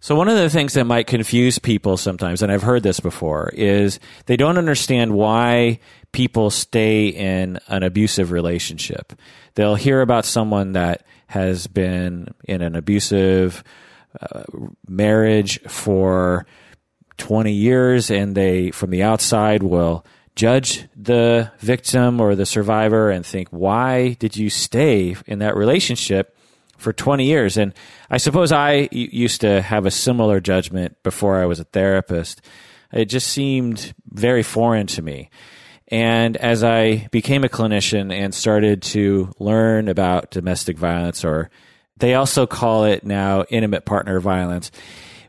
So, 0.00 0.14
one 0.14 0.28
of 0.28 0.36
the 0.36 0.48
things 0.48 0.74
that 0.74 0.84
might 0.84 1.08
confuse 1.08 1.58
people 1.58 1.96
sometimes, 1.96 2.40
and 2.40 2.52
I've 2.52 2.62
heard 2.62 2.84
this 2.84 3.00
before, 3.00 3.50
is 3.52 3.98
they 4.26 4.36
don't 4.36 4.58
understand 4.58 5.12
why 5.12 5.80
people 6.12 6.50
stay 6.50 7.08
in 7.08 7.58
an 7.66 7.82
abusive 7.82 8.30
relationship. 8.30 9.12
They'll 9.54 9.74
hear 9.74 10.00
about 10.00 10.24
someone 10.24 10.72
that 10.72 11.04
has 11.26 11.66
been 11.66 12.32
in 12.44 12.62
an 12.62 12.76
abusive 12.76 13.64
uh, 14.20 14.44
marriage 14.86 15.60
for 15.62 16.46
20 17.16 17.52
years, 17.52 18.10
and 18.10 18.36
they, 18.36 18.70
from 18.70 18.90
the 18.90 19.02
outside, 19.02 19.64
will 19.64 20.06
judge 20.36 20.88
the 20.94 21.50
victim 21.58 22.20
or 22.20 22.36
the 22.36 22.46
survivor 22.46 23.10
and 23.10 23.26
think, 23.26 23.48
why 23.48 24.12
did 24.20 24.36
you 24.36 24.48
stay 24.48 25.16
in 25.26 25.40
that 25.40 25.56
relationship? 25.56 26.37
For 26.78 26.92
20 26.92 27.24
years. 27.24 27.56
And 27.56 27.74
I 28.08 28.16
suppose 28.16 28.52
I 28.52 28.88
used 28.90 29.42
to 29.42 29.60
have 29.60 29.84
a 29.84 29.90
similar 29.90 30.40
judgment 30.40 31.02
before 31.02 31.36
I 31.36 31.46
was 31.46 31.60
a 31.60 31.64
therapist. 31.64 32.40
It 32.92 33.06
just 33.06 33.28
seemed 33.28 33.94
very 34.10 34.42
foreign 34.42 34.86
to 34.88 35.02
me. 35.02 35.30
And 35.88 36.36
as 36.36 36.62
I 36.64 37.08
became 37.10 37.44
a 37.44 37.48
clinician 37.48 38.12
and 38.12 38.34
started 38.34 38.82
to 38.82 39.32
learn 39.38 39.88
about 39.88 40.30
domestic 40.30 40.76
violence, 40.76 41.24
or 41.24 41.50
they 41.96 42.14
also 42.14 42.46
call 42.46 42.84
it 42.84 43.04
now 43.04 43.44
intimate 43.48 43.84
partner 43.84 44.20
violence, 44.20 44.70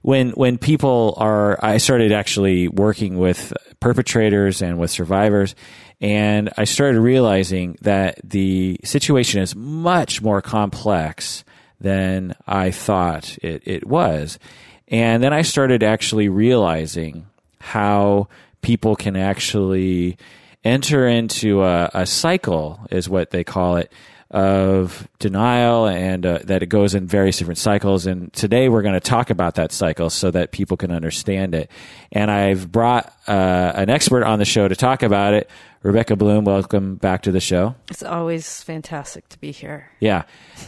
when 0.02 0.32
when 0.32 0.58
people 0.58 1.16
are, 1.18 1.64
I 1.64 1.78
started 1.78 2.12
actually 2.12 2.68
working 2.68 3.18
with 3.18 3.54
perpetrators 3.80 4.62
and 4.62 4.80
with 4.80 4.92
survivors, 4.92 5.56
and 6.02 6.50
I 6.58 6.64
started 6.64 7.02
realizing 7.02 7.78
that 7.82 8.20
the 8.24 8.80
situation 8.84 9.42
is 9.42 9.56
much 9.56 10.22
more 10.22 10.42
complex 10.42 11.44
than 11.80 12.36
I 12.48 12.72
thought 12.72 13.38
it, 13.42 13.64
it 13.66 13.86
was. 13.86 14.40
And 14.88 15.22
then 15.22 15.34
I 15.34 15.42
started 15.42 15.84
actually 15.84 16.30
realizing 16.30 17.28
how 17.60 18.28
people 18.62 18.96
can 18.96 19.16
actually 19.16 20.18
enter 20.64 21.08
into 21.08 21.64
a, 21.64 21.90
a 21.94 22.06
cycle, 22.06 22.80
is 22.92 23.10
what 23.10 23.32
they 23.32 23.44
call 23.44 23.78
it, 23.78 23.92
of 24.32 25.08
denial 25.18 25.88
and 25.88 26.24
uh, 26.24 26.40
that 26.44 26.62
it 26.62 26.68
goes 26.68 26.94
in 26.94 27.08
various 27.08 27.38
different 27.38 27.58
cycles. 27.58 28.06
And 28.06 28.32
today 28.34 28.70
we're 28.70 28.84
going 28.84 28.94
to 28.94 29.00
talk 29.00 29.32
about 29.32 29.56
that 29.56 29.72
cycle 29.72 30.10
so 30.10 30.30
that 30.32 30.52
people 30.52 30.78
can 30.78 30.92
understand 30.92 31.56
it. 31.56 31.72
And 32.12 32.30
I've 32.30 32.72
brought 32.72 33.12
uh, 33.28 33.72
an 33.76 33.90
expert 33.90 34.24
on 34.24 34.38
the 34.38 34.46
show 34.46 34.68
to 34.68 34.76
talk 34.76 35.02
about 35.02 35.34
it. 35.34 35.50
Rebecca 35.82 36.16
Bloom, 36.16 36.44
welcome 36.44 36.96
back 36.96 37.24
to 37.24 37.32
the 37.32 37.40
show. 37.40 37.74
It's 37.90 38.04
always 38.04 38.62
fantastic 38.62 39.28
to 39.30 39.40
be 39.40 39.52
here. 39.52 39.90
Yeah. 40.00 40.24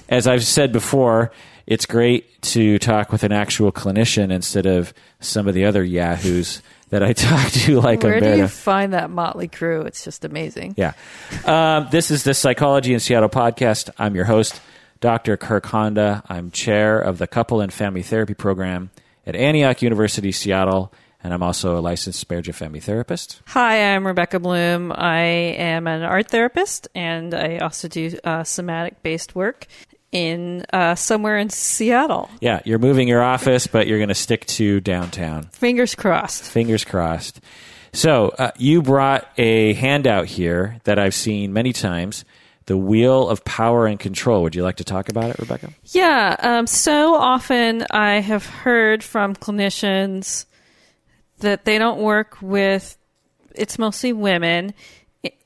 As 0.09 0.25
I've 0.25 0.45
said 0.45 0.71
before, 0.71 1.31
it's 1.67 1.85
great 1.85 2.41
to 2.43 2.79
talk 2.79 3.11
with 3.11 3.23
an 3.23 3.31
actual 3.31 3.71
clinician 3.71 4.31
instead 4.31 4.65
of 4.65 4.93
some 5.19 5.47
of 5.47 5.53
the 5.53 5.65
other 5.65 5.83
yahoos 5.83 6.61
that 6.91 7.01
I 7.01 7.13
talk 7.13 7.51
to 7.51 7.81
like 7.81 8.03
a 8.03 8.07
Where 8.07 8.13
Umberto. 8.17 8.35
do 8.35 8.41
you 8.41 8.47
find 8.47 8.93
that 8.93 9.09
motley 9.09 9.47
crew? 9.47 9.81
It's 9.81 10.03
just 10.03 10.23
amazing. 10.23 10.75
Yeah. 10.77 10.93
Um, 11.45 11.87
this 11.91 12.11
is 12.11 12.23
the 12.23 12.33
Psychology 12.33 12.93
in 12.93 12.99
Seattle 12.99 13.29
podcast. 13.29 13.89
I'm 13.97 14.13
your 14.15 14.25
host, 14.25 14.61
Dr. 14.99 15.35
Kirk 15.37 15.65
Honda. 15.65 16.21
I'm 16.29 16.51
chair 16.51 16.99
of 16.99 17.17
the 17.17 17.27
Couple 17.27 17.59
and 17.61 17.73
Family 17.73 18.03
Therapy 18.03 18.33
Program 18.35 18.91
at 19.25 19.35
Antioch 19.35 19.81
University, 19.81 20.31
Seattle, 20.31 20.93
and 21.23 21.33
I'm 21.33 21.43
also 21.43 21.77
a 21.77 21.81
licensed 21.81 22.29
marriage 22.29 22.47
and 22.47 22.55
family 22.55 22.79
therapist. 22.79 23.41
Hi, 23.47 23.93
I'm 23.95 24.05
Rebecca 24.05 24.39
Bloom. 24.39 24.91
I 24.91 25.19
am 25.21 25.87
an 25.87 26.01
art 26.01 26.29
therapist, 26.29 26.87
and 26.95 27.33
I 27.33 27.59
also 27.59 27.87
do 27.87 28.17
uh, 28.23 28.43
somatic 28.43 29.01
based 29.03 29.35
work 29.35 29.67
in 30.11 30.65
uh, 30.73 30.95
somewhere 30.95 31.37
in 31.37 31.49
Seattle. 31.49 32.29
Yeah, 32.39 32.61
you're 32.65 32.79
moving 32.79 33.07
your 33.07 33.23
office, 33.23 33.67
but 33.67 33.87
you're 33.87 33.99
going 33.99 34.09
to 34.09 34.15
stick 34.15 34.45
to 34.47 34.79
downtown. 34.81 35.43
Fingers 35.53 35.95
crossed. 35.95 36.43
Fingers 36.43 36.83
crossed. 36.83 37.39
So 37.93 38.29
uh, 38.29 38.51
you 38.57 38.81
brought 38.81 39.27
a 39.37 39.73
handout 39.73 40.25
here 40.25 40.79
that 40.83 40.97
I've 40.99 41.13
seen 41.13 41.53
many 41.53 41.73
times. 41.73 42.25
The 42.67 42.77
wheel 42.77 43.27
of 43.27 43.43
power 43.43 43.87
and 43.87 43.99
control. 43.99 44.43
Would 44.43 44.55
you 44.55 44.63
like 44.63 44.77
to 44.77 44.83
talk 44.83 45.09
about 45.09 45.29
it, 45.29 45.39
Rebecca? 45.39 45.73
Yeah. 45.85 46.35
Um, 46.39 46.67
so 46.67 47.15
often 47.15 47.85
I 47.89 48.19
have 48.19 48.45
heard 48.45 49.03
from 49.03 49.35
clinicians 49.35 50.45
that 51.39 51.65
they 51.65 51.77
don't 51.77 51.99
work 51.99 52.37
with. 52.41 52.97
It's 53.53 53.77
mostly 53.77 54.13
women, 54.13 54.73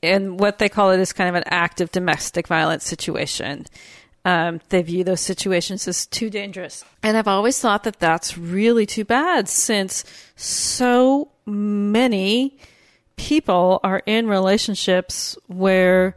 and 0.02 0.38
what 0.38 0.58
they 0.58 0.68
call 0.68 0.92
it 0.92 1.00
is 1.00 1.12
kind 1.12 1.28
of 1.28 1.34
an 1.34 1.44
active 1.46 1.90
domestic 1.90 2.46
violence 2.46 2.84
situation. 2.84 3.66
Um, 4.26 4.60
they 4.70 4.82
view 4.82 5.04
those 5.04 5.20
situations 5.20 5.86
as 5.86 6.04
too 6.04 6.30
dangerous. 6.30 6.84
And 7.00 7.16
I've 7.16 7.28
always 7.28 7.60
thought 7.60 7.84
that 7.84 8.00
that's 8.00 8.36
really 8.36 8.84
too 8.84 9.04
bad 9.04 9.48
since 9.48 10.04
so 10.34 11.30
many 11.46 12.58
people 13.14 13.78
are 13.84 14.02
in 14.04 14.26
relationships 14.26 15.38
where 15.46 16.16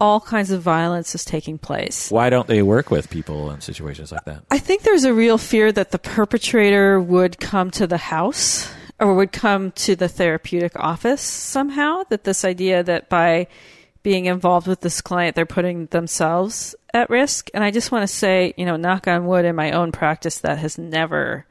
all 0.00 0.20
kinds 0.20 0.50
of 0.50 0.62
violence 0.62 1.14
is 1.14 1.22
taking 1.22 1.58
place. 1.58 2.10
Why 2.10 2.30
don't 2.30 2.48
they 2.48 2.62
work 2.62 2.90
with 2.90 3.10
people 3.10 3.50
in 3.50 3.60
situations 3.60 4.10
like 4.10 4.24
that? 4.24 4.42
I 4.50 4.58
think 4.58 4.80
there's 4.80 5.04
a 5.04 5.12
real 5.12 5.36
fear 5.36 5.70
that 5.70 5.90
the 5.90 5.98
perpetrator 5.98 6.98
would 6.98 7.38
come 7.38 7.70
to 7.72 7.86
the 7.86 7.98
house 7.98 8.72
or 8.98 9.14
would 9.14 9.32
come 9.32 9.72
to 9.72 9.94
the 9.94 10.08
therapeutic 10.08 10.72
office 10.76 11.20
somehow. 11.20 12.04
That 12.08 12.24
this 12.24 12.42
idea 12.42 12.82
that 12.84 13.10
by 13.10 13.48
being 14.02 14.26
involved 14.26 14.66
with 14.66 14.80
this 14.80 15.00
client, 15.00 15.36
they're 15.36 15.46
putting 15.46 15.86
themselves 15.86 16.74
at 16.94 17.10
risk. 17.10 17.50
And 17.52 17.62
I 17.62 17.70
just 17.70 17.92
want 17.92 18.02
to 18.02 18.06
say, 18.08 18.54
you 18.56 18.64
know, 18.64 18.76
knock 18.76 19.06
on 19.06 19.26
wood 19.26 19.44
in 19.44 19.54
my 19.54 19.72
own 19.72 19.92
practice, 19.92 20.38
that 20.38 20.58
has 20.58 20.78
never 20.78 21.46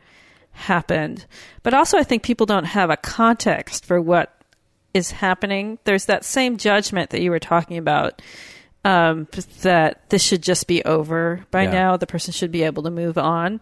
happened. 0.52 1.26
But 1.64 1.74
also, 1.74 1.98
I 1.98 2.04
think 2.04 2.24
people 2.24 2.46
don't 2.46 2.66
have 2.66 2.90
a 2.90 2.98
context 2.98 3.86
for 3.86 4.02
what 4.02 4.36
is 4.94 5.12
happening. 5.12 5.78
There's 5.84 6.06
that 6.06 6.26
same 6.26 6.58
judgment 6.58 7.12
that 7.12 7.22
you 7.22 7.30
were 7.30 7.40
talking 7.40 7.78
about 7.78 8.22
um, 8.84 9.28
that 9.62 10.10
this 10.10 10.24
should 10.24 10.42
just 10.42 10.68
be 10.68 10.84
over 10.84 11.46
by 11.52 11.64
Yeah. 11.64 11.72
now. 11.72 11.98
The 11.98 12.08
person 12.08 12.31
should 12.34 12.52
be 12.52 12.64
able 12.64 12.84
to 12.84 12.90
move 12.90 13.18
on. 13.18 13.60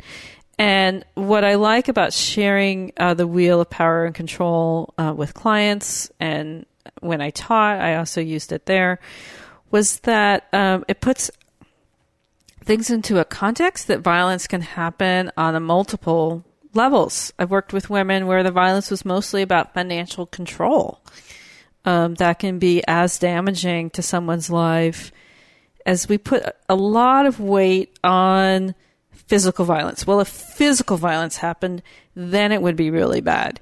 And 0.60 1.04
what 1.14 1.44
I 1.44 1.56
like 1.56 1.88
about 1.88 2.14
sharing 2.14 2.94
uh, 2.98 3.14
the 3.14 3.28
wheel 3.28 3.62
of 3.62 3.70
power 3.70 4.06
and 4.06 4.16
control 4.16 4.94
uh, 4.98 5.14
with 5.16 5.34
clients, 5.34 6.10
and 6.20 6.66
when 7.00 7.22
I 7.22 7.30
taught, 7.30 7.80
I 7.80 7.96
also 7.96 8.22
used 8.22 8.52
it 8.52 8.66
there, 8.66 9.00
was 9.72 10.00
that 10.02 10.48
um, 10.54 10.86
it 10.88 11.02
puts 11.02 11.30
things 12.64 12.90
into 12.90 13.20
a 13.20 13.26
context 13.26 13.88
that 13.88 14.00
violence 14.00 14.48
can 14.48 14.62
happen 14.62 15.32
on 15.38 15.56
a 15.56 15.60
multiple 15.60 16.44
levels. 16.74 17.34
I've 17.40 17.52
worked 17.52 17.74
with 17.74 17.90
women 17.90 18.28
where 18.28 18.44
the 18.44 18.52
violence 18.52 18.92
was 18.92 19.06
mostly 19.06 19.42
about 19.42 19.74
financial 19.74 20.26
control. 20.26 21.02
Um, 21.86 22.16
that 22.16 22.40
can 22.40 22.60
be 22.60 22.84
as 22.88 23.18
damaging 23.18 23.92
to 23.92 24.02
someone's 24.02 24.50
life 24.50 25.12
as 25.86 26.10
we 26.10 26.18
put 26.18 26.44
a 26.68 26.76
lot 26.76 27.26
of 27.26 27.40
weight 27.40 27.98
on 28.04 28.76
physical 29.12 29.64
violence. 29.64 30.06
Well, 30.06 30.20
if 30.20 30.28
physical 30.28 30.98
violence 30.98 31.38
happened, 31.38 31.82
then 32.16 32.52
it 32.52 32.62
would 32.62 32.76
be 32.76 32.92
really 32.92 33.22
bad. 33.22 33.62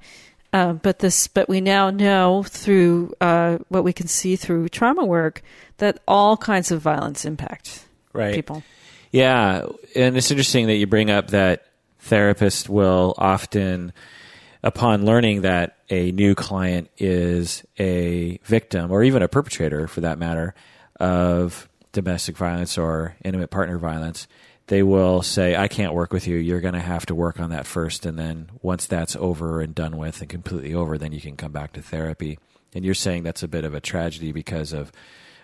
Uh, 0.55 0.71
but 0.71 0.99
this, 0.99 1.27
but 1.27 1.49
we 1.49 1.59
now 1.59 1.89
know 1.89 2.41
through 2.43 3.13
uh, 3.19 3.57
what 3.67 3.83
we 3.83 3.91
can 3.91 4.07
see 4.07 4.37
through 4.37 4.69
trauma 4.69 5.03
work 5.03 5.41
that 5.79 5.99
all 6.07 6.37
kinds 6.37 6.71
of 6.71 6.81
violence 6.81 7.25
impact 7.25 7.85
Right. 8.13 8.33
people. 8.33 8.63
Yeah, 9.11 9.65
and 9.97 10.15
it's 10.15 10.31
interesting 10.31 10.67
that 10.67 10.75
you 10.75 10.87
bring 10.87 11.09
up 11.09 11.31
that 11.31 11.65
therapists 12.05 12.69
will 12.69 13.15
often, 13.17 13.91
upon 14.63 15.03
learning 15.05 15.41
that 15.41 15.75
a 15.89 16.13
new 16.13 16.35
client 16.35 16.89
is 16.97 17.63
a 17.77 18.39
victim 18.45 18.91
or 18.91 19.03
even 19.03 19.21
a 19.23 19.27
perpetrator, 19.27 19.89
for 19.89 19.99
that 20.01 20.17
matter, 20.17 20.55
of 21.01 21.67
domestic 21.91 22.37
violence 22.37 22.77
or 22.77 23.17
intimate 23.25 23.49
partner 23.49 23.77
violence, 23.77 24.25
they 24.67 24.81
will 24.81 25.21
say, 25.21 25.55
I 25.55 25.67
can't 25.67 25.93
work 25.93 26.11
with 26.11 26.27
you. 26.27 26.37
You're 26.37 26.61
going 26.61 26.73
to 26.73 26.79
have 26.79 27.05
to 27.07 27.15
work 27.15 27.39
on 27.39 27.51
that 27.51 27.67
first. 27.67 28.05
And 28.05 28.17
then 28.17 28.49
once 28.61 28.87
that's 28.87 29.15
over 29.15 29.61
and 29.61 29.75
done 29.75 29.97
with 29.97 30.21
and 30.21 30.29
completely 30.29 30.73
over, 30.73 30.97
then 30.97 31.11
you 31.11 31.21
can 31.21 31.35
come 31.35 31.51
back 31.51 31.73
to 31.73 31.81
therapy. 31.81 32.39
And 32.73 32.83
you're 32.83 32.95
saying 32.95 33.23
that's 33.23 33.43
a 33.43 33.47
bit 33.47 33.63
of 33.63 33.75
a 33.75 33.79
tragedy 33.79 34.31
because 34.31 34.73
of, 34.73 34.91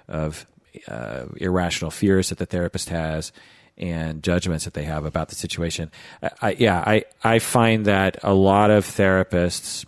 of 0.08 0.48
uh, 0.88 1.26
irrational 1.38 1.92
fears 1.92 2.30
that 2.30 2.40
the 2.40 2.46
therapist 2.46 2.90
has 2.90 3.32
and 3.78 4.24
judgments 4.24 4.66
that 4.66 4.74
they 4.74 4.84
have 4.84 5.06
about 5.06 5.30
the 5.30 5.36
situation. 5.36 5.92
I, 6.22 6.30
I, 6.42 6.52
yeah, 6.58 6.84
I, 6.86 7.04
I 7.24 7.40
find 7.40 7.86
that 7.86 8.18
a 8.24 8.34
lot 8.34 8.72
of 8.72 8.86
therapists 8.86 9.86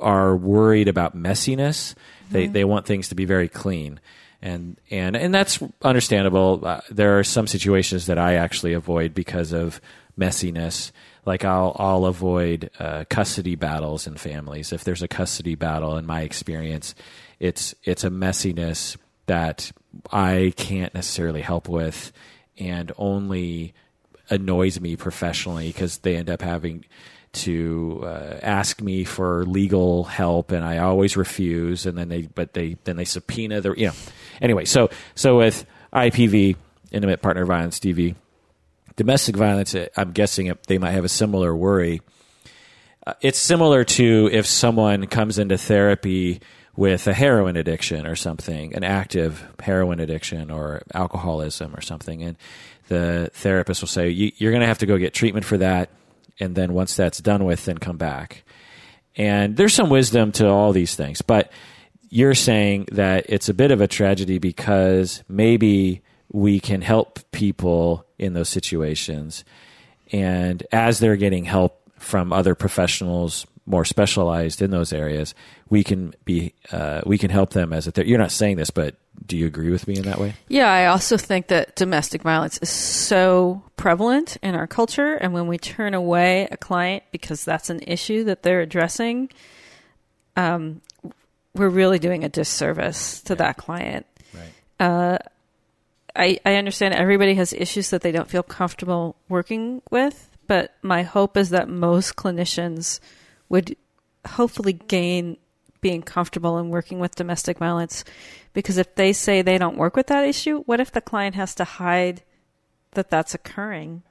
are 0.00 0.36
worried 0.36 0.88
about 0.88 1.16
messiness. 1.16 1.94
They, 2.30 2.46
they 2.48 2.64
want 2.64 2.86
things 2.86 3.08
to 3.10 3.14
be 3.14 3.24
very 3.24 3.48
clean. 3.48 4.00
And, 4.42 4.78
and, 4.90 5.16
and 5.16 5.34
that's 5.34 5.58
understandable. 5.82 6.60
Uh, 6.62 6.80
there 6.90 7.18
are 7.18 7.24
some 7.24 7.46
situations 7.46 8.06
that 8.06 8.18
I 8.18 8.34
actually 8.34 8.74
avoid 8.74 9.14
because 9.14 9.52
of 9.52 9.80
messiness. 10.18 10.92
Like 11.24 11.44
I'll, 11.44 11.74
I'll 11.78 12.04
avoid 12.04 12.70
uh, 12.78 13.04
custody 13.08 13.56
battles 13.56 14.06
in 14.06 14.16
families. 14.16 14.72
If 14.72 14.84
there's 14.84 15.02
a 15.02 15.08
custody 15.08 15.54
battle, 15.54 15.96
in 15.96 16.06
my 16.06 16.22
experience, 16.22 16.94
it's, 17.40 17.74
it's 17.82 18.04
a 18.04 18.10
messiness 18.10 18.96
that 19.26 19.72
I 20.12 20.52
can't 20.56 20.94
necessarily 20.94 21.40
help 21.42 21.68
with 21.68 22.12
and 22.58 22.92
only 22.96 23.74
annoys 24.30 24.80
me 24.80 24.96
professionally 24.96 25.68
because 25.68 25.98
they 25.98 26.16
end 26.16 26.30
up 26.30 26.42
having 26.42 26.84
to 27.32 28.02
uh, 28.04 28.38
ask 28.42 28.80
me 28.80 29.04
for 29.04 29.44
legal 29.44 30.04
help, 30.04 30.52
and 30.52 30.64
I 30.64 30.78
always 30.78 31.16
refuse. 31.16 31.84
And 31.84 31.98
then 31.98 32.08
they, 32.08 32.22
but 32.22 32.54
they, 32.54 32.76
then 32.84 32.96
they 32.96 33.04
subpoena 33.04 33.60
the, 33.60 33.74
you 33.74 33.88
know. 33.88 33.92
Anyway, 34.40 34.64
so 34.64 34.90
so 35.14 35.38
with 35.38 35.66
IPV, 35.92 36.56
intimate 36.90 37.22
partner 37.22 37.44
violence, 37.44 37.80
DV, 37.80 38.14
domestic 38.96 39.36
violence, 39.36 39.74
uh, 39.74 39.88
I'm 39.96 40.12
guessing 40.12 40.52
they 40.66 40.78
might 40.78 40.92
have 40.92 41.04
a 41.04 41.08
similar 41.08 41.54
worry. 41.54 42.00
Uh, 43.06 43.14
it's 43.20 43.38
similar 43.38 43.84
to 43.84 44.28
if 44.32 44.46
someone 44.46 45.06
comes 45.06 45.38
into 45.38 45.56
therapy 45.56 46.40
with 46.74 47.06
a 47.06 47.14
heroin 47.14 47.56
addiction 47.56 48.06
or 48.06 48.16
something, 48.16 48.74
an 48.74 48.84
active 48.84 49.46
heroin 49.60 50.00
addiction 50.00 50.50
or 50.50 50.82
alcoholism 50.92 51.74
or 51.74 51.80
something, 51.80 52.22
and 52.22 52.36
the 52.88 53.30
therapist 53.32 53.82
will 53.82 53.88
say, 53.88 54.10
"You're 54.10 54.52
going 54.52 54.60
to 54.60 54.66
have 54.66 54.78
to 54.78 54.86
go 54.86 54.98
get 54.98 55.14
treatment 55.14 55.46
for 55.46 55.58
that." 55.58 55.90
and 56.40 56.54
then 56.54 56.72
once 56.72 56.96
that's 56.96 57.18
done 57.20 57.44
with, 57.44 57.64
then 57.64 57.78
come 57.78 57.96
back. 57.96 58.44
And 59.16 59.56
there's 59.56 59.74
some 59.74 59.88
wisdom 59.88 60.32
to 60.32 60.48
all 60.48 60.72
these 60.72 60.94
things, 60.94 61.22
but 61.22 61.50
you're 62.08 62.34
saying 62.34 62.88
that 62.92 63.26
it's 63.28 63.48
a 63.48 63.54
bit 63.54 63.70
of 63.70 63.80
a 63.80 63.88
tragedy 63.88 64.38
because 64.38 65.22
maybe 65.28 66.02
we 66.32 66.60
can 66.60 66.82
help 66.82 67.20
people 67.32 68.06
in 68.18 68.32
those 68.32 68.48
situations. 68.48 69.44
And 70.12 70.64
as 70.72 70.98
they're 70.98 71.16
getting 71.16 71.44
help 71.44 71.80
from 71.98 72.32
other 72.32 72.54
professionals 72.54 73.46
more 73.66 73.84
specialized 73.84 74.62
in 74.62 74.70
those 74.70 74.92
areas, 74.92 75.34
we 75.68 75.82
can 75.82 76.14
be 76.24 76.54
uh, 76.70 77.00
we 77.04 77.18
can 77.18 77.30
help 77.30 77.50
them 77.50 77.72
as 77.72 77.86
a 77.86 77.90
ther- 77.90 78.04
you're 78.04 78.18
not 78.18 78.30
saying 78.30 78.56
this, 78.56 78.70
but 78.70 78.94
do 79.26 79.36
you 79.36 79.46
agree 79.46 79.70
with 79.70 79.88
me 79.88 79.96
in 79.96 80.02
that 80.02 80.20
way? 80.20 80.34
Yeah, 80.46 80.70
I 80.70 80.86
also 80.86 81.16
think 81.16 81.48
that 81.48 81.74
domestic 81.74 82.22
violence 82.22 82.58
is 82.58 82.70
so 82.70 83.62
prevalent 83.76 84.36
in 84.42 84.54
our 84.54 84.68
culture, 84.68 85.14
and 85.14 85.32
when 85.32 85.48
we 85.48 85.58
turn 85.58 85.94
away 85.94 86.46
a 86.50 86.56
client 86.56 87.02
because 87.10 87.44
that's 87.44 87.68
an 87.68 87.80
issue 87.86 88.24
that 88.24 88.44
they're 88.44 88.60
addressing, 88.60 89.30
um, 90.36 90.80
we're 91.56 91.68
really 91.68 91.98
doing 91.98 92.24
a 92.24 92.28
disservice 92.28 93.20
to 93.22 93.34
that 93.36 93.56
client. 93.56 94.06
Right. 94.34 94.52
Uh, 94.78 95.18
I, 96.14 96.38
I 96.46 96.54
understand 96.56 96.94
everybody 96.94 97.34
has 97.34 97.52
issues 97.52 97.90
that 97.90 98.00
they 98.02 98.12
don't 98.12 98.28
feel 98.28 98.42
comfortable 98.42 99.16
working 99.28 99.82
with, 99.90 100.30
but 100.46 100.74
my 100.82 101.02
hope 101.02 101.36
is 101.36 101.50
that 101.50 101.68
most 101.68 102.16
clinicians 102.16 103.00
would 103.48 103.76
hopefully 104.26 104.72
gain 104.72 105.36
being 105.80 106.02
comfortable 106.02 106.58
in 106.58 106.70
working 106.70 106.98
with 106.98 107.14
domestic 107.14 107.58
violence 107.58 108.04
because 108.54 108.78
if 108.78 108.94
they 108.94 109.12
say 109.12 109.42
they 109.42 109.58
don't 109.58 109.76
work 109.76 109.94
with 109.94 110.06
that 110.06 110.24
issue, 110.24 110.62
what 110.64 110.80
if 110.80 110.90
the 110.90 111.00
client 111.00 111.34
has 111.34 111.54
to 111.56 111.64
hide 111.64 112.22
that 112.92 113.10
that's 113.10 113.34
occurring? 113.34 114.02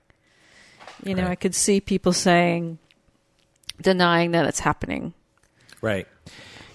You 1.03 1.15
know, 1.15 1.23
Right. 1.23 1.31
I 1.31 1.35
could 1.35 1.55
see 1.55 1.81
people 1.81 2.13
saying, 2.13 2.77
denying 3.81 4.31
that 4.31 4.45
it's 4.45 4.59
happening. 4.59 5.13
Right. 5.81 6.07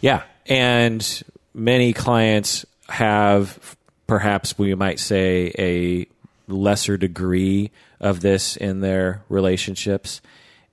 Yeah. 0.00 0.22
And 0.46 1.22
many 1.54 1.92
clients 1.92 2.64
have 2.88 3.76
perhaps 4.06 4.58
we 4.58 4.74
might 4.74 4.98
say 4.98 5.52
a 5.58 6.06
lesser 6.48 6.96
degree 6.96 7.70
of 8.00 8.20
this 8.20 8.56
in 8.56 8.80
their 8.80 9.22
relationships 9.28 10.20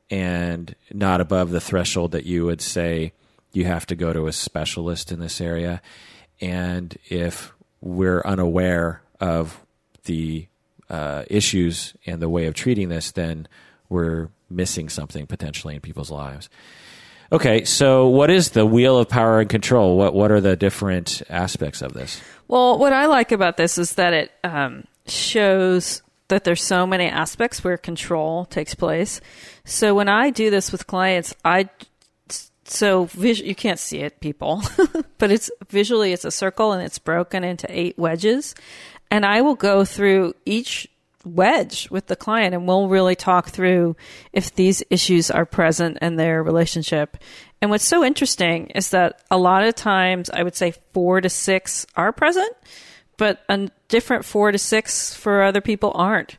and 0.09 0.75
not 0.91 1.21
above 1.21 1.51
the 1.51 1.61
threshold 1.61 2.11
that 2.13 2.25
you 2.25 2.45
would 2.45 2.61
say 2.61 3.13
you 3.51 3.65
have 3.65 3.85
to 3.85 3.95
go 3.95 4.13
to 4.13 4.27
a 4.27 4.33
specialist 4.33 5.11
in 5.11 5.19
this 5.19 5.41
area. 5.41 5.81
And 6.39 6.97
if 7.09 7.53
we're 7.81 8.21
unaware 8.21 9.01
of 9.19 9.59
the 10.05 10.47
uh, 10.89 11.23
issues 11.29 11.93
and 12.05 12.21
the 12.21 12.29
way 12.29 12.45
of 12.45 12.53
treating 12.53 12.89
this, 12.89 13.11
then 13.11 13.47
we're 13.89 14.29
missing 14.49 14.89
something 14.89 15.27
potentially 15.27 15.75
in 15.75 15.81
people's 15.81 16.11
lives. 16.11 16.49
Okay, 17.31 17.65
so 17.65 18.07
what 18.07 18.29
is 18.29 18.51
the 18.51 18.65
wheel 18.65 18.97
of 18.97 19.09
power 19.09 19.39
and 19.39 19.49
control? 19.49 19.97
What 19.97 20.13
what 20.13 20.31
are 20.31 20.41
the 20.41 20.55
different 20.55 21.21
aspects 21.29 21.81
of 21.81 21.93
this? 21.93 22.21
Well, 22.47 22.77
what 22.79 22.93
I 22.93 23.07
like 23.07 23.31
about 23.31 23.57
this 23.57 23.77
is 23.77 23.93
that 23.95 24.13
it 24.13 24.31
um, 24.43 24.85
shows 25.05 26.01
that 26.29 26.43
there's 26.43 26.63
so 26.63 26.87
many 26.87 27.05
aspects 27.05 27.63
where 27.63 27.77
control 27.77 28.45
takes 28.45 28.75
place. 28.75 29.19
So 29.65 29.93
when 29.93 30.07
I 30.07 30.29
do 30.29 30.49
this 30.49 30.71
with 30.71 30.87
clients, 30.87 31.35
I 31.43 31.69
so 32.63 33.05
vis- 33.05 33.39
you 33.39 33.55
can't 33.55 33.79
see 33.79 33.99
it, 33.99 34.19
people, 34.19 34.61
but 35.17 35.31
it's 35.31 35.49
visually 35.69 36.13
it's 36.13 36.25
a 36.25 36.31
circle 36.31 36.73
and 36.73 36.83
it's 36.83 36.99
broken 36.99 37.43
into 37.43 37.67
eight 37.69 37.97
wedges, 37.97 38.55
and 39.11 39.25
I 39.25 39.41
will 39.41 39.55
go 39.55 39.83
through 39.83 40.33
each 40.45 40.87
wedge 41.35 41.89
with 41.89 42.07
the 42.07 42.15
client 42.15 42.53
and 42.53 42.67
we'll 42.67 42.87
really 42.87 43.15
talk 43.15 43.49
through 43.49 43.95
if 44.33 44.53
these 44.55 44.83
issues 44.89 45.29
are 45.29 45.45
present 45.45 45.97
in 46.01 46.15
their 46.15 46.41
relationship. 46.41 47.17
And 47.61 47.71
what's 47.71 47.85
so 47.85 48.03
interesting 48.03 48.67
is 48.67 48.91
that 48.91 49.21
a 49.31 49.37
lot 49.37 49.63
of 49.63 49.75
times 49.75 50.29
I 50.29 50.43
would 50.43 50.55
say 50.55 50.73
four 50.93 51.21
to 51.21 51.29
six 51.29 51.85
are 51.95 52.11
present, 52.11 52.55
but 53.17 53.43
a 53.49 53.69
different 53.87 54.25
four 54.25 54.51
to 54.51 54.57
six 54.57 55.13
for 55.13 55.43
other 55.43 55.61
people 55.61 55.91
aren't. 55.95 56.37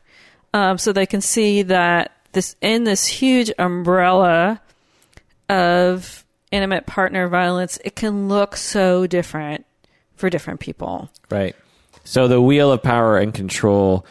Um, 0.53 0.77
so 0.77 0.91
they 0.91 1.05
can 1.05 1.21
see 1.21 1.61
that 1.63 2.11
this 2.31 2.55
in 2.61 2.83
this 2.83 3.05
huge 3.05 3.51
umbrella 3.59 4.61
of 5.47 6.25
intimate 6.51 6.85
partner 6.85 7.27
violence, 7.27 7.79
it 7.83 7.95
can 7.95 8.27
look 8.27 8.55
so 8.55 9.07
different 9.07 9.65
for 10.15 10.29
different 10.29 10.59
people. 10.59 11.09
Right. 11.29 11.55
So 12.03 12.27
the 12.27 12.41
wheel 12.41 12.71
of 12.71 12.81
power 12.81 13.17
and 13.17 13.33
control, 13.33 14.05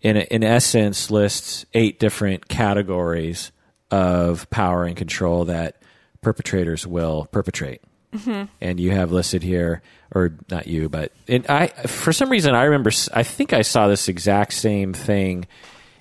in 0.00 0.16
in 0.16 0.44
essence, 0.44 1.10
lists 1.10 1.66
eight 1.74 1.98
different 1.98 2.48
categories 2.48 3.52
of 3.90 4.48
power 4.50 4.84
and 4.84 4.96
control 4.96 5.46
that 5.46 5.76
perpetrators 6.20 6.86
will 6.86 7.26
perpetrate. 7.32 7.82
Mm-hmm. 8.12 8.44
And 8.60 8.80
you 8.80 8.92
have 8.92 9.12
listed 9.12 9.42
here, 9.42 9.82
or 10.14 10.32
not 10.50 10.66
you, 10.66 10.88
but 10.88 11.12
it, 11.26 11.48
I 11.50 11.68
for 11.68 12.12
some 12.12 12.30
reason 12.30 12.54
I 12.54 12.64
remember 12.64 12.90
I 13.12 13.22
think 13.22 13.52
I 13.52 13.62
saw 13.62 13.88
this 13.88 14.08
exact 14.08 14.54
same 14.54 14.94
thing 14.94 15.46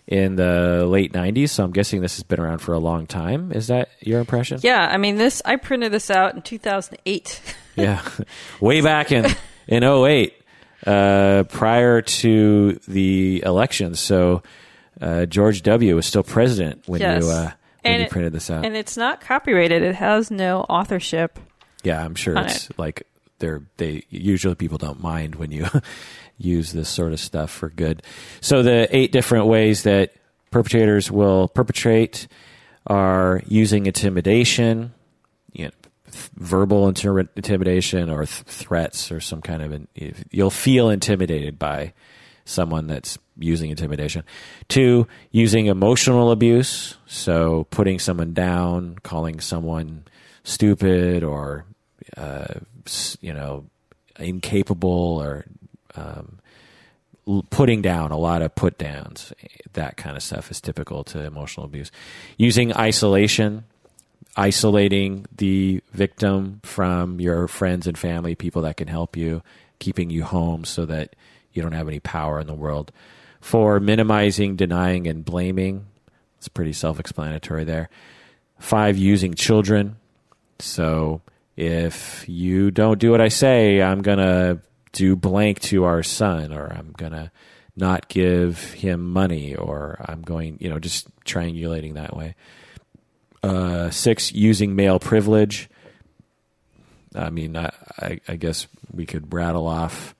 in 0.05 0.37
the 0.37 0.85
late 0.87 1.11
'90s. 1.11 1.49
So 1.49 1.65
I'm 1.65 1.71
guessing 1.71 2.01
this 2.01 2.15
has 2.15 2.23
been 2.23 2.39
around 2.39 2.59
for 2.59 2.73
a 2.73 2.79
long 2.79 3.07
time. 3.07 3.51
Is 3.51 3.67
that 3.67 3.89
your 3.99 4.21
impression? 4.21 4.59
Yeah, 4.63 4.87
I 4.89 4.97
mean 4.97 5.17
this 5.17 5.41
I 5.43 5.57
printed 5.57 5.91
this 5.91 6.09
out 6.09 6.33
in 6.35 6.41
2008. 6.43 7.41
Yeah, 7.75 8.01
way 8.61 8.79
back 8.79 9.11
in 9.11 9.25
in 9.67 9.83
08, 9.83 10.33
uh, 10.87 11.43
prior 11.49 12.01
to 12.01 12.79
the 12.87 13.43
election. 13.45 13.93
So 13.95 14.41
uh, 15.01 15.25
George 15.27 15.61
W. 15.63 15.95
was 15.95 16.05
still 16.05 16.23
president 16.23 16.83
when 16.87 17.01
Yes. 17.01 17.23
you 17.23 17.29
uh, 17.29 17.51
when 17.83 17.93
And 17.93 18.03
you 18.03 18.09
printed 18.09 18.33
this 18.33 18.49
out. 18.49 18.65
and 18.65 18.75
it's 18.75 18.97
not 18.97 19.21
copyrighted. 19.21 19.83
It 19.83 19.95
has 19.95 20.31
no 20.31 20.61
authorship. 20.61 21.39
yeah, 21.83 22.03
I'm 22.03 22.15
sure 22.15 22.35
it's 22.37 22.69
like 22.77 23.03
they're 23.39 23.61
they 23.77 24.03
usually 24.09 24.55
people 24.55 24.77
don't 24.79 25.01
mind 25.01 25.35
when 25.35 25.51
you 25.51 25.67
use 26.37 26.71
this 26.71 26.89
sort 26.89 27.13
of 27.13 27.19
stuff 27.19 27.51
for 27.51 27.69
good. 27.69 28.01
So 28.41 28.63
the 28.63 28.87
eight 28.95 29.11
different 29.11 29.45
ways 29.45 29.83
that 29.83 30.13
perpetrators 30.51 31.11
will 31.11 31.47
perpetrate 31.47 32.27
are 32.87 33.41
using 33.47 33.85
intimidation, 33.85 34.93
you 35.51 35.65
know, 35.65 35.71
verbal 36.35 36.87
inter- 36.87 37.19
intimidation 37.35 38.09
or 38.09 38.25
th- 38.25 38.43
threats 38.43 39.11
or 39.11 39.19
some 39.19 39.41
kind 39.41 39.61
of 39.61 39.87
you'll 40.31 40.49
feel 40.49 40.89
intimidated 40.89 41.59
by 41.59 41.93
someone 42.45 42.87
that's 42.87 43.17
using 43.37 43.69
intimidation. 43.69 44.23
Two, 44.67 45.07
using 45.31 45.67
emotional 45.67 46.31
abuse, 46.31 46.95
so 47.05 47.67
putting 47.69 47.99
someone 47.99 48.33
down, 48.33 48.97
calling 49.03 49.39
someone 49.39 50.05
stupid 50.43 51.23
or 51.23 51.65
uh, 52.15 52.53
you 53.19 53.33
know 53.33 53.65
incapable 54.17 55.21
or 55.21 55.45
um, 55.95 56.39
putting 57.49 57.81
down 57.81 58.11
a 58.11 58.17
lot 58.17 58.41
of 58.41 58.55
put 58.55 58.77
downs. 58.77 59.33
That 59.73 59.97
kind 59.97 60.15
of 60.15 60.23
stuff 60.23 60.49
is 60.49 60.61
typical 60.61 61.03
to 61.05 61.21
emotional 61.23 61.65
abuse. 61.65 61.91
Using 62.37 62.73
isolation 62.73 63.65
isolating 64.37 65.25
the 65.35 65.81
victim 65.91 66.61
from 66.63 67.19
your 67.19 67.47
friends 67.47 67.87
and 67.87 67.97
family 67.97 68.35
people 68.35 68.61
that 68.61 68.77
can 68.77 68.87
help 68.87 69.17
you 69.17 69.41
keeping 69.79 70.09
you 70.09 70.23
home 70.23 70.63
so 70.63 70.85
that 70.85 71.15
you 71.51 71.61
don't 71.61 71.73
have 71.73 71.87
any 71.87 71.99
power 71.99 72.39
in 72.39 72.47
the 72.47 72.53
world. 72.53 72.91
For 73.41 73.79
minimizing 73.79 74.55
denying 74.55 75.07
and 75.07 75.25
blaming 75.25 75.87
it's 76.37 76.47
pretty 76.47 76.73
self-explanatory 76.73 77.63
there. 77.63 77.89
Five 78.59 78.97
using 78.97 79.33
children. 79.33 79.97
So 80.59 81.21
if 81.55 82.27
you 82.27 82.71
don't 82.71 82.99
do 82.99 83.11
what 83.11 83.21
I 83.21 83.27
say, 83.27 83.81
I'm 83.81 84.01
going 84.01 84.19
to 84.19 84.61
do 84.93 85.15
blank 85.15 85.59
to 85.61 85.83
our 85.83 86.03
son, 86.03 86.53
or 86.53 86.71
I'm 86.71 86.93
going 86.95 87.11
to 87.11 87.31
not 87.75 88.07
give 88.07 88.71
him 88.73 89.11
money, 89.11 89.55
or 89.55 90.03
I'm 90.07 90.21
going, 90.21 90.57
you 90.61 90.69
know, 90.69 90.79
just 90.79 91.07
triangulating 91.25 91.95
that 91.95 92.15
way. 92.15 92.35
Uh, 93.43 93.89
six, 93.91 94.31
using 94.33 94.75
male 94.75 94.99
privilege. 94.99 95.69
I 97.15 97.29
mean, 97.29 97.55
I, 97.55 97.71
I, 97.99 98.19
I 98.27 98.35
guess 98.35 98.67
we 98.93 99.05
could 99.05 99.33
rattle 99.33 99.67
off 99.67 100.13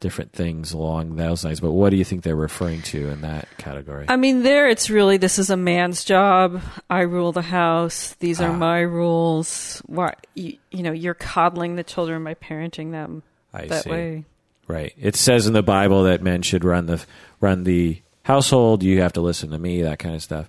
different 0.00 0.32
things 0.32 0.72
along 0.72 1.14
those 1.16 1.44
lines. 1.44 1.60
But 1.60 1.70
what 1.72 1.90
do 1.90 1.96
you 1.96 2.04
think 2.04 2.24
they're 2.24 2.34
referring 2.34 2.82
to 2.82 3.08
in 3.10 3.20
that 3.20 3.46
category? 3.56 4.06
I 4.08 4.16
mean, 4.16 4.42
there 4.42 4.68
it's 4.68 4.90
really 4.90 5.16
this 5.16 5.38
is 5.38 5.48
a 5.48 5.56
man's 5.56 6.04
job. 6.04 6.60
I 6.90 7.02
rule 7.02 7.30
the 7.32 7.42
house. 7.42 8.14
These 8.18 8.40
are 8.40 8.50
Ah. 8.50 8.56
my 8.56 8.80
rules. 8.80 9.80
Why 9.86 10.14
you, 10.34 10.56
you 10.72 10.82
know 10.82 10.92
you're 10.92 11.14
coddling 11.14 11.76
the 11.76 11.84
children 11.84 12.24
by 12.24 12.34
parenting 12.34 12.90
them 12.90 13.22
I 13.54 13.66
that 13.66 13.84
see. 13.84 13.90
way. 13.90 14.24
Right. 14.66 14.92
It 14.98 15.14
says 15.16 15.46
in 15.46 15.52
the 15.52 15.62
Bible 15.62 16.04
that 16.04 16.22
men 16.22 16.42
should 16.42 16.64
run 16.64 16.86
the 16.86 17.04
run 17.40 17.62
the 17.64 18.00
household. 18.24 18.82
You 18.82 19.02
have 19.02 19.12
to 19.14 19.20
listen 19.20 19.50
to 19.50 19.58
me. 19.58 19.82
That 19.82 19.98
kind 20.00 20.14
of 20.16 20.22
stuff. 20.22 20.48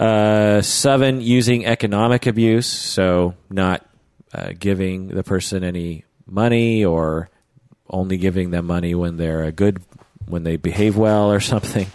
Uh, 0.00 0.62
seven, 0.62 1.20
using 1.20 1.66
economic 1.66 2.26
abuse. 2.26 2.66
So 2.66 3.34
not 3.50 3.86
uh, 4.32 4.52
giving 4.58 5.08
the 5.08 5.22
person 5.22 5.62
any 5.62 6.04
money 6.26 6.84
or 6.84 7.28
only 7.88 8.16
giving 8.16 8.50
them 8.50 8.66
money 8.66 8.94
when 8.94 9.16
they're 9.16 9.44
a 9.44 9.52
good 9.52 9.82
when 10.26 10.44
they 10.44 10.56
behave 10.56 10.96
well 10.96 11.30
or 11.30 11.40
something. 11.52 11.86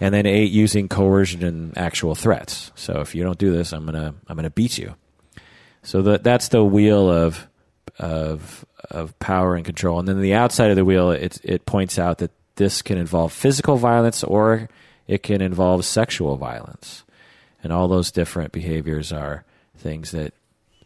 And 0.00 0.14
then 0.14 0.26
eight, 0.26 0.50
using 0.50 0.88
coercion 0.88 1.42
and 1.44 1.76
actual 1.78 2.14
threats. 2.14 2.72
So 2.74 3.00
if 3.00 3.14
you 3.14 3.24
don't 3.24 3.38
do 3.38 3.52
this, 3.52 3.72
I'm 3.72 3.84
gonna 3.84 4.14
I'm 4.28 4.36
gonna 4.36 4.50
beat 4.50 4.78
you. 4.78 4.94
So 5.82 6.02
that 6.02 6.24
that's 6.24 6.48
the 6.48 6.64
wheel 6.64 7.10
of 7.10 7.48
of 7.98 8.64
of 8.90 9.18
power 9.18 9.54
and 9.54 9.64
control. 9.64 9.98
And 9.98 10.06
then 10.06 10.20
the 10.20 10.34
outside 10.34 10.70
of 10.70 10.76
the 10.76 10.84
wheel, 10.84 11.10
it 11.10 11.40
it 11.42 11.66
points 11.66 11.98
out 11.98 12.18
that 12.18 12.32
this 12.56 12.82
can 12.82 12.98
involve 12.98 13.32
physical 13.32 13.76
violence 13.76 14.22
or 14.22 14.68
it 15.06 15.22
can 15.22 15.40
involve 15.40 15.84
sexual 15.84 16.36
violence, 16.36 17.04
and 17.64 17.72
all 17.72 17.88
those 17.88 18.12
different 18.12 18.52
behaviors 18.52 19.12
are 19.12 19.44
things 19.76 20.12
that 20.12 20.34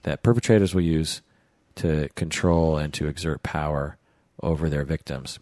that 0.05 0.23
perpetrators 0.23 0.75
will 0.75 0.83
use 0.83 1.21
to 1.75 2.09
control 2.15 2.79
and 2.79 2.95
to 2.95 3.07
exert 3.07 3.43
power 3.43 3.97
over 4.43 4.69
their 4.69 4.85
victims. 4.85 5.39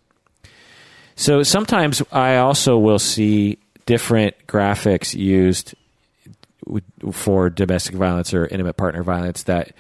So 1.15 1.43
sometimes 1.43 2.03
I 2.11 2.37
also 2.37 2.79
will 2.79 2.99
see 2.99 3.59
different 3.85 4.47
graphics 4.47 5.15
used 5.15 5.75
for 7.13 7.49
domestic 7.49 7.95
violence 7.95 8.35
or 8.35 8.47
intimate 8.47 8.77
partner 8.77 9.03
violence 9.03 9.45
that 9.45 9.73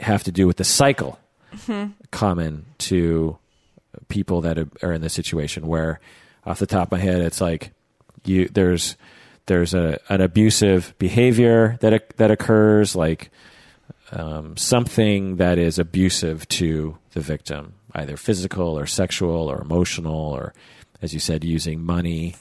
have 0.00 0.24
to 0.24 0.32
do 0.32 0.46
with 0.46 0.56
the 0.56 0.64
cycle 0.64 1.18
mm-hmm. 1.54 1.92
common 2.10 2.64
to 2.78 3.38
people 4.08 4.40
that 4.40 4.58
are 4.82 4.92
in 4.92 5.02
this 5.02 5.12
situation 5.12 5.66
where 5.66 6.00
off 6.44 6.58
the 6.58 6.66
top 6.66 6.88
of 6.88 6.92
my 6.92 6.98
head 6.98 7.20
it's 7.20 7.40
like 7.40 7.72
you 8.24 8.48
there's 8.48 8.96
there's 9.46 9.74
a 9.74 9.98
an 10.08 10.20
abusive 10.20 10.94
behavior 10.98 11.78
that 11.80 12.16
that 12.16 12.30
occurs 12.30 12.94
like 12.94 13.30
um, 14.12 14.56
something 14.56 15.36
that 15.36 15.58
is 15.58 15.78
abusive 15.78 16.46
to 16.48 16.98
the 17.12 17.20
victim 17.20 17.74
either 17.94 18.16
physical 18.16 18.78
or 18.78 18.86
sexual 18.86 19.50
or 19.50 19.60
emotional 19.60 20.32
or 20.32 20.54
as 21.02 21.12
you 21.12 21.20
said 21.20 21.44
using 21.44 21.82
money 21.82 22.36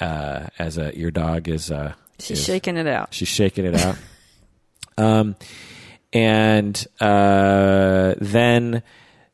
uh, 0.00 0.46
as 0.58 0.78
a 0.78 0.96
your 0.96 1.10
dog 1.10 1.48
is 1.48 1.70
uh, 1.70 1.94
She's 2.20 2.38
is- 2.38 2.44
shaking 2.44 2.76
it 2.76 2.86
out. 2.86 3.14
She's 3.14 3.28
shaking 3.28 3.64
it 3.64 3.76
out. 3.76 3.96
um, 4.98 5.36
and 6.12 6.86
uh, 7.00 8.14
then 8.18 8.82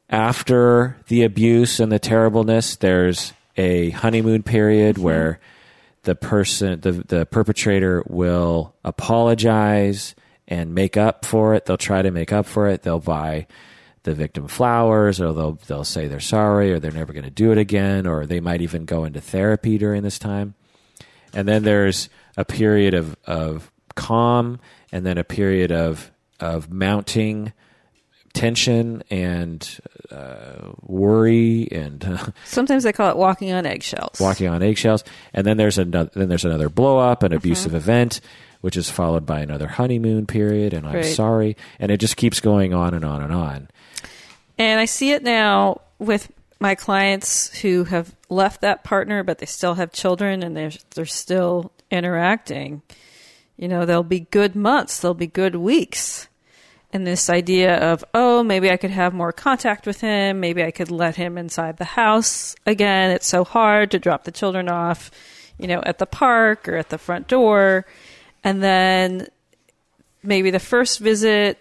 after 0.08 0.96
the 1.08 1.24
abuse 1.24 1.80
and 1.80 1.90
the 1.90 1.98
terribleness, 1.98 2.76
there's 2.76 3.32
a 3.56 3.90
honeymoon 3.90 4.42
period 4.42 4.98
where 4.98 5.40
the 6.06 6.14
person, 6.14 6.80
the 6.80 6.92
the 6.92 7.26
perpetrator, 7.26 8.02
will 8.08 8.74
apologize 8.82 10.14
and 10.48 10.74
make 10.74 10.96
up 10.96 11.24
for 11.24 11.54
it. 11.54 11.66
They'll 11.66 11.76
try 11.76 12.00
to 12.00 12.10
make 12.10 12.32
up 12.32 12.46
for 12.46 12.68
it. 12.68 12.82
They'll 12.82 12.98
buy 12.98 13.46
the 14.04 14.14
victim 14.14 14.48
flowers, 14.48 15.20
or 15.20 15.34
they'll 15.34 15.58
they'll 15.66 15.84
say 15.84 16.08
they're 16.08 16.20
sorry, 16.20 16.72
or 16.72 16.80
they're 16.80 16.90
never 16.90 17.12
going 17.12 17.24
to 17.24 17.30
do 17.30 17.52
it 17.52 17.58
again, 17.58 18.06
or 18.06 18.24
they 18.24 18.40
might 18.40 18.62
even 18.62 18.86
go 18.86 19.04
into 19.04 19.20
therapy 19.20 19.76
during 19.78 20.02
this 20.02 20.18
time 20.18 20.54
and 21.36 21.46
then 21.46 21.62
there's 21.62 22.08
a 22.36 22.44
period 22.44 22.94
of, 22.94 23.14
of 23.26 23.70
calm 23.94 24.58
and 24.90 25.04
then 25.06 25.18
a 25.18 25.24
period 25.24 25.70
of 25.70 26.10
of 26.38 26.70
mounting 26.70 27.52
tension 28.36 29.02
and 29.10 29.78
uh, 30.10 30.72
worry 30.82 31.68
and 31.72 32.04
uh, 32.04 32.26
Sometimes 32.44 32.84
they 32.84 32.92
call 32.92 33.10
it 33.10 33.16
walking 33.16 33.52
on 33.52 33.66
eggshells. 33.66 34.20
walking 34.20 34.48
on 34.48 34.62
eggshells 34.62 35.02
and 35.34 35.46
then 35.46 35.56
there's 35.56 35.78
another 35.78 36.10
then 36.14 36.28
there's 36.28 36.44
another 36.44 36.68
blow 36.68 36.98
up 36.98 37.22
an 37.22 37.32
abusive 37.32 37.74
event 37.74 38.20
which 38.60 38.76
is 38.76 38.88
followed 38.90 39.26
by 39.26 39.40
another 39.40 39.66
honeymoon 39.68 40.26
period 40.26 40.72
and 40.74 40.86
I'm 40.86 40.96
Right. 40.96 41.04
sorry 41.04 41.56
and 41.78 41.90
it 41.90 41.98
just 41.98 42.16
keeps 42.16 42.40
going 42.40 42.72
on 42.74 42.94
and 42.94 43.04
on 43.04 43.22
and 43.22 43.32
on 43.32 43.68
And 44.58 44.80
I 44.80 44.84
see 44.86 45.12
it 45.12 45.22
now 45.22 45.80
with 45.98 46.30
my 46.60 46.74
clients 46.74 47.60
who 47.60 47.84
have 47.84 48.14
left 48.30 48.62
that 48.62 48.82
partner, 48.82 49.22
but 49.22 49.38
they 49.38 49.46
still 49.46 49.74
have 49.74 49.92
children 49.92 50.42
and 50.42 50.56
they're, 50.56 50.72
they're 50.94 51.04
still 51.04 51.70
interacting. 51.90 52.80
You 53.58 53.68
know, 53.68 53.84
there'll 53.84 54.02
be 54.02 54.20
good 54.20 54.56
months, 54.56 55.00
there'll 55.00 55.14
be 55.14 55.26
good 55.26 55.56
weeks. 55.56 56.28
And 56.92 57.06
this 57.06 57.28
idea 57.28 57.76
of, 57.92 58.04
oh, 58.14 58.42
maybe 58.42 58.70
I 58.70 58.76
could 58.76 58.90
have 58.90 59.12
more 59.12 59.32
contact 59.32 59.86
with 59.86 60.00
him. 60.00 60.40
Maybe 60.40 60.62
I 60.62 60.70
could 60.70 60.90
let 60.90 61.16
him 61.16 61.36
inside 61.36 61.76
the 61.76 61.84
house 61.84 62.54
again. 62.64 63.10
It's 63.10 63.26
so 63.26 63.44
hard 63.44 63.90
to 63.90 63.98
drop 63.98 64.24
the 64.24 64.30
children 64.30 64.68
off, 64.68 65.10
you 65.58 65.66
know, 65.66 65.82
at 65.84 65.98
the 65.98 66.06
park 66.06 66.68
or 66.68 66.76
at 66.76 66.90
the 66.90 66.98
front 66.98 67.28
door. 67.28 67.86
And 68.44 68.62
then 68.62 69.28
maybe 70.22 70.50
the 70.50 70.60
first 70.60 71.00
visit 71.00 71.58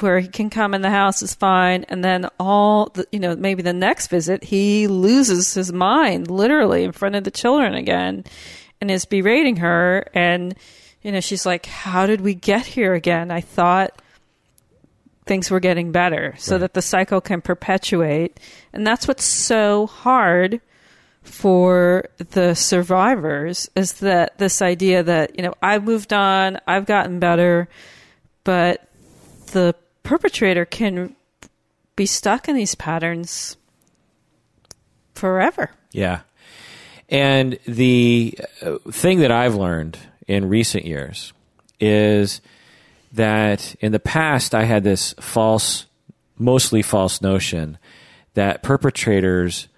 where 0.00 0.20
he 0.20 0.28
can 0.28 0.50
come 0.50 0.74
in 0.74 0.82
the 0.82 0.90
house 0.90 1.22
is 1.22 1.34
fine 1.34 1.84
and 1.88 2.02
then 2.02 2.26
all 2.40 2.86
the, 2.94 3.06
you 3.12 3.18
know 3.18 3.36
maybe 3.36 3.62
the 3.62 3.72
next 3.72 4.08
visit 4.08 4.42
he 4.42 4.86
loses 4.86 5.52
his 5.52 5.72
mind 5.72 6.30
literally 6.30 6.84
in 6.84 6.92
front 6.92 7.14
of 7.14 7.24
the 7.24 7.30
children 7.30 7.74
again 7.74 8.24
and 8.80 8.90
is 8.90 9.04
berating 9.04 9.56
her 9.56 10.06
and 10.14 10.54
you 11.02 11.12
know 11.12 11.20
she's 11.20 11.44
like 11.44 11.66
how 11.66 12.06
did 12.06 12.22
we 12.22 12.34
get 12.34 12.64
here 12.64 12.94
again 12.94 13.30
i 13.30 13.40
thought 13.40 14.00
things 15.24 15.50
were 15.50 15.60
getting 15.60 15.92
better 15.92 16.34
so 16.38 16.54
Right. 16.54 16.60
that 16.62 16.74
the 16.74 16.82
cycle 16.82 17.20
can 17.20 17.40
perpetuate 17.40 18.38
and 18.72 18.86
that's 18.86 19.06
what's 19.06 19.24
so 19.24 19.86
hard 19.86 20.60
for 21.22 22.04
the 22.30 22.54
survivors 22.54 23.70
is 23.76 23.94
that 23.94 24.36
this 24.38 24.60
idea 24.60 25.02
that 25.04 25.36
you 25.36 25.44
know 25.44 25.54
I've 25.62 25.84
moved 25.84 26.12
on, 26.12 26.58
I've 26.66 26.84
gotten 26.86 27.20
better, 27.20 27.68
but 28.42 28.88
the 29.52 29.74
perpetrator 30.02 30.64
can 30.64 31.14
be 31.94 32.06
stuck 32.06 32.48
in 32.48 32.56
these 32.56 32.74
patterns 32.74 33.56
forever. 35.14 35.70
Yeah. 35.92 36.22
And 37.08 37.58
the 37.66 38.38
uh, 38.62 38.78
thing 38.90 39.20
that 39.20 39.30
I've 39.30 39.54
learned 39.54 39.98
in 40.26 40.48
recent 40.48 40.84
years 40.86 41.32
is 41.78 42.40
that 43.12 43.74
in 43.80 43.92
the 43.92 44.00
past 44.00 44.54
I 44.54 44.64
had 44.64 44.84
this 44.84 45.14
false, 45.20 45.86
mostly 46.38 46.82
false 46.82 47.20
notion 47.20 47.78
that 48.34 48.62
perpetrators 48.62 49.68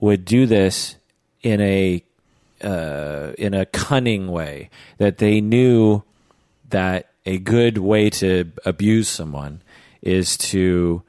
would 0.00 0.24
do 0.24 0.46
this 0.46 0.96
in 1.42 1.60
a 1.60 2.02
uh, 2.62 3.32
in 3.38 3.54
a 3.54 3.66
cunning 3.66 4.28
way 4.28 4.68
that 4.96 5.18
they 5.18 5.40
knew 5.40 6.02
that 6.70 7.10
a 7.24 7.38
good 7.38 7.78
way 7.78 8.10
to 8.10 8.50
abuse 8.64 9.08
someone 9.08 9.62
is 10.02 10.36
to 10.36 11.02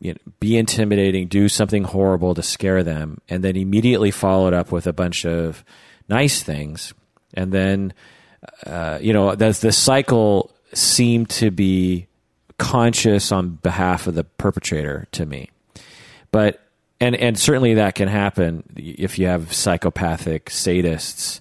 you 0.00 0.12
know, 0.12 0.18
be 0.40 0.56
intimidating, 0.56 1.26
do 1.26 1.48
something 1.48 1.84
horrible 1.84 2.34
to 2.34 2.42
scare 2.42 2.82
them, 2.82 3.20
and 3.28 3.42
then 3.42 3.56
immediately 3.56 4.10
followed 4.10 4.52
up 4.52 4.70
with 4.70 4.86
a 4.86 4.92
bunch 4.92 5.24
of 5.24 5.64
nice 6.08 6.42
things, 6.42 6.92
and 7.34 7.52
then 7.52 7.92
uh, 8.66 8.98
you 9.00 9.12
know 9.12 9.34
the 9.34 9.50
the 9.60 9.72
cycle 9.72 10.52
seemed 10.74 11.30
to 11.30 11.50
be 11.50 12.06
conscious 12.58 13.30
on 13.30 13.50
behalf 13.50 14.06
of 14.06 14.14
the 14.14 14.24
perpetrator 14.24 15.06
to 15.12 15.26
me, 15.26 15.50
but 16.30 16.60
and 17.00 17.14
and 17.16 17.38
certainly 17.38 17.74
that 17.74 17.94
can 17.94 18.08
happen 18.08 18.64
if 18.76 19.18
you 19.18 19.26
have 19.26 19.52
psychopathic 19.52 20.46
sadists. 20.46 21.40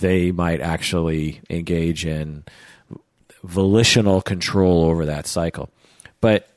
They 0.00 0.30
might 0.30 0.60
actually 0.60 1.40
engage 1.50 2.06
in 2.06 2.44
volitional 3.42 4.22
control 4.22 4.84
over 4.84 5.06
that 5.06 5.26
cycle, 5.26 5.68
but 6.20 6.48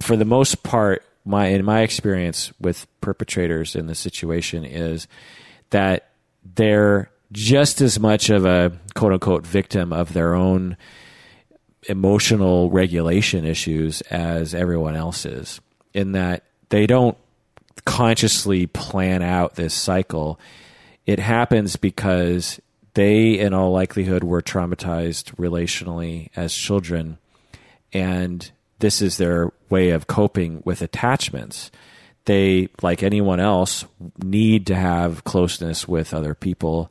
for 0.00 0.16
the 0.16 0.24
most 0.24 0.62
part, 0.62 1.04
my 1.24 1.46
in 1.46 1.64
my 1.64 1.80
experience 1.80 2.52
with 2.60 2.86
perpetrators 3.00 3.74
in 3.74 3.86
this 3.86 3.98
situation 3.98 4.64
is 4.64 5.08
that 5.70 6.10
they're 6.54 7.10
just 7.32 7.80
as 7.80 7.98
much 7.98 8.30
of 8.30 8.44
a 8.44 8.72
quote 8.94 9.12
unquote 9.12 9.46
victim 9.46 9.92
of 9.92 10.12
their 10.12 10.34
own 10.34 10.76
emotional 11.88 12.70
regulation 12.70 13.44
issues 13.44 14.00
as 14.02 14.54
everyone 14.54 14.96
else 14.96 15.26
is, 15.26 15.60
in 15.92 16.12
that 16.12 16.44
they 16.70 16.86
don't 16.86 17.16
consciously 17.84 18.66
plan 18.66 19.22
out 19.22 19.54
this 19.54 19.74
cycle. 19.74 20.38
It 21.06 21.18
happens 21.18 21.76
because 21.76 22.60
they, 22.94 23.38
in 23.38 23.52
all 23.52 23.72
likelihood, 23.72 24.24
were 24.24 24.40
traumatized 24.40 25.34
relationally 25.36 26.30
as 26.36 26.54
children 26.54 27.18
and 27.92 28.50
this 28.80 29.00
is 29.00 29.18
their 29.18 29.52
way 29.70 29.90
of 29.90 30.06
coping 30.06 30.60
with 30.64 30.82
attachments 30.82 31.70
they, 32.24 32.68
like 32.82 33.02
anyone 33.02 33.40
else, 33.40 33.84
need 34.22 34.66
to 34.68 34.74
have 34.74 35.24
closeness 35.24 35.86
with 35.86 36.14
other 36.14 36.34
people 36.34 36.90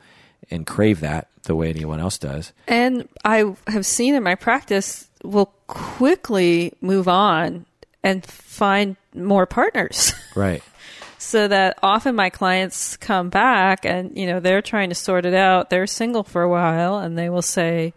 and 0.51 0.65
crave 0.65 0.99
that 1.01 1.27
the 1.43 1.55
way 1.55 1.69
anyone 1.69 1.99
else 1.99 2.17
does. 2.17 2.53
And 2.67 3.07
I 3.23 3.53
have 3.67 3.85
seen 3.85 4.15
in 4.15 4.23
my 4.23 4.35
practice 4.35 5.09
will 5.23 5.53
quickly 5.67 6.73
move 6.81 7.07
on 7.07 7.65
and 8.03 8.25
find 8.25 8.95
more 9.13 9.45
partners. 9.45 10.13
Right. 10.35 10.63
so 11.19 11.47
that 11.47 11.77
often 11.83 12.15
my 12.15 12.31
clients 12.31 12.97
come 12.97 13.29
back 13.29 13.85
and 13.85 14.17
you 14.17 14.25
know 14.25 14.39
they're 14.39 14.63
trying 14.63 14.89
to 14.89 14.95
sort 14.95 15.27
it 15.27 15.35
out. 15.35 15.69
They're 15.69 15.85
single 15.85 16.23
for 16.23 16.41
a 16.41 16.49
while 16.49 16.97
and 16.97 17.15
they 17.15 17.29
will 17.29 17.43
say, 17.43 17.93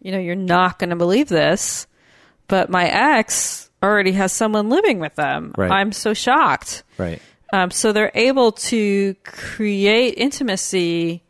you 0.00 0.12
know, 0.12 0.18
you're 0.18 0.36
not 0.36 0.78
going 0.78 0.90
to 0.90 0.96
believe 0.96 1.28
this, 1.28 1.88
but 2.46 2.70
my 2.70 2.86
ex 2.86 3.70
already 3.82 4.12
has 4.12 4.32
someone 4.32 4.68
living 4.68 5.00
with 5.00 5.16
them. 5.16 5.52
Right. 5.58 5.70
I'm 5.70 5.90
so 5.90 6.14
shocked. 6.14 6.84
Right. 6.96 7.20
Um, 7.52 7.72
so 7.72 7.92
they're 7.92 8.12
able 8.14 8.52
to 8.52 9.14
create 9.24 10.14
intimacy 10.16 11.22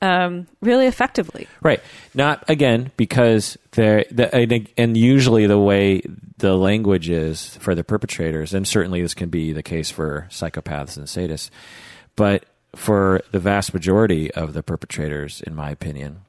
um, 0.00 0.46
really 0.60 0.86
effectively. 0.86 1.46
Right. 1.62 1.80
Not 2.14 2.44
again 2.48 2.90
because 2.96 3.58
they're 3.72 4.04
the, 4.10 4.34
and- 4.34 4.68
and 4.76 4.96
usually 4.96 5.46
the 5.46 5.58
way 5.58 6.02
the 6.38 6.56
language 6.56 7.08
is 7.10 7.56
for 7.56 7.74
the 7.74 7.82
perpetrators, 7.84 8.54
and 8.54 8.66
certainly 8.66 9.02
this 9.02 9.14
can 9.14 9.28
be 9.28 9.52
the 9.52 9.62
case 9.62 9.90
for 9.90 10.26
psychopaths 10.30 10.96
and 10.96 11.06
sadists, 11.06 11.50
but 12.16 12.44
for 12.76 13.22
the 13.32 13.38
vast 13.40 13.72
majority 13.74 14.30
of 14.32 14.52
the 14.52 14.62
perpetrators, 14.62 15.40
in 15.40 15.54
my 15.54 15.70
opinion, 15.70 16.20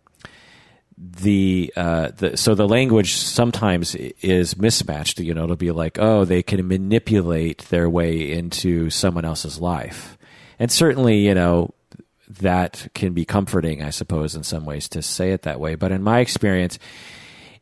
the 0.97 1.71
uh, 1.77 2.09
the 2.17 2.35
so 2.35 2.55
the 2.55 2.67
language 2.67 3.13
sometimes 3.13 3.95
is 3.95 4.57
mismatched. 4.57 5.19
You 5.19 5.33
know, 5.33 5.43
it'll 5.45 5.55
be 5.55 5.71
like, 5.71 5.97
oh, 5.99 6.25
they 6.25 6.43
can 6.43 6.67
manipulate 6.67 7.59
their 7.69 7.89
way 7.89 8.31
into 8.31 8.89
someone 8.89 9.25
else's 9.25 9.59
life, 9.61 10.17
and 10.57 10.71
certainly, 10.71 11.19
you 11.19 11.33
know, 11.33 11.73
that 12.29 12.87
can 12.93 13.13
be 13.13 13.25
comforting, 13.25 13.81
I 13.81 13.89
suppose, 13.89 14.35
in 14.35 14.43
some 14.43 14.65
ways 14.65 14.87
to 14.89 15.01
say 15.01 15.31
it 15.31 15.43
that 15.43 15.59
way. 15.59 15.75
But 15.75 15.91
in 15.91 16.03
my 16.03 16.19
experience, 16.19 16.77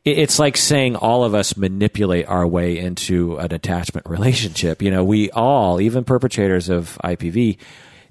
it's 0.03 0.39
like 0.39 0.57
saying 0.57 0.95
all 0.95 1.23
of 1.23 1.33
us 1.33 1.57
manipulate 1.57 2.27
our 2.27 2.45
way 2.45 2.77
into 2.77 3.37
an 3.37 3.53
attachment 3.53 4.05
relationship. 4.09 4.81
You 4.81 4.91
know, 4.91 5.03
we 5.03 5.31
all, 5.31 5.79
even 5.79 6.03
perpetrators 6.03 6.69
of 6.69 6.97
IPV, 7.03 7.57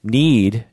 need 0.03 0.65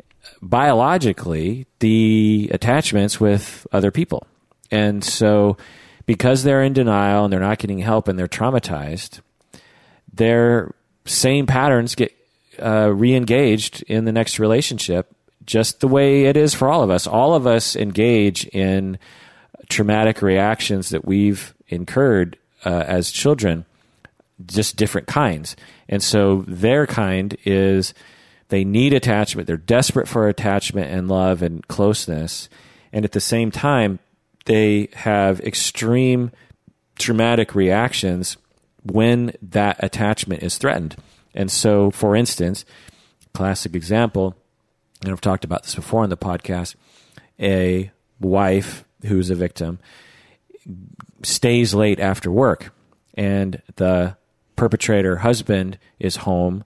biologically 0.42 1.66
the 1.80 2.50
attachments 2.54 3.20
with 3.20 3.68
other 3.72 3.92
people. 3.92 4.26
And 4.72 5.04
so, 5.04 5.58
because 6.06 6.44
they're 6.44 6.64
in 6.64 6.74
denial 6.74 7.26
and 7.26 7.32
they're 7.32 7.40
not 7.40 7.60
getting 7.60 7.80
help 7.80 8.08
and 8.08 8.18
they're 8.18 8.28
traumatized, 8.28 9.22
their 10.12 10.74
same 11.06 11.46
patterns 11.46 11.96
get 11.96 12.14
uh, 12.62 12.92
re-engaged 12.94 13.84
in 13.84 14.06
the 14.06 14.12
next 14.12 14.40
relationship 14.40 15.14
just 15.46 15.80
the 15.80 15.88
way 15.88 16.26
it 16.26 16.38
is 16.38 16.54
for 16.54 16.70
all 16.70 16.84
of 16.84 16.90
us. 16.90 17.08
All 17.08 17.34
of 17.34 17.48
us 17.48 17.76
engage 17.76 18.46
in 18.48 18.98
traumatic 19.70 20.22
reactions 20.22 20.90
that 20.90 21.06
we've 21.06 21.54
incurred 21.68 22.38
uh, 22.66 22.84
as 22.88 23.12
children 23.12 23.66
just 24.46 24.76
different 24.76 25.08
kinds. 25.08 25.56
And 25.88 26.02
so 26.02 26.44
their 26.48 26.88
kind 26.88 27.38
is 27.46 27.94
they 28.50 28.64
need 28.64 28.94
attachment. 28.94 29.48
They're 29.48 29.58
desperate 29.58 30.08
for 30.08 30.28
attachment 30.28 30.92
and 30.92 31.08
love 31.08 31.42
and 31.42 31.68
closeness. 31.68 32.50
And 32.92 33.06
at 33.06 33.12
the 33.12 33.22
same 33.22 33.52
time 33.52 34.00
they 34.46 34.90
have 34.94 35.40
extreme 35.42 36.32
traumatic 37.00 37.56
reactions 37.56 38.38
when 38.84 39.34
that 39.42 39.78
attachment 39.80 40.44
is 40.44 40.58
threatened. 40.58 40.96
And 41.34 41.50
so, 41.50 41.90
for 41.92 42.16
instance, 42.16 42.66
classic 43.34 43.76
example, 43.76 44.36
and 45.04 45.12
I've 45.12 45.22
talked 45.22 45.46
about 45.46 45.64
this 45.64 45.76
before 45.76 46.04
on 46.04 46.10
the 46.10 46.18
podcast, 46.18 46.76
a 47.40 47.92
wife 48.20 48.86
who's 49.06 49.30
a 49.30 49.36
victim 49.36 49.80
stays 51.24 51.74
late 51.74 52.00
after 52.00 52.32
work, 52.32 52.74
and 53.16 53.62
the 53.76 54.18
perpetrator 54.56 55.18
husband 55.18 55.78
is 56.00 56.18
home 56.18 56.64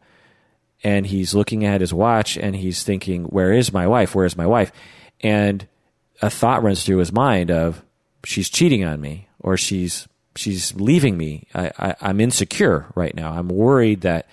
and 0.84 1.08
he's 1.08 1.34
looking 1.34 1.66
at 1.66 1.82
his 1.82 1.94
watch 1.94 2.38
and 2.38 2.56
he's 2.56 2.84
thinking, 2.84 3.24
Where 3.26 3.52
is 3.52 3.74
my 3.74 3.88
wife? 3.88 4.14
Where 4.14 4.26
is 4.26 4.38
my 4.38 4.46
wife? 4.46 4.72
And 5.22 5.68
a 6.22 6.30
thought 6.30 6.64
runs 6.64 6.84
through 6.84 6.98
his 6.98 7.12
mind 7.12 7.50
of 7.50 7.84
she's 8.24 8.50
cheating 8.50 8.84
on 8.84 9.02
me 9.02 9.28
or 9.40 9.58
she's 9.58 10.08
she's 10.36 10.76
leaving 10.76 11.18
me. 11.18 11.48
I, 11.54 11.72
I, 11.80 11.96
I'm 12.02 12.22
insecure 12.22 12.86
right 12.96 13.16
now. 13.16 13.32
I'm 13.32 13.48
worried 13.48 14.02
that 14.02 14.28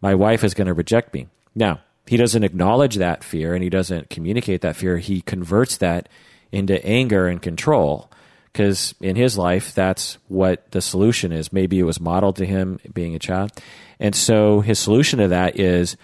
my 0.00 0.14
wife 0.14 0.44
is 0.44 0.54
going 0.54 0.66
to 0.66 0.74
reject 0.74 1.14
me. 1.14 1.28
Now, 1.54 1.80
he 2.08 2.16
doesn't 2.16 2.44
acknowledge 2.44 2.96
that 2.96 3.22
fear 3.22 3.54
and 3.54 3.62
he 3.62 3.70
doesn't 3.70 4.10
communicate 4.10 4.62
that 4.62 4.76
fear. 4.76 4.98
He 4.98 5.20
converts 5.20 5.76
that 5.76 6.08
into 6.50 6.84
anger 6.84 7.28
and 7.28 7.40
control 7.40 8.10
because 8.52 8.94
in 9.00 9.14
his 9.14 9.36
life, 9.36 9.74
that's 9.74 10.18
what 10.28 10.70
the 10.72 10.80
solution 10.80 11.32
is. 11.32 11.52
Maybe 11.52 11.78
it 11.78 11.84
was 11.84 12.00
modeled 12.00 12.36
to 12.36 12.46
him 12.46 12.80
being 12.92 13.14
a 13.14 13.18
child. 13.18 13.52
And 14.00 14.14
so 14.14 14.60
his 14.60 14.78
solution 14.78 15.18
to 15.18 15.28
that 15.28 15.60
is 15.60 15.96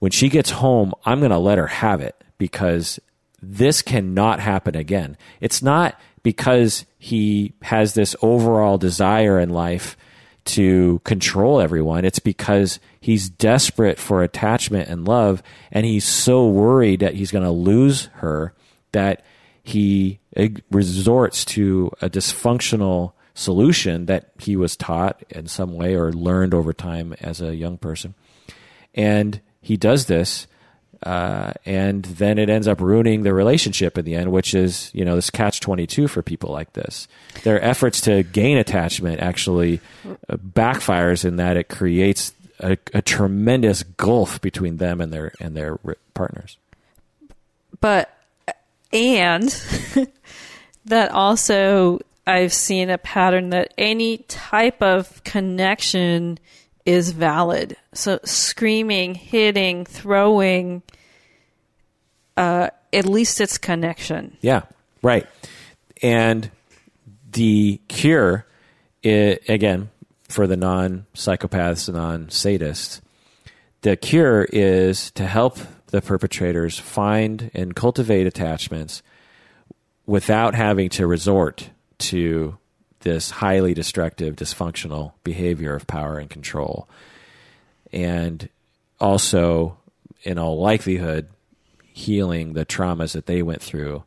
when 0.00 0.10
she 0.10 0.28
gets 0.28 0.50
home, 0.50 0.92
I'm 1.04 1.20
going 1.20 1.30
to 1.30 1.38
let 1.38 1.58
her 1.58 1.68
have 1.68 2.00
it 2.00 2.16
because 2.38 2.98
this 3.40 3.82
cannot 3.82 4.40
happen 4.40 4.76
again. 4.76 5.16
It's 5.40 5.62
not 5.62 5.98
because 6.22 6.86
he 6.98 7.54
has 7.62 7.94
this 7.94 8.16
overall 8.20 8.78
desire 8.78 9.38
in 9.38 9.50
life 9.50 9.96
to 10.44 11.00
control 11.04 11.60
everyone. 11.60 12.04
It's 12.04 12.18
because 12.18 12.80
he's 13.00 13.28
desperate 13.28 13.98
for 13.98 14.22
attachment 14.22 14.88
and 14.88 15.06
love, 15.06 15.42
and 15.70 15.86
he's 15.86 16.04
so 16.04 16.48
worried 16.48 17.00
that 17.00 17.14
he's 17.14 17.30
going 17.30 17.44
to 17.44 17.50
lose 17.50 18.06
her 18.14 18.54
that 18.92 19.24
he 19.62 20.20
resorts 20.70 21.44
to 21.44 21.90
a 22.00 22.10
dysfunctional 22.10 23.12
solution 23.34 24.06
that 24.06 24.32
he 24.38 24.56
was 24.56 24.76
taught 24.76 25.22
in 25.30 25.46
some 25.46 25.74
way 25.74 25.94
or 25.94 26.12
learned 26.12 26.52
over 26.52 26.72
time 26.72 27.14
as 27.20 27.40
a 27.40 27.54
young 27.54 27.78
person. 27.78 28.14
And 28.94 29.40
he 29.60 29.76
does 29.76 30.06
this 30.06 30.46
uh, 31.02 31.52
and 31.64 32.04
then 32.04 32.38
it 32.38 32.48
ends 32.48 32.68
up 32.68 32.80
ruining 32.80 33.22
the 33.22 33.34
relationship 33.34 33.98
in 33.98 34.04
the 34.04 34.14
end, 34.14 34.32
which 34.32 34.54
is 34.54 34.90
you 34.94 35.04
know 35.04 35.16
this 35.16 35.30
catch 35.30 35.60
twenty 35.60 35.86
two 35.86 36.08
for 36.08 36.22
people 36.22 36.50
like 36.50 36.72
this. 36.72 37.08
Their 37.42 37.62
efforts 37.62 38.00
to 38.02 38.22
gain 38.22 38.58
attachment 38.58 39.20
actually 39.20 39.80
uh, 40.28 40.36
backfires 40.36 41.24
in 41.24 41.36
that 41.36 41.56
it 41.56 41.68
creates 41.68 42.32
a, 42.60 42.78
a 42.94 43.02
tremendous 43.02 43.82
gulf 43.82 44.40
between 44.40 44.76
them 44.76 45.00
and 45.00 45.12
their 45.12 45.32
and 45.40 45.56
their 45.56 45.78
partners. 46.14 46.56
but 47.80 48.16
and 48.92 49.48
that 50.84 51.10
also 51.10 52.00
I've 52.26 52.52
seen 52.52 52.90
a 52.90 52.98
pattern 52.98 53.50
that 53.50 53.74
any 53.76 54.18
type 54.18 54.80
of 54.82 55.24
connection 55.24 56.38
is 56.84 57.12
valid. 57.12 57.76
So 57.94 58.18
screaming, 58.24 59.14
hitting, 59.14 59.84
throwing, 59.84 60.82
uh, 62.36 62.70
at 62.92 63.06
least 63.06 63.40
it's 63.40 63.58
connection. 63.58 64.36
Yeah, 64.40 64.62
right. 65.02 65.26
And 66.02 66.50
the 67.32 67.80
cure, 67.88 68.46
i 69.04 69.38
again, 69.48 69.90
for 70.28 70.46
the 70.46 70.56
non 70.56 71.06
psychopaths, 71.14 71.88
and 71.88 71.96
non 71.96 72.26
sadists, 72.26 73.00
the 73.82 73.96
cure 73.96 74.46
is 74.52 75.10
to 75.12 75.26
help 75.26 75.58
the 75.88 76.00
perpetrators 76.00 76.78
find 76.78 77.50
and 77.54 77.76
cultivate 77.76 78.26
attachments 78.26 79.02
without 80.06 80.54
having 80.54 80.88
to 80.88 81.06
resort 81.06 81.70
to 81.98 82.56
this 83.02 83.30
highly 83.30 83.74
destructive, 83.74 84.36
dysfunctional 84.36 85.12
behavior 85.24 85.74
of 85.74 85.86
power 85.86 86.18
and 86.18 86.28
control. 86.30 86.88
And 87.92 88.48
also, 89.00 89.76
in 90.22 90.38
all 90.38 90.58
likelihood, 90.60 91.28
healing 91.92 92.54
the 92.54 92.64
traumas 92.64 93.12
that 93.12 93.26
they 93.26 93.42
went 93.42 93.62
through 93.62 94.04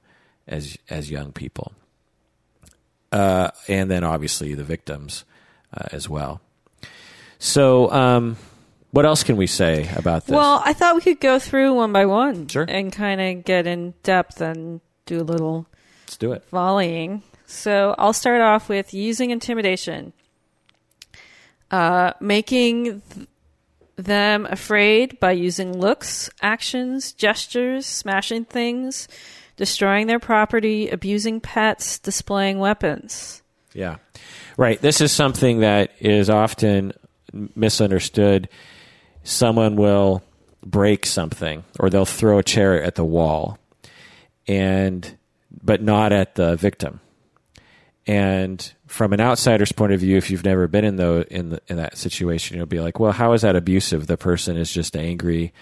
as 0.47 0.77
as 0.89 1.11
young 1.11 1.31
people, 1.31 1.73
uh, 3.11 3.51
and 3.67 3.89
then 3.89 4.03
obviously 4.03 4.53
the 4.53 4.63
victims 4.63 5.23
uh, 5.73 5.85
as 5.91 6.09
well. 6.09 6.41
So, 7.39 7.91
um, 7.91 8.37
what 8.91 9.05
else 9.05 9.23
can 9.23 9.37
we 9.37 9.47
say 9.47 9.89
about 9.95 10.25
this? 10.25 10.35
Well, 10.35 10.61
I 10.65 10.73
thought 10.73 10.95
we 10.95 11.01
could 11.01 11.19
go 11.19 11.37
through 11.37 11.73
one 11.73 11.91
by 11.91 12.05
one 12.05 12.47
Sure. 12.47 12.65
and 12.67 12.91
kind 12.91 13.19
of 13.21 13.43
get 13.45 13.67
in 13.67 13.93
depth 14.03 14.41
and 14.41 14.81
do 15.05 15.19
a 15.19 15.23
little 15.23 15.67
Let's 16.05 16.17
do 16.17 16.31
it. 16.31 16.43
volleying. 16.51 17.21
So 17.45 17.95
I'll 17.97 18.13
start 18.13 18.41
off 18.41 18.69
with 18.69 18.93
using 18.93 19.31
intimidation, 19.31 20.13
uh, 21.71 22.13
making 22.19 23.01
th- 23.01 23.27
them 23.97 24.45
afraid 24.47 25.19
by 25.19 25.31
using 25.31 25.77
looks, 25.79 26.29
actions, 26.41 27.13
gestures, 27.13 27.85
smashing 27.85 28.45
things, 28.45 29.07
destroying 29.55 30.07
their 30.07 30.19
property, 30.19 30.89
abusing 30.89 31.39
pets, 31.39 31.99
displaying 31.99 32.59
weapons. 32.59 33.41
Yeah. 33.73 33.97
Right. 34.57 34.81
This 34.81 35.01
is 35.01 35.11
something 35.11 35.59
that 35.59 35.91
is 35.99 36.29
often 36.29 36.93
misunderstood. 37.55 38.49
someone 39.23 39.75
will 39.75 40.23
break 40.63 41.05
something 41.05 41.63
or 41.79 41.89
they'll 41.89 42.05
throw 42.05 42.37
a 42.39 42.43
chair 42.43 42.81
at 42.81 42.95
the 42.95 43.03
wall 43.03 43.57
and 44.47 45.17
but 45.63 45.81
not 45.81 46.11
at 46.13 46.35
the 46.35 46.55
victim. 46.55 46.99
And 48.07 48.73
from 48.85 49.13
an 49.13 49.19
outsider's 49.19 49.71
point 49.71 49.91
of 49.91 49.99
view, 49.99 50.17
if 50.17 50.29
you've 50.29 50.43
never 50.43 50.67
been 50.67 50.85
in 50.85 50.95
the 50.95 51.25
in 51.29 51.49
the, 51.49 51.61
in 51.67 51.77
that 51.77 51.97
situation, 51.97 52.55
you'll 52.55 52.67
be 52.67 52.79
like, 52.79 52.99
"Well, 52.99 53.11
how 53.11 53.33
is 53.33 53.41
that 53.41 53.55
abusive? 53.55 54.05
The 54.05 54.17
person 54.17 54.57
is 54.57 54.71
just 54.71 54.95
angry, 54.95 55.53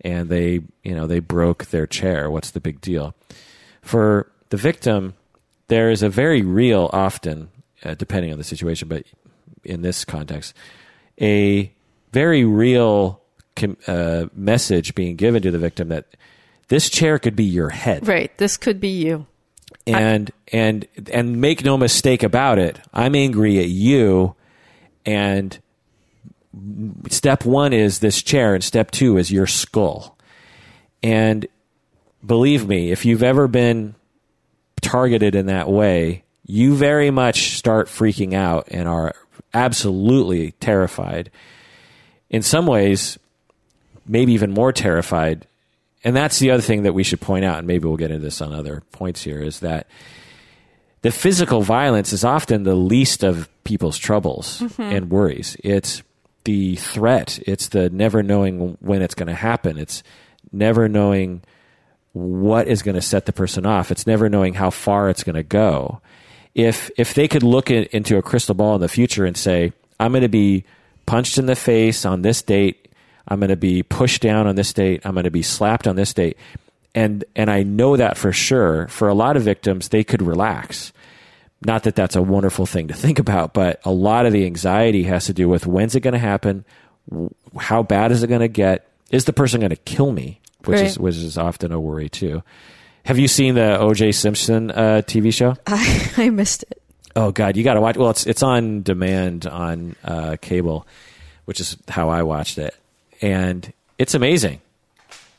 and 0.00 0.28
they 0.28 0.60
you 0.82 0.94
know 0.94 1.06
they 1.06 1.20
broke 1.20 1.66
their 1.66 1.86
chair. 1.86 2.30
What's 2.30 2.50
the 2.50 2.60
big 2.60 2.80
deal?" 2.80 3.14
For 3.80 4.30
the 4.48 4.56
victim, 4.56 5.14
there 5.68 5.90
is 5.90 6.02
a 6.02 6.08
very 6.08 6.42
real, 6.42 6.90
often 6.92 7.50
uh, 7.84 7.94
depending 7.94 8.32
on 8.32 8.38
the 8.38 8.44
situation, 8.44 8.88
but 8.88 9.04
in 9.62 9.82
this 9.82 10.04
context, 10.04 10.54
a 11.20 11.72
very 12.12 12.44
real 12.44 13.20
com- 13.56 13.76
uh, 13.86 14.26
message 14.34 14.94
being 14.94 15.16
given 15.16 15.42
to 15.42 15.50
the 15.50 15.58
victim 15.58 15.88
that 15.88 16.06
this 16.68 16.88
chair 16.88 17.18
could 17.18 17.36
be 17.36 17.44
your 17.44 17.68
head 17.70 18.06
Right. 18.06 18.36
This 18.38 18.56
could 18.56 18.80
be 18.80 18.88
you. 18.88 19.26
And 19.86 20.30
and 20.52 20.86
and 21.12 21.40
make 21.40 21.64
no 21.64 21.76
mistake 21.76 22.22
about 22.22 22.58
it 22.58 22.80
i'm 22.94 23.14
angry 23.14 23.58
at 23.58 23.68
you 23.68 24.34
and 25.04 25.58
step 27.08 27.44
1 27.44 27.72
is 27.72 27.98
this 27.98 28.22
chair 28.22 28.54
and 28.54 28.62
step 28.62 28.90
2 28.90 29.18
is 29.18 29.30
your 29.30 29.46
skull. 29.46 30.16
And 31.02 31.46
believe 32.24 32.66
me 32.66 32.90
if 32.90 33.04
you've 33.04 33.22
ever 33.22 33.48
been 33.48 33.94
targeted 34.80 35.34
in 35.34 35.46
that 35.46 35.68
way 35.68 36.24
you 36.46 36.74
very 36.74 37.10
much 37.10 37.56
start 37.56 37.88
freaking 37.88 38.34
out 38.34 38.68
and 38.70 38.86
are 38.88 39.14
absolutely 39.54 40.52
terrified. 40.52 41.30
In 42.30 42.42
some 42.42 42.66
ways 42.66 43.18
maybe 44.06 44.32
even 44.32 44.52
more 44.52 44.72
terrified 44.72 45.46
and 46.04 46.14
that's 46.14 46.38
the 46.38 46.50
other 46.50 46.62
thing 46.62 46.82
that 46.82 46.92
we 46.92 47.02
should 47.02 47.20
point 47.20 47.44
out, 47.44 47.58
and 47.58 47.66
maybe 47.66 47.88
we'll 47.88 47.96
get 47.96 48.10
into 48.10 48.22
this 48.22 48.40
on 48.42 48.52
other 48.52 48.82
points 48.92 49.22
here, 49.22 49.42
is 49.42 49.60
that 49.60 49.86
the 51.00 51.10
physical 51.10 51.62
violence 51.62 52.12
is 52.12 52.24
often 52.24 52.62
the 52.62 52.74
least 52.74 53.24
of 53.24 53.48
people's 53.64 53.98
troubles 53.98 54.60
mm-hmm. 54.60 54.82
and 54.82 55.10
worries. 55.10 55.56
It's 55.64 56.02
the 56.44 56.76
threat, 56.76 57.38
it's 57.46 57.68
the 57.68 57.88
never 57.88 58.22
knowing 58.22 58.76
when 58.80 59.00
it's 59.00 59.14
going 59.14 59.28
to 59.28 59.34
happen, 59.34 59.78
it's 59.78 60.02
never 60.52 60.88
knowing 60.88 61.42
what 62.12 62.68
is 62.68 62.82
going 62.82 62.94
to 62.94 63.02
set 63.02 63.26
the 63.26 63.32
person 63.32 63.66
off, 63.66 63.90
it's 63.90 64.06
never 64.06 64.28
knowing 64.28 64.54
how 64.54 64.70
far 64.70 65.08
it's 65.08 65.24
going 65.24 65.34
to 65.34 65.42
go. 65.42 66.00
If 66.54 66.90
if 66.96 67.14
they 67.14 67.26
could 67.28 67.42
look 67.42 67.70
at, 67.70 67.88
into 67.88 68.16
a 68.16 68.22
crystal 68.22 68.54
ball 68.54 68.76
in 68.76 68.80
the 68.80 68.88
future 68.88 69.24
and 69.24 69.36
say, 69.36 69.72
"I'm 69.98 70.12
going 70.12 70.22
to 70.22 70.28
be 70.28 70.64
punched 71.06 71.38
in 71.38 71.46
the 71.46 71.56
face 71.56 72.04
on 72.04 72.22
this 72.22 72.42
date 72.42 72.83
I'm 73.26 73.40
going 73.40 73.50
to 73.50 73.56
be 73.56 73.82
pushed 73.82 74.22
down 74.22 74.46
on 74.46 74.56
this 74.56 74.72
date. 74.72 75.02
I'm 75.04 75.14
going 75.14 75.24
to 75.24 75.30
be 75.30 75.42
slapped 75.42 75.86
on 75.86 75.96
this 75.96 76.12
date. 76.12 76.36
And, 76.94 77.24
and 77.34 77.50
I 77.50 77.62
know 77.62 77.96
that 77.96 78.16
for 78.16 78.32
sure. 78.32 78.86
For 78.88 79.08
a 79.08 79.14
lot 79.14 79.36
of 79.36 79.42
victims, 79.42 79.88
they 79.88 80.04
could 80.04 80.22
relax. 80.22 80.92
Not 81.64 81.84
that 81.84 81.96
that's 81.96 82.16
a 82.16 82.22
wonderful 82.22 82.66
thing 82.66 82.88
to 82.88 82.94
think 82.94 83.18
about, 83.18 83.54
but 83.54 83.80
a 83.84 83.90
lot 83.90 84.26
of 84.26 84.32
the 84.32 84.44
anxiety 84.44 85.04
has 85.04 85.26
to 85.26 85.32
do 85.32 85.48
with 85.48 85.66
when's 85.66 85.94
it 85.94 86.00
going 86.00 86.12
to 86.12 86.18
happen? 86.18 86.64
How 87.58 87.82
bad 87.82 88.12
is 88.12 88.22
it 88.22 88.28
going 88.28 88.40
to 88.40 88.48
get? 88.48 88.86
Is 89.10 89.24
the 89.24 89.32
person 89.32 89.60
going 89.60 89.70
to 89.70 89.76
kill 89.76 90.12
me? 90.12 90.40
Which 90.64 90.80
is, 90.80 90.98
which 90.98 91.16
is 91.16 91.36
often 91.36 91.72
a 91.72 91.80
worry 91.80 92.08
too. 92.08 92.42
Have 93.04 93.18
you 93.18 93.28
seen 93.28 93.54
the 93.54 93.78
O.J. 93.78 94.12
Simpson 94.12 94.70
uh, 94.70 95.02
TV 95.04 95.32
show? 95.32 95.56
I, 95.66 96.10
I 96.16 96.30
missed 96.30 96.62
it. 96.64 96.80
Oh 97.16 97.30
God, 97.30 97.56
you 97.56 97.62
got 97.62 97.74
to 97.74 97.80
watch. 97.80 97.96
Well, 97.96 98.10
it's 98.10 98.26
it's 98.26 98.42
on 98.42 98.82
demand 98.82 99.46
on 99.46 99.94
uh, 100.02 100.36
cable, 100.40 100.86
which 101.44 101.60
is 101.60 101.76
how 101.88 102.08
I 102.08 102.22
watched 102.22 102.58
it, 102.58 102.74
and 103.22 103.72
it's 103.98 104.14
amazing. 104.14 104.60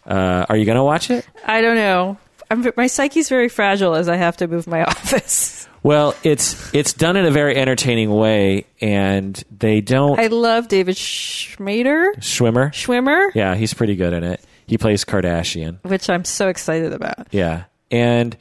Uh, 0.05 0.45
are 0.49 0.55
you 0.57 0.65
going 0.65 0.77
to 0.77 0.83
watch 0.83 1.09
it? 1.09 1.25
I 1.45 1.61
don't 1.61 1.75
know. 1.75 2.17
I'm, 2.51 2.63
my 2.77 2.87
psyche's 2.87 3.27
very 3.27 3.49
fragile 3.49 3.95
as 3.95 4.07
I 4.07 4.17
have 4.17 4.37
to 4.37 4.47
move 4.47 4.67
my 4.67 4.83
office. 4.85 5.67
Well, 5.81 6.15
it's 6.23 6.73
it's 6.73 6.93
done 6.93 7.15
in 7.15 7.25
a 7.25 7.31
very 7.31 7.55
entertaining 7.55 8.09
way, 8.11 8.65
and 8.81 9.41
they 9.55 9.81
don't 9.81 10.19
I 10.19 10.27
love 10.27 10.67
David 10.67 10.95
Schmader, 10.95 12.15
Schwimmer. 12.17 12.69
Schwimmer, 12.71 13.29
Yeah, 13.35 13.53
he's 13.55 13.73
pretty 13.73 13.95
good 13.95 14.13
in 14.13 14.23
it. 14.23 14.43
He 14.67 14.79
plays 14.79 15.05
Kardashian. 15.05 15.77
which 15.83 16.09
I'm 16.09 16.25
so 16.25 16.47
excited 16.49 16.91
about. 16.91 17.27
Yeah, 17.31 17.65
and 17.91 18.35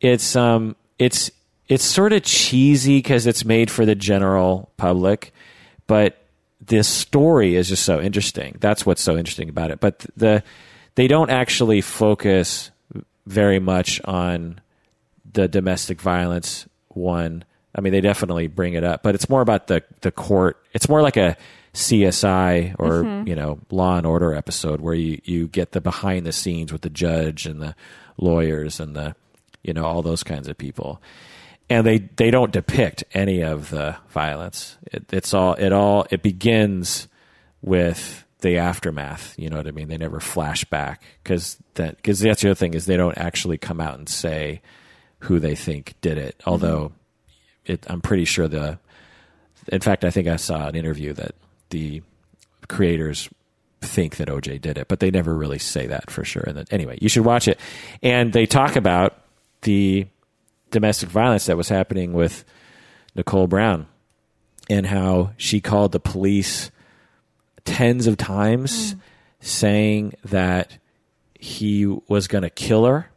it's 0.00 0.34
um 0.34 0.74
it's 0.98 1.30
it's 1.68 1.84
sort 1.84 2.12
of 2.12 2.24
cheesy 2.24 2.98
because 2.98 3.26
it's 3.28 3.44
made 3.44 3.70
for 3.70 3.86
the 3.86 3.94
general 3.94 4.72
public, 4.76 5.32
but 5.86 6.18
this 6.60 6.88
story 6.88 7.56
is 7.56 7.68
just 7.68 7.84
so 7.84 8.00
interesting. 8.00 8.56
That's 8.60 8.84
what's 8.84 9.02
so 9.02 9.16
interesting 9.16 9.48
about 9.48 9.70
it. 9.70 9.80
But 9.80 10.06
the 10.16 10.42
they 10.94 11.08
don't 11.08 11.30
actually 11.30 11.80
focus 11.80 12.70
very 13.26 13.58
much 13.58 14.00
on 14.04 14.60
the 15.32 15.48
domestic 15.48 16.00
violence 16.00 16.66
one. 16.88 17.44
I 17.74 17.80
mean, 17.80 17.92
they 17.92 18.00
definitely 18.00 18.48
bring 18.48 18.74
it 18.74 18.84
up, 18.84 19.02
but 19.02 19.14
it's 19.14 19.28
more 19.28 19.40
about 19.40 19.68
the 19.68 19.82
the 20.00 20.10
court. 20.10 20.62
It's 20.72 20.88
more 20.88 21.02
like 21.02 21.16
a 21.16 21.36
CSI 21.74 22.74
or 22.78 23.04
mm-hmm. 23.04 23.28
you 23.28 23.36
know 23.36 23.60
Law 23.70 23.96
and 23.96 24.06
Order 24.06 24.34
episode 24.34 24.80
where 24.80 24.94
you 24.94 25.20
you 25.24 25.48
get 25.48 25.72
the 25.72 25.80
behind 25.80 26.26
the 26.26 26.32
scenes 26.32 26.72
with 26.72 26.82
the 26.82 26.90
judge 26.90 27.46
and 27.46 27.62
the 27.62 27.74
lawyers 28.16 28.80
and 28.80 28.96
the 28.96 29.14
you 29.62 29.72
know 29.72 29.84
all 29.84 30.02
those 30.02 30.22
kinds 30.22 30.48
of 30.48 30.58
people, 30.58 31.00
and 31.70 31.86
they 31.86 31.98
they 31.98 32.30
don't 32.30 32.52
depict 32.52 33.04
any 33.14 33.42
of 33.42 33.70
the 33.70 33.96
violence. 34.10 34.76
It, 34.92 35.04
it's 35.12 35.32
all 35.32 35.54
it 35.54 35.72
all 35.72 36.06
it 36.10 36.22
begins 36.22 37.08
with 37.62 38.24
the 38.40 38.58
aftermath. 38.58 39.34
You 39.38 39.48
know 39.48 39.56
what 39.56 39.68
I 39.68 39.70
mean? 39.70 39.88
They 39.88 39.96
never 39.96 40.20
flash 40.20 40.64
back 40.64 41.02
because 41.22 41.56
that 41.74 41.96
because 41.96 42.18
that's 42.18 42.42
the 42.42 42.50
other 42.50 42.54
thing 42.56 42.74
is 42.74 42.86
they 42.86 42.96
don't 42.96 43.16
actually 43.16 43.56
come 43.56 43.80
out 43.80 43.98
and 43.98 44.08
say 44.08 44.60
who 45.20 45.38
they 45.38 45.54
think 45.54 45.94
did 46.00 46.18
it. 46.18 46.36
Mm-hmm. 46.38 46.50
Although 46.50 46.92
it, 47.64 47.86
I'm 47.88 48.00
pretty 48.02 48.24
sure 48.24 48.48
the. 48.48 48.78
In 49.68 49.80
fact, 49.80 50.04
I 50.04 50.10
think 50.10 50.26
I 50.26 50.36
saw 50.36 50.66
an 50.66 50.74
interview 50.74 51.12
that 51.12 51.34
the 51.68 52.02
creators 52.66 53.28
think 53.82 54.16
that 54.16 54.28
OJ 54.28 54.60
did 54.60 54.78
it, 54.78 54.88
but 54.88 55.00
they 55.00 55.10
never 55.10 55.34
really 55.34 55.58
say 55.58 55.86
that 55.86 56.10
for 56.10 56.24
sure. 56.24 56.42
And 56.46 56.56
that, 56.56 56.72
anyway, 56.72 56.98
you 57.00 57.08
should 57.08 57.24
watch 57.24 57.46
it. 57.46 57.60
And 58.02 58.32
they 58.32 58.46
talk 58.46 58.74
about 58.74 59.18
the 59.62 60.06
domestic 60.70 61.08
violence 61.08 61.46
that 61.46 61.56
was 61.56 61.68
happening 61.68 62.12
with 62.12 62.44
Nicole 63.14 63.46
Brown 63.46 63.86
and 64.68 64.86
how 64.86 65.32
she 65.36 65.60
called 65.60 65.92
the 65.92 66.00
police 66.00 66.70
tens 67.64 68.06
of 68.06 68.16
times 68.16 68.94
saying 69.40 70.14
that 70.24 70.78
he 71.34 71.86
was 71.86 72.28
going 72.28 72.42
to 72.42 72.50
kill 72.50 72.84
her. 72.84 73.10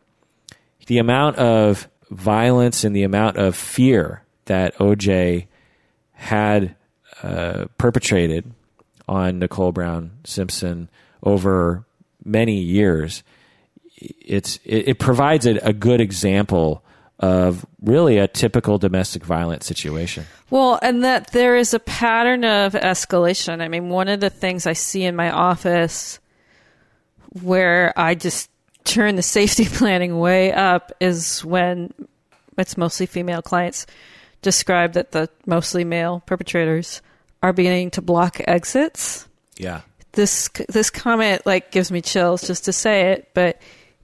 The 0.88 0.98
amount 0.98 1.38
of 1.38 1.88
violence 2.10 2.84
and 2.84 2.96
the 2.96 3.04
amount 3.04 3.38
of 3.38 3.56
fear 3.56 4.24
that 4.46 4.76
OJ 4.78 5.48
had 6.14 6.76
uh, 7.22 7.66
perpetrated 7.78 8.52
on 9.08 9.40
Nicole 9.40 9.72
Brown 9.72 10.12
Simpson 10.24 10.90
over 11.22 11.86
many 12.24 12.58
years, 12.58 13.24
it's 13.96 14.60
it, 14.64 14.90
it 14.90 15.00
provides 15.00 15.46
a, 15.46 15.56
a 15.58 15.74
good 15.74 16.02
example 16.02 16.84
of 17.24 17.66
really 17.82 18.18
a 18.18 18.28
typical 18.28 18.78
domestic 18.78 19.24
violence 19.24 19.66
situation. 19.66 20.26
Well, 20.50 20.78
and 20.82 21.06
that 21.06 21.32
there 21.32 21.56
is 21.56 21.74
a 21.74 21.80
pattern 21.80 22.44
of 22.44 22.74
escalation. 22.74 23.62
I 23.62 23.70
mean, 23.70 23.88
one 23.88 24.10
of 24.10 24.20
the 24.20 24.30
things 24.30 24.68
I 24.68 24.74
see 24.74 25.04
in 25.04 25.16
my 25.16 25.32
office 25.32 26.20
where 27.42 27.94
I 27.96 28.16
just 28.16 28.50
turn 28.84 29.16
the 29.16 29.22
safety 29.22 29.64
planning 29.72 30.20
way 30.20 30.52
up 30.52 30.92
is 31.00 31.46
when 31.46 31.94
it's 32.58 32.76
mostly 32.76 33.06
female 33.06 33.42
clients 33.42 33.86
describe 34.42 34.92
that 34.94 35.14
the 35.14 35.30
mostly 35.46 35.86
male 35.86 36.22
perpetrators 36.26 37.02
are 37.42 37.54
beginning 37.54 37.92
to 37.92 38.02
block 38.02 38.42
exits. 38.46 39.30
Yeah. 39.56 39.80
This 40.12 40.50
this 40.68 40.90
comment 40.90 41.46
like 41.46 41.72
gives 41.72 41.90
me 41.90 42.02
chills 42.02 42.46
just 42.46 42.66
to 42.66 42.74
say 42.74 43.14
it, 43.14 43.30
but 43.34 43.62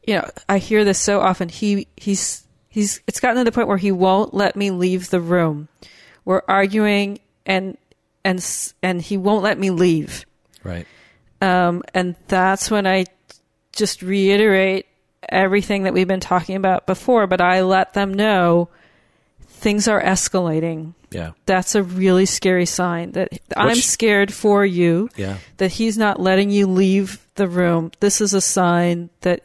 you 0.08 0.16
know, 0.16 0.30
I 0.48 0.60
hear 0.60 0.86
this 0.86 1.00
so 1.00 1.20
often. 1.20 1.50
He 1.50 1.88
he's 1.98 2.46
he's 2.80 3.02
it's 3.08 3.20
gotten 3.20 3.38
to 3.38 3.44
the 3.44 3.52
point 3.52 3.68
where 3.68 3.78
he 3.78 3.92
won't 3.92 4.34
let 4.34 4.56
me 4.56 4.72
leave 4.72 5.10
the 5.10 5.20
room. 5.20 5.68
We're 6.26 6.42
arguing 6.48 7.20
and 7.46 7.78
and 8.24 8.46
and 8.82 9.02
he 9.02 9.18
won't 9.18 9.44
let 9.44 9.60
me 9.60 9.70
leave. 9.70 10.26
Right. 10.64 10.88
Um, 11.42 11.84
and 11.94 12.16
that's 12.28 12.70
when 12.72 12.86
I 12.88 13.06
just 13.74 14.02
reiterate 14.02 14.86
everything 15.28 15.84
that 15.84 15.94
we've 15.94 16.08
been 16.08 16.20
talking 16.20 16.56
about 16.56 16.86
before, 16.88 17.28
but 17.28 17.42
I 17.42 17.62
let 17.62 17.94
them 17.94 18.14
know 18.14 18.70
things 19.48 19.88
are 19.88 20.02
escalating. 20.02 20.94
Yeah. 21.12 21.32
That's 21.46 21.76
a 21.76 21.84
really 21.84 22.26
scary 22.26 22.66
sign 22.66 23.12
that 23.14 23.30
I'm 23.56 23.76
scared 23.76 24.34
for 24.34 24.66
you, 24.66 25.10
Yeah. 25.16 25.38
that 25.58 25.72
he's 25.72 25.98
not 25.98 26.20
letting 26.20 26.50
you 26.52 26.68
leave 26.68 27.26
the 27.36 27.48
room. 27.48 27.92
This 28.00 28.22
is 28.22 28.34
a 28.34 28.42
sign 28.42 29.10
that 29.22 29.42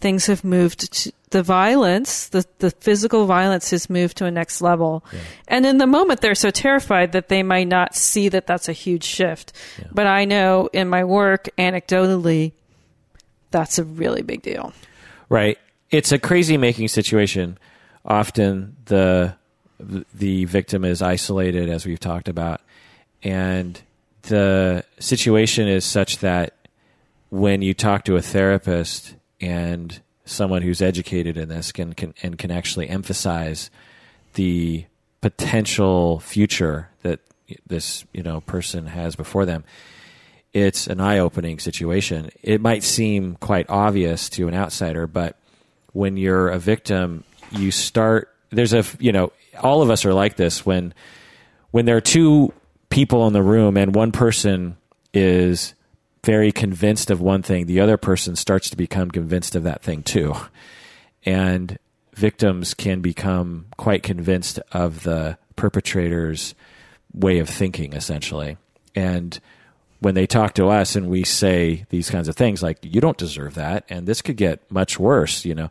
things 0.00 0.26
have 0.26 0.44
moved 0.44 0.92
to, 0.92 1.12
the 1.30 1.42
violence, 1.42 2.28
the, 2.28 2.44
the 2.58 2.70
physical 2.70 3.26
violence 3.26 3.70
has 3.70 3.90
moved 3.90 4.16
to 4.18 4.24
a 4.24 4.30
next 4.30 4.60
level. 4.60 5.04
Yeah. 5.12 5.20
And 5.48 5.66
in 5.66 5.78
the 5.78 5.86
moment, 5.86 6.20
they're 6.20 6.34
so 6.34 6.50
terrified 6.50 7.12
that 7.12 7.28
they 7.28 7.42
might 7.42 7.68
not 7.68 7.94
see 7.94 8.28
that 8.28 8.46
that's 8.46 8.68
a 8.68 8.72
huge 8.72 9.04
shift. 9.04 9.52
Yeah. 9.78 9.86
But 9.92 10.06
I 10.06 10.24
know 10.24 10.68
in 10.72 10.88
my 10.88 11.04
work, 11.04 11.48
anecdotally, 11.58 12.52
that's 13.50 13.78
a 13.78 13.84
really 13.84 14.22
big 14.22 14.42
deal. 14.42 14.72
Right. 15.28 15.58
It's 15.90 16.12
a 16.12 16.18
crazy 16.18 16.56
making 16.56 16.88
situation. 16.88 17.58
Often 18.04 18.76
the 18.86 19.34
the 20.12 20.44
victim 20.44 20.84
is 20.84 21.02
isolated, 21.02 21.68
as 21.68 21.86
we've 21.86 22.00
talked 22.00 22.28
about, 22.28 22.60
and 23.22 23.80
the 24.22 24.84
situation 24.98 25.68
is 25.68 25.84
such 25.84 26.18
that 26.18 26.54
when 27.30 27.62
you 27.62 27.74
talk 27.74 28.04
to 28.04 28.16
a 28.16 28.22
therapist 28.22 29.14
and 29.40 30.00
someone 30.28 30.62
who's 30.62 30.82
educated 30.82 31.36
in 31.36 31.48
this 31.48 31.72
can, 31.72 31.94
can 31.94 32.14
and 32.22 32.38
can 32.38 32.50
actually 32.50 32.88
emphasize 32.88 33.70
the 34.34 34.84
potential 35.20 36.20
future 36.20 36.90
that 37.02 37.20
this 37.66 38.04
you 38.12 38.22
know 38.22 38.40
person 38.42 38.86
has 38.86 39.16
before 39.16 39.44
them 39.44 39.64
it's 40.52 40.86
an 40.86 41.00
eye-opening 41.00 41.58
situation. 41.58 42.30
It 42.42 42.60
might 42.60 42.82
seem 42.82 43.36
quite 43.36 43.66
obvious 43.68 44.28
to 44.30 44.48
an 44.48 44.54
outsider 44.54 45.06
but 45.06 45.36
when 45.92 46.16
you're 46.16 46.48
a 46.48 46.58
victim 46.58 47.24
you 47.50 47.70
start 47.70 48.34
there's 48.50 48.72
a 48.72 48.84
you 48.98 49.12
know 49.12 49.32
all 49.60 49.82
of 49.82 49.90
us 49.90 50.04
are 50.04 50.14
like 50.14 50.36
this. 50.36 50.64
When 50.64 50.94
when 51.70 51.84
there 51.84 51.96
are 51.96 52.02
two 52.02 52.52
people 52.88 53.26
in 53.26 53.32
the 53.32 53.42
room 53.42 53.76
and 53.76 53.94
one 53.94 54.12
person 54.12 54.76
is 55.12 55.74
very 56.24 56.52
convinced 56.52 57.10
of 57.10 57.20
one 57.20 57.42
thing, 57.42 57.66
the 57.66 57.80
other 57.80 57.96
person 57.96 58.36
starts 58.36 58.70
to 58.70 58.76
become 58.76 59.10
convinced 59.10 59.54
of 59.54 59.62
that 59.62 59.82
thing 59.82 60.02
too. 60.02 60.34
And 61.24 61.78
victims 62.14 62.74
can 62.74 63.00
become 63.00 63.66
quite 63.76 64.02
convinced 64.02 64.58
of 64.72 65.02
the 65.04 65.38
perpetrator's 65.56 66.54
way 67.12 67.38
of 67.38 67.48
thinking, 67.48 67.92
essentially. 67.92 68.56
And 68.94 69.38
when 70.00 70.14
they 70.14 70.26
talk 70.26 70.54
to 70.54 70.68
us 70.68 70.96
and 70.96 71.08
we 71.08 71.24
say 71.24 71.86
these 71.90 72.10
kinds 72.10 72.28
of 72.28 72.36
things 72.36 72.62
like, 72.62 72.78
you 72.82 73.00
don't 73.00 73.18
deserve 73.18 73.54
that, 73.54 73.84
and 73.88 74.06
this 74.06 74.22
could 74.22 74.36
get 74.36 74.70
much 74.70 74.98
worse, 74.98 75.44
you 75.44 75.54
know, 75.54 75.70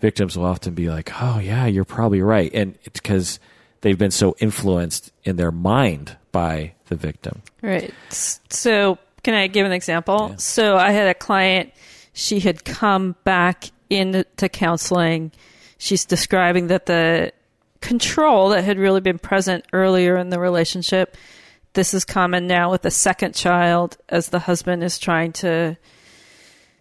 victims 0.00 0.36
will 0.36 0.44
often 0.44 0.74
be 0.74 0.88
like, 0.88 1.10
oh, 1.22 1.38
yeah, 1.38 1.66
you're 1.66 1.84
probably 1.84 2.22
right. 2.22 2.52
And 2.52 2.78
it's 2.82 3.00
because 3.00 3.38
they've 3.80 3.98
been 3.98 4.10
so 4.10 4.36
influenced 4.38 5.12
in 5.24 5.36
their 5.36 5.50
mind 5.50 6.16
by 6.30 6.74
the 6.86 6.96
victim. 6.96 7.42
Right. 7.62 7.92
So 8.10 8.98
can 9.24 9.34
I 9.34 9.48
give 9.48 9.66
an 9.66 9.72
example? 9.72 10.28
Yeah. 10.30 10.36
So 10.36 10.76
I 10.76 10.92
had 10.92 11.08
a 11.08 11.14
client, 11.14 11.72
she 12.12 12.38
had 12.40 12.64
come 12.64 13.16
back 13.24 13.70
into 13.90 14.48
counseling. 14.48 15.32
She's 15.78 16.04
describing 16.04 16.68
that 16.68 16.86
the 16.86 17.32
control 17.80 18.50
that 18.50 18.64
had 18.64 18.78
really 18.78 19.00
been 19.00 19.18
present 19.18 19.64
earlier 19.72 20.16
in 20.16 20.30
the 20.30 20.38
relationship, 20.38 21.16
this 21.72 21.92
is 21.92 22.04
common 22.04 22.46
now 22.46 22.70
with 22.70 22.82
the 22.82 22.90
second 22.90 23.34
child 23.34 23.96
as 24.08 24.28
the 24.28 24.38
husband 24.38 24.84
is 24.84 24.98
trying 24.98 25.32
to 25.32 25.76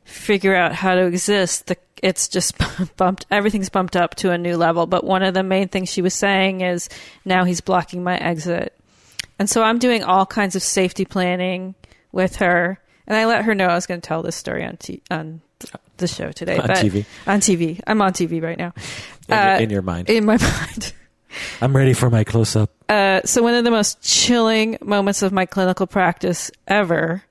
figure 0.06 0.56
out 0.56 0.74
how 0.74 0.96
to 0.96 1.06
exist. 1.06 1.68
The, 1.68 1.78
it's 2.02 2.28
just 2.28 2.56
bumped, 2.98 3.26
everything's 3.32 3.70
bumped 3.70 3.96
up 3.96 4.16
to 4.16 4.32
a 4.32 4.38
new 4.38 4.58
level. 4.58 4.86
But 4.86 5.04
one 5.04 5.24
of 5.24 5.34
the 5.34 5.44
main 5.44 5.70
things 5.70 5.90
she 5.90 6.02
was 6.02 6.14
saying 6.14 6.62
is 6.62 6.90
now 7.26 7.44
he's 7.44 7.62
blocking 7.62 8.04
my 8.04 8.18
exit. 8.18 8.78
And 9.40 9.50
so 9.50 9.64
I'm 9.64 9.80
doing 9.80 10.04
all 10.04 10.26
kinds 10.26 10.56
of 10.56 10.62
safety 10.62 11.06
planning 11.06 11.76
with 12.14 12.38
her, 12.38 12.80
and 13.06 13.18
I 13.18 13.26
let 13.26 13.44
her 13.44 13.54
know 13.54 13.68
I 13.68 13.76
was 13.76 13.86
going 13.86 14.00
to 14.00 14.08
tell 14.08 14.24
this 14.24 14.38
story 14.38 14.64
on 14.64 14.78
t- 14.78 15.02
on 15.12 15.42
the 15.98 16.08
show 16.08 16.32
today. 16.32 16.58
On 16.58 16.70
TV. 16.70 17.06
On 17.28 17.40
TV. 17.42 17.82
I'm 17.86 18.02
on 18.02 18.14
TV 18.14 18.42
right 18.42 18.58
now. 18.58 18.74
In, 19.28 19.34
uh, 19.34 19.58
in 19.60 19.70
your 19.70 19.82
mind. 19.82 20.10
In 20.10 20.26
my 20.26 20.38
mind. 20.42 20.94
I'm 21.62 21.76
ready 21.76 21.94
for 21.94 22.10
my 22.10 22.24
close 22.24 22.56
up. 22.56 22.72
Uh, 22.88 23.22
so 23.26 23.42
one 23.42 23.56
of 23.56 23.64
the 23.64 23.72
most 23.72 24.02
chilling 24.02 24.78
moments 24.82 25.22
of 25.22 25.34
my 25.34 25.46
clinical 25.46 25.88
practice 25.88 26.52
ever 26.68 27.24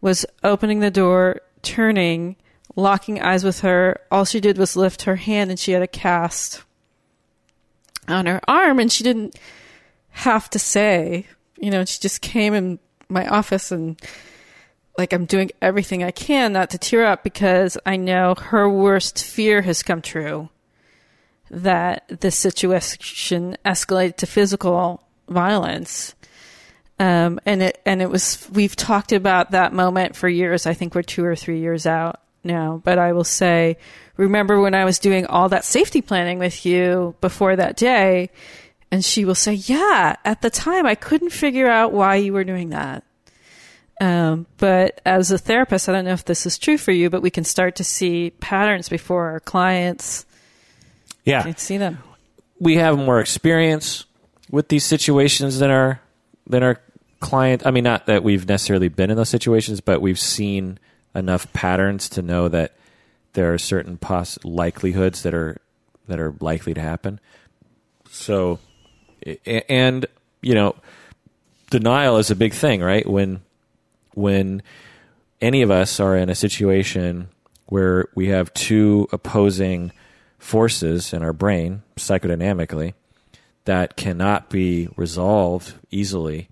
was 0.00 0.24
opening 0.44 0.80
the 0.80 0.90
door, 0.90 1.40
turning, 1.62 2.36
locking 2.76 3.20
eyes 3.20 3.42
with 3.42 3.60
her. 3.60 4.00
All 4.10 4.24
she 4.24 4.40
did 4.40 4.56
was 4.56 4.76
lift 4.76 5.02
her 5.02 5.16
hand, 5.16 5.50
and 5.50 5.58
she 5.58 5.72
had 5.72 5.82
a 5.82 5.88
cast 5.88 6.62
on 8.06 8.26
her 8.26 8.40
arm, 8.46 8.78
and 8.78 8.90
she 8.90 9.02
didn't 9.02 9.36
have 10.10 10.48
to 10.50 10.58
say, 10.58 11.26
you 11.58 11.70
know, 11.70 11.84
she 11.84 11.98
just 12.00 12.20
came 12.20 12.54
and 12.54 12.78
my 13.08 13.26
office 13.26 13.72
and 13.72 14.00
like 14.96 15.12
I'm 15.12 15.26
doing 15.26 15.50
everything 15.62 16.02
I 16.02 16.10
can 16.10 16.52
not 16.52 16.70
to 16.70 16.78
tear 16.78 17.06
up 17.06 17.22
because 17.22 17.78
I 17.86 17.96
know 17.96 18.34
her 18.34 18.68
worst 18.68 19.22
fear 19.24 19.62
has 19.62 19.82
come 19.82 20.02
true 20.02 20.48
that 21.50 22.04
this 22.20 22.36
situation 22.36 23.56
escalated 23.64 24.16
to 24.16 24.26
physical 24.26 25.02
violence. 25.28 26.14
Um, 26.98 27.38
and 27.46 27.62
it 27.62 27.80
and 27.86 28.02
it 28.02 28.10
was 28.10 28.48
we've 28.52 28.74
talked 28.74 29.12
about 29.12 29.52
that 29.52 29.72
moment 29.72 30.16
for 30.16 30.28
years. 30.28 30.66
I 30.66 30.74
think 30.74 30.94
we're 30.94 31.02
two 31.02 31.24
or 31.24 31.36
three 31.36 31.60
years 31.60 31.86
out 31.86 32.20
now. 32.42 32.82
But 32.84 32.98
I 32.98 33.12
will 33.12 33.24
say, 33.24 33.78
remember 34.16 34.60
when 34.60 34.74
I 34.74 34.84
was 34.84 34.98
doing 34.98 35.24
all 35.26 35.48
that 35.50 35.64
safety 35.64 36.02
planning 36.02 36.40
with 36.40 36.66
you 36.66 37.14
before 37.20 37.54
that 37.54 37.76
day, 37.76 38.30
and 38.90 39.04
she 39.04 39.24
will 39.24 39.34
say, 39.34 39.54
Yeah, 39.54 40.16
at 40.24 40.42
the 40.42 40.50
time 40.50 40.86
I 40.86 40.94
couldn't 40.94 41.30
figure 41.30 41.68
out 41.68 41.92
why 41.92 42.16
you 42.16 42.32
were 42.32 42.44
doing 42.44 42.70
that. 42.70 43.04
Um, 44.00 44.46
but 44.58 45.00
as 45.04 45.30
a 45.30 45.38
therapist, 45.38 45.88
I 45.88 45.92
don't 45.92 46.04
know 46.04 46.12
if 46.12 46.24
this 46.24 46.46
is 46.46 46.56
true 46.56 46.78
for 46.78 46.92
you, 46.92 47.10
but 47.10 47.20
we 47.20 47.30
can 47.30 47.44
start 47.44 47.76
to 47.76 47.84
see 47.84 48.30
patterns 48.30 48.88
before 48.88 49.30
our 49.30 49.40
clients 49.40 50.24
yeah. 51.24 51.42
can 51.42 51.56
see 51.56 51.78
them. 51.78 51.98
We 52.60 52.76
have 52.76 52.96
more 52.96 53.20
experience 53.20 54.04
with 54.50 54.68
these 54.68 54.84
situations 54.84 55.58
than 55.58 55.70
our 55.70 56.00
than 56.46 56.62
our 56.62 56.80
client. 57.20 57.66
I 57.66 57.70
mean, 57.70 57.84
not 57.84 58.06
that 58.06 58.22
we've 58.22 58.48
necessarily 58.48 58.88
been 58.88 59.10
in 59.10 59.16
those 59.16 59.28
situations, 59.28 59.80
but 59.80 60.00
we've 60.00 60.18
seen 60.18 60.78
enough 61.14 61.52
patterns 61.52 62.08
to 62.10 62.22
know 62.22 62.48
that 62.48 62.72
there 63.34 63.52
are 63.52 63.58
certain 63.58 63.98
poss- 63.98 64.38
likelihoods 64.44 65.22
that 65.22 65.34
are 65.34 65.58
that 66.06 66.18
are 66.18 66.34
likely 66.40 66.74
to 66.74 66.80
happen. 66.80 67.20
So 68.10 68.58
and 69.46 70.06
you 70.40 70.54
know, 70.54 70.76
denial 71.70 72.16
is 72.18 72.30
a 72.30 72.36
big 72.36 72.54
thing, 72.54 72.80
right? 72.80 73.08
When 73.08 73.40
when 74.14 74.62
any 75.40 75.62
of 75.62 75.70
us 75.70 76.00
are 76.00 76.16
in 76.16 76.28
a 76.28 76.34
situation 76.34 77.28
where 77.66 78.08
we 78.14 78.28
have 78.28 78.52
two 78.54 79.08
opposing 79.12 79.92
forces 80.38 81.12
in 81.12 81.22
our 81.22 81.32
brain 81.32 81.82
psychodynamically 81.96 82.94
that 83.64 83.96
cannot 83.96 84.48
be 84.48 84.88
resolved 84.96 85.74
easily, 85.90 86.48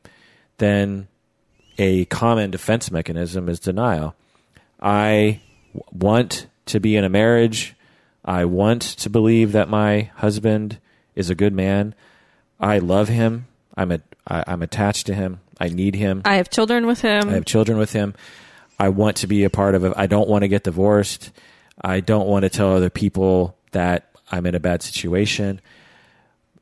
then 0.59 1.09
a 1.79 2.05
common 2.07 2.50
defense 2.50 2.90
mechanism 2.90 3.48
is 3.48 3.59
denial. 3.59 4.14
I 4.81 5.40
want 5.92 6.46
to 6.66 6.81
be 6.81 6.96
in 6.96 7.05
a 7.05 7.09
marriage. 7.09 7.74
I 8.24 8.44
want 8.44 8.83
to 8.83 9.11
believe 9.11 9.52
that 9.52 9.68
my 9.68 10.11
husband 10.16 10.79
is 11.14 11.31
a 11.31 11.35
good 11.35 11.52
man. 11.52 11.94
I 12.61 12.79
love 12.79 13.09
him. 13.09 13.47
I'm 13.77 13.92
a, 13.92 14.01
I, 14.27 14.45
I'm 14.47 14.62
attached 14.62 15.07
to 15.07 15.14
him. 15.14 15.40
I 15.59 15.69
need 15.69 15.95
him. 15.95 16.23
I 16.25 16.37
have 16.37 16.51
children 16.51 16.87
with 16.87 17.01
him. 17.01 17.29
I 17.29 17.33
have 17.33 17.45
children 17.45 17.79
with 17.79 17.92
him. 17.92 18.14
I 18.79 18.90
want 18.90 19.19
to 19.19 19.27
be 19.27 19.45
a 19.45 19.51
part 19.51 19.75
of 19.75 19.85
it. 19.85 19.92
I 19.97 20.07
don't 20.07 20.29
want 20.29 20.42
to 20.42 20.49
get 20.49 20.64
divorced. 20.64 21.33
I 21.81 22.01
don't 22.01 22.27
want 22.27 22.42
to 22.42 22.49
tell 22.49 22.73
other 22.73 22.90
people 22.90 23.57
that 23.73 24.11
I'm 24.31 24.47
in 24.47 24.55
a 24.55 24.61
bad 24.61 24.83
situation. 24.83 25.61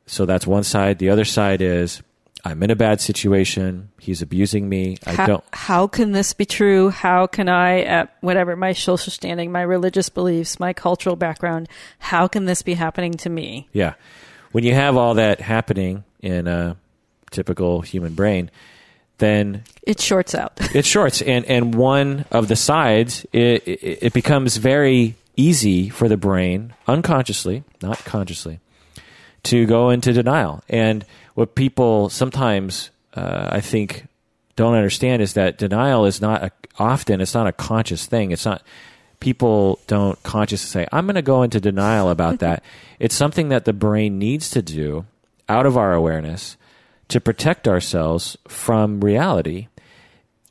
So 0.05 0.25
that's 0.25 0.47
one 0.47 0.63
side. 0.63 0.99
The 0.99 1.09
other 1.09 1.25
side 1.25 1.61
is 1.61 2.01
I'm 2.43 2.61
in 2.63 2.69
a 2.69 2.75
bad 2.75 3.01
situation. 3.01 3.89
He's 3.99 4.21
abusing 4.21 4.69
me. 4.69 4.97
I 5.05 5.13
how, 5.13 5.25
don't. 5.25 5.43
How 5.51 5.87
can 5.87 6.11
this 6.11 6.33
be 6.33 6.45
true? 6.45 6.89
How 6.89 7.27
can 7.27 7.49
I, 7.49 7.81
at 7.81 8.15
whatever 8.21 8.55
my 8.55 8.73
social 8.73 9.11
standing, 9.11 9.51
my 9.51 9.61
religious 9.61 10.09
beliefs, 10.09 10.59
my 10.59 10.71
cultural 10.71 11.15
background, 11.15 11.67
how 11.99 12.27
can 12.27 12.45
this 12.45 12.61
be 12.61 12.75
happening 12.75 13.13
to 13.13 13.29
me? 13.29 13.67
Yeah 13.73 13.95
when 14.55 14.63
you 14.63 14.73
have 14.73 14.95
all 14.95 15.15
that 15.15 15.41
happening 15.41 16.05
in 16.21 16.47
a 16.47 16.77
typical 17.29 17.81
human 17.81 18.13
brain, 18.13 18.49
then 19.17 19.65
it 19.83 19.99
shorts 19.99 20.33
out. 20.33 20.53
it 20.73 20.85
shorts, 20.85 21.21
and 21.21 21.43
and 21.43 21.75
one 21.75 22.23
of 22.31 22.47
the 22.47 22.55
sides 22.55 23.25
it, 23.33 23.67
it, 23.67 23.99
it 24.01 24.13
becomes 24.13 24.55
very 24.55 25.15
easy 25.35 25.89
for 25.89 26.07
the 26.07 26.15
brain, 26.15 26.73
unconsciously, 26.87 27.65
not 27.81 27.99
consciously, 28.05 28.61
to 29.43 29.65
go 29.65 29.89
into 29.89 30.13
denial. 30.13 30.63
And 30.69 31.03
what 31.33 31.55
people 31.55 32.07
sometimes, 32.07 32.91
uh, 33.13 33.49
I 33.51 33.59
think, 33.59 34.07
don't 34.55 34.75
understand 34.75 35.21
is 35.21 35.33
that 35.33 35.57
denial 35.57 36.05
is 36.05 36.21
not 36.21 36.43
a, 36.45 36.51
often 36.79 37.19
it's 37.19 37.33
not 37.33 37.45
a 37.45 37.51
conscious 37.51 38.05
thing. 38.05 38.31
It's 38.31 38.45
not 38.45 38.63
people 39.19 39.79
don't 39.87 40.21
consciously 40.23 40.67
say, 40.83 40.87
I'm 40.91 41.05
going 41.05 41.15
to 41.15 41.21
go 41.21 41.43
into 41.43 41.59
denial 41.59 42.09
about 42.09 42.39
that. 42.39 42.63
it's 42.99 43.15
something 43.15 43.49
that 43.49 43.65
the 43.65 43.73
brain 43.73 44.17
needs 44.19 44.49
to 44.51 44.61
do 44.61 45.05
out 45.49 45.65
of 45.65 45.77
our 45.77 45.93
awareness 45.93 46.57
to 47.09 47.21
protect 47.21 47.67
ourselves 47.67 48.37
from 48.47 48.99
reality. 49.01 49.67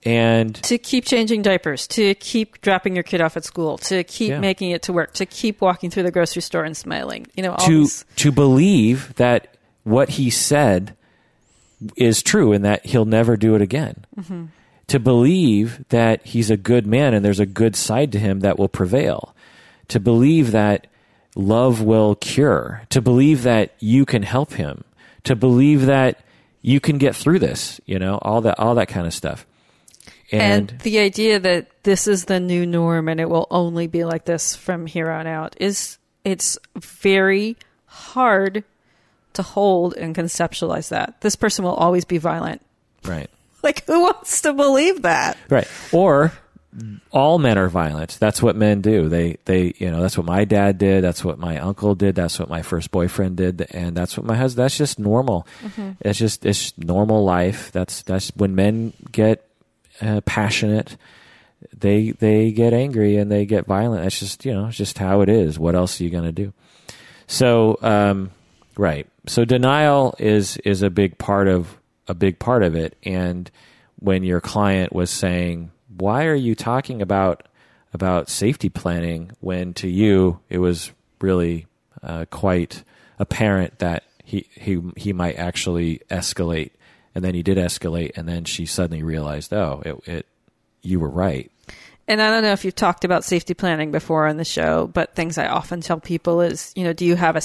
and 0.06 0.54
to 0.56 0.76
keep 0.76 1.04
changing 1.06 1.40
diapers, 1.40 1.86
to 1.86 2.14
keep 2.16 2.60
dropping 2.60 2.94
your 2.94 3.02
kid 3.02 3.22
off 3.22 3.36
at 3.38 3.44
school, 3.44 3.78
to 3.78 4.04
keep 4.04 4.28
Yeah. 4.30 4.38
making 4.38 4.70
it 4.70 4.82
to 4.82 4.92
work, 4.92 5.14
to 5.14 5.24
keep 5.24 5.62
walking 5.62 5.88
through 5.90 6.02
the 6.02 6.10
grocery 6.10 6.42
store 6.42 6.62
and 6.62 6.76
smiling. 6.76 7.26
You 7.34 7.42
know, 7.42 7.52
all 7.52 7.66
to 7.66 7.78
these- 7.80 8.04
to 8.16 8.30
believe 8.30 9.14
that 9.16 9.56
what 9.84 10.10
he 10.10 10.28
said 10.28 10.94
is 11.96 12.22
true 12.22 12.52
and 12.52 12.64
that 12.66 12.84
he'll 12.86 13.06
never 13.06 13.36
do 13.38 13.54
it 13.54 13.62
again. 13.62 14.04
Mm-hmm. 14.18 14.44
To 14.88 14.98
believe 14.98 15.84
that 15.88 16.26
he's 16.26 16.50
a 16.50 16.56
good 16.56 16.86
man 16.86 17.14
and 17.14 17.24
there's 17.24 17.40
a 17.40 17.46
good 17.46 17.74
side 17.76 18.12
to 18.12 18.18
him 18.18 18.40
that 18.40 18.58
will 18.58 18.68
prevail. 18.68 19.34
To 19.88 20.00
believe 20.00 20.52
that 20.52 20.86
love 21.34 21.82
will 21.82 22.14
cure. 22.16 22.82
To 22.90 23.00
believe 23.00 23.42
that 23.42 23.74
you 23.80 24.04
can 24.04 24.22
help 24.22 24.52
him. 24.54 24.84
To 25.24 25.34
believe 25.34 25.86
that 25.86 26.20
you 26.64 26.80
can 26.80 26.96
get 26.96 27.14
through 27.14 27.38
this, 27.40 27.78
you 27.84 27.98
know, 27.98 28.18
all 28.22 28.40
that 28.40 28.58
all 28.58 28.74
that 28.76 28.88
kind 28.88 29.06
of 29.06 29.12
stuff. 29.12 29.46
and, 30.32 30.70
And, 30.70 30.80
the 30.80 30.98
idea 30.98 31.38
that 31.38 31.68
this 31.82 32.06
is 32.06 32.24
the 32.24 32.40
new 32.40 32.64
norm 32.64 33.06
and 33.08 33.20
it 33.20 33.28
will 33.28 33.46
only 33.50 33.86
be 33.86 34.04
like 34.04 34.24
this 34.24 34.56
from 34.56 34.86
here 34.86 35.10
on 35.10 35.26
out 35.26 35.54
is 35.60 35.98
it's 36.24 36.58
very 36.74 37.58
hard 37.84 38.64
to 39.34 39.42
hold 39.42 39.94
and 39.94 40.14
conceptualize 40.16 40.88
that 40.88 41.20
this 41.20 41.36
person 41.36 41.64
will 41.66 41.74
always 41.74 42.06
be 42.06 42.16
violent 42.16 42.62
right. 43.04 43.28
like 43.64 43.84
who 43.86 44.02
wants 44.02 44.42
to 44.42 44.52
believe 44.52 45.02
that 45.02 45.36
Right. 45.48 45.68
Or 45.92 46.32
all 47.12 47.38
men 47.38 47.56
are 47.56 47.68
violent. 47.68 48.16
That's 48.18 48.42
what 48.42 48.56
men 48.56 48.80
do. 48.80 49.08
They 49.08 49.38
they 49.44 49.74
you 49.78 49.90
know, 49.90 50.00
that's 50.00 50.18
what 50.18 50.26
my 50.26 50.44
dad 50.44 50.78
did, 50.78 51.04
that's 51.04 51.24
what 51.24 51.38
my 51.38 51.58
uncle 51.58 51.94
did, 51.94 52.14
that's 52.14 52.38
what 52.38 52.48
my 52.48 52.62
first 52.62 52.90
boyfriend 52.90 53.36
did, 53.36 53.66
and 53.70 53.96
that's 53.96 54.16
what 54.16 54.26
my 54.26 54.36
husband 54.36 54.64
that's 54.64 54.76
just 54.76 54.98
normal. 54.98 55.46
It's 56.00 56.18
just 56.18 56.44
it's 56.44 56.76
normal 56.78 57.24
life. 57.24 57.70
That's 57.72 58.02
that's 58.02 58.32
when 58.34 58.54
men 58.54 58.92
get 59.12 59.48
uh, 60.00 60.20
passionate, 60.22 60.96
they 61.76 62.10
they 62.12 62.52
get 62.52 62.72
angry 62.72 63.16
and 63.16 63.30
they 63.30 63.46
get 63.46 63.66
violent. 63.66 64.02
That's 64.02 64.18
just, 64.18 64.44
you 64.44 64.52
know, 64.52 64.66
it's 64.66 64.76
just 64.76 64.98
how 64.98 65.20
it 65.20 65.28
is. 65.28 65.58
What 65.58 65.74
else 65.74 66.00
are 66.00 66.04
you 66.04 66.10
going 66.10 66.24
to 66.24 66.32
do? 66.32 66.52
So, 67.26 67.78
um, 67.82 68.30
right. 68.76 69.06
So 69.26 69.44
denial 69.44 70.14
is 70.18 70.56
is 70.58 70.82
a 70.82 70.90
big 70.90 71.18
part 71.18 71.48
of 71.48 71.78
a 72.08 72.14
big 72.14 72.38
part 72.38 72.62
of 72.62 72.74
it. 72.74 72.96
And 73.04 73.50
when 73.98 74.24
your 74.24 74.40
client 74.40 74.92
was 74.92 75.10
saying, 75.10 75.70
"Why 75.96 76.26
are 76.26 76.34
you 76.34 76.54
talking 76.54 77.02
about 77.02 77.46
about 77.92 78.28
safety 78.28 78.68
planning?" 78.68 79.32
when 79.40 79.74
to 79.74 79.88
you 79.88 80.40
it 80.48 80.58
was 80.58 80.92
really 81.20 81.66
uh, 82.02 82.26
quite 82.30 82.84
apparent 83.18 83.78
that 83.78 84.04
he 84.24 84.48
he 84.52 84.80
he 84.96 85.12
might 85.12 85.36
actually 85.36 86.00
escalate, 86.10 86.70
and 87.14 87.24
then 87.24 87.34
he 87.34 87.42
did 87.42 87.58
escalate, 87.58 88.12
and 88.16 88.28
then 88.28 88.44
she 88.44 88.66
suddenly 88.66 89.02
realized, 89.02 89.52
"Oh, 89.52 89.82
it, 89.84 90.08
it 90.08 90.26
you 90.82 91.00
were 91.00 91.10
right." 91.10 91.50
and 92.06 92.20
i 92.20 92.28
don't 92.30 92.42
know 92.42 92.52
if 92.52 92.64
you've 92.64 92.74
talked 92.74 93.04
about 93.04 93.24
safety 93.24 93.54
planning 93.54 93.90
before 93.90 94.26
on 94.26 94.36
the 94.36 94.44
show 94.44 94.86
but 94.88 95.14
things 95.14 95.38
i 95.38 95.46
often 95.46 95.80
tell 95.80 95.98
people 95.98 96.40
is 96.40 96.72
you 96.76 96.84
know 96.84 96.92
do 96.92 97.04
you 97.04 97.16
have 97.16 97.36
a 97.36 97.40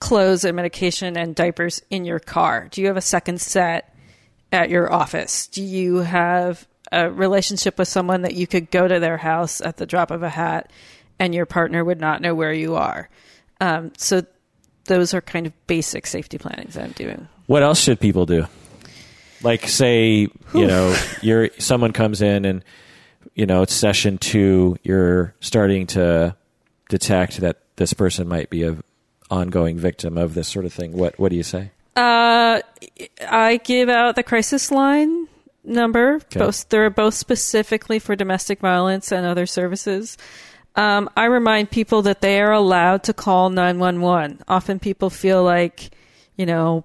clothes 0.00 0.44
and 0.44 0.56
medication 0.56 1.16
and 1.16 1.34
diapers 1.34 1.82
in 1.90 2.04
your 2.04 2.18
car? 2.18 2.68
Do 2.70 2.80
you 2.80 2.88
have 2.88 2.96
a 2.96 3.02
second 3.02 3.40
set 3.40 3.94
at 4.50 4.70
your 4.70 4.92
office? 4.92 5.46
Do 5.46 5.62
you 5.62 5.98
have 5.98 6.66
a 6.90 7.10
relationship 7.10 7.78
with 7.78 7.88
someone 7.88 8.22
that 8.22 8.34
you 8.34 8.46
could 8.46 8.70
go 8.70 8.88
to 8.88 8.98
their 8.98 9.16
house 9.16 9.60
at 9.60 9.76
the 9.76 9.86
drop 9.86 10.10
of 10.10 10.22
a 10.22 10.28
hat 10.28 10.72
and 11.18 11.34
your 11.34 11.46
partner 11.46 11.84
would 11.84 12.00
not 12.00 12.20
know 12.20 12.34
where 12.34 12.52
you 12.52 12.74
are? 12.74 13.08
Um, 13.60 13.92
so 13.96 14.22
those 14.86 15.14
are 15.14 15.20
kind 15.20 15.46
of 15.46 15.66
basic 15.66 16.06
safety 16.06 16.38
plannings 16.38 16.74
that 16.74 16.84
i'm 16.84 16.92
doing. 16.92 17.28
What 17.46 17.62
else 17.62 17.80
should 17.80 18.00
people 18.00 18.26
do? 18.26 18.46
Like 19.42 19.68
say, 19.68 20.28
you 20.54 20.66
know, 20.66 20.96
you're 21.22 21.50
someone 21.58 21.92
comes 21.92 22.22
in 22.22 22.44
and 22.44 22.64
you 23.34 23.46
know, 23.46 23.62
it's 23.62 23.74
session 23.74 24.18
2, 24.18 24.78
you're 24.82 25.34
starting 25.40 25.86
to 25.88 26.36
detect 26.88 27.38
that 27.38 27.58
this 27.76 27.92
person 27.92 28.28
might 28.28 28.50
be 28.50 28.64
a 28.64 28.76
ongoing 29.30 29.78
victim 29.78 30.18
of 30.18 30.34
this 30.34 30.48
sort 30.48 30.64
of 30.64 30.72
thing. 30.72 30.92
What 30.92 31.18
what 31.18 31.30
do 31.30 31.36
you 31.36 31.42
say? 31.42 31.70
Uh, 31.96 32.60
I 33.28 33.60
give 33.62 33.88
out 33.88 34.16
the 34.16 34.22
crisis 34.22 34.70
line 34.70 35.28
number. 35.64 36.20
Both 36.32 36.68
they're 36.68 36.90
both 36.90 37.14
specifically 37.14 37.98
for 37.98 38.16
domestic 38.16 38.60
violence 38.60 39.12
and 39.12 39.26
other 39.26 39.46
services. 39.46 40.16
Um, 40.76 41.10
I 41.16 41.24
remind 41.24 41.70
people 41.70 42.02
that 42.02 42.20
they 42.20 42.40
are 42.40 42.52
allowed 42.52 43.02
to 43.04 43.12
call 43.12 43.50
nine 43.50 43.78
one 43.78 44.00
one. 44.00 44.40
Often 44.48 44.78
people 44.78 45.10
feel 45.10 45.42
like, 45.42 45.90
you 46.36 46.46
know, 46.46 46.84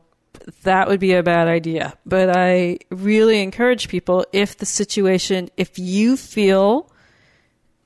that 0.63 0.87
would 0.87 0.99
be 0.99 1.13
a 1.13 1.23
bad 1.23 1.47
idea. 1.47 1.93
But 2.05 2.35
I 2.35 2.79
really 2.89 3.41
encourage 3.41 3.87
people 3.87 4.25
if 4.33 4.57
the 4.57 4.65
situation, 4.65 5.49
if 5.55 5.77
you 5.77 6.17
feel 6.17 6.91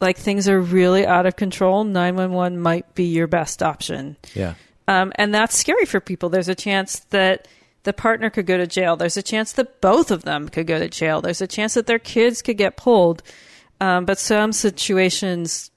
like 0.02 0.18
things 0.18 0.48
are 0.48 0.60
really 0.60 1.06
out 1.06 1.26
of 1.26 1.36
control, 1.36 1.84
911 1.84 2.60
might 2.60 2.96
be 2.96 3.06
your 3.06 3.28
best 3.28 3.62
option. 3.62 4.18
Yeah. 4.34 4.56
Um, 4.88 5.12
and 5.16 5.34
that's 5.34 5.58
scary 5.58 5.86
for 5.86 6.00
people. 6.00 6.30
There's 6.30 6.50
a 6.50 6.56
chance 6.56 7.00
that 7.10 7.48
the 7.84 7.94
partner 7.94 8.30
could 8.30 8.46
go 8.46 8.58
to 8.58 8.66
jail. 8.66 8.96
There's 8.96 9.18
a 9.18 9.24
chance 9.24 9.52
that 9.54 9.82
both 9.82 10.12
of 10.12 10.24
them 10.24 10.50
could 10.50 10.68
go 10.68 10.80
to 10.80 10.90
jail. 10.90 11.22
There's 11.22 11.42
a 11.42 11.48
chance 11.48 11.74
that 11.74 11.86
their 11.86 12.00
kids 12.00 12.42
could 12.42 12.58
get 12.58 12.78
pulled. 12.78 13.22
Um, 13.82 14.06
but 14.06 14.20
some 14.20 14.52
situations, 14.52 15.72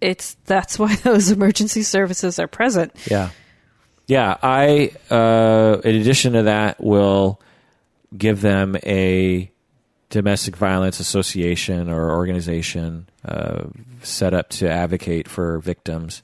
it's 0.00 0.36
that's 0.46 0.78
why 0.78 0.96
those 1.02 1.30
emergency 1.30 1.82
services 1.82 2.38
are 2.38 2.48
present. 2.48 2.92
Yeah. 3.10 3.30
Yeah, 4.06 4.38
I 4.42 4.92
uh 5.10 5.80
in 5.84 5.96
addition 5.96 6.32
to 6.32 6.44
that 6.44 6.80
will 6.82 7.40
give 8.16 8.40
them 8.40 8.76
a 8.84 9.50
domestic 10.10 10.56
violence 10.56 11.00
association 11.00 11.88
or 11.88 12.10
organization 12.12 13.08
uh, 13.24 13.64
set 14.02 14.32
up 14.34 14.48
to 14.48 14.70
advocate 14.70 15.28
for 15.28 15.58
victims. 15.58 16.22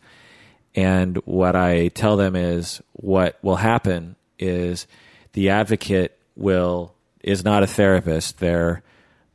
And 0.74 1.16
what 1.24 1.54
I 1.54 1.88
tell 1.88 2.16
them 2.16 2.34
is 2.34 2.82
what 2.92 3.38
will 3.42 3.56
happen 3.56 4.16
is 4.38 4.86
the 5.32 5.50
advocate 5.50 6.18
will 6.36 6.94
is 7.22 7.44
not 7.44 7.62
a 7.62 7.66
therapist. 7.66 8.38
They're 8.38 8.82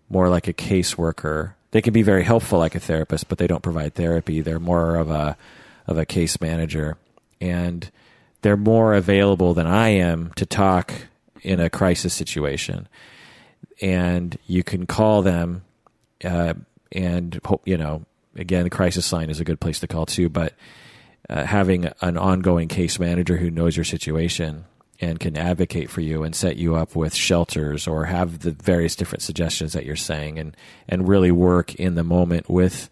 more 0.10 0.30
like 0.30 0.48
a 0.48 0.54
caseworker. 0.54 1.54
They 1.72 1.82
can 1.82 1.94
be 1.94 2.02
very 2.02 2.24
helpful 2.24 2.60
like 2.60 2.76
a 2.76 2.80
therapist, 2.80 3.30
but 3.30 3.38
they 3.38 3.48
don't 3.48 3.64
provide 3.64 3.94
therapy. 3.94 4.42
They're 4.42 4.60
more 4.60 4.96
of 4.96 5.10
a 5.10 5.38
of 5.88 5.98
a 5.98 6.06
case 6.06 6.40
manager. 6.42 6.98
And 7.42 7.90
they're 8.42 8.58
more 8.58 8.94
available 8.94 9.54
than 9.54 9.68
I 9.68 9.90
am 9.90 10.32
to 10.36 10.46
talk 10.46 10.94
in 11.42 11.60
a 11.60 11.70
crisis 11.70 12.14
situation. 12.14 12.88
And 13.82 14.38
you 14.46 14.64
can 14.64 14.86
call 14.86 15.22
them, 15.22 15.64
uh, 16.24 16.54
and 16.92 17.40
hope 17.46 17.62
you 17.66 17.78
know. 17.78 18.04
Again, 18.36 18.64
the 18.64 18.70
crisis 18.70 19.12
line 19.12 19.30
is 19.30 19.40
a 19.40 19.44
good 19.44 19.60
place 19.60 19.80
to 19.80 19.88
call 19.88 20.06
too. 20.06 20.30
But 20.30 20.54
uh, 21.30 21.46
having 21.46 21.90
an 22.02 22.18
ongoing 22.18 22.68
case 22.68 23.00
manager 23.00 23.38
who 23.38 23.50
knows 23.50 23.76
your 23.76 23.84
situation 23.84 24.66
and 25.02 25.20
can 25.20 25.38
advocate 25.38 25.90
for 25.90 26.02
you 26.02 26.24
and 26.24 26.36
set 26.36 26.58
you 26.58 26.76
up 26.76 26.96
with 26.96 27.14
shelters 27.14 27.88
or 27.88 28.06
have 28.06 28.40
the 28.40 28.52
various 28.52 28.96
different 28.96 29.22
suggestions 29.22 29.74
that 29.74 29.86
you're 29.86 29.96
saying 29.96 30.38
and 30.38 30.56
and 30.88 31.08
really 31.08 31.32
work 31.32 31.76
in 31.76 31.96
the 31.96 32.04
moment 32.04 32.50
with 32.50 32.90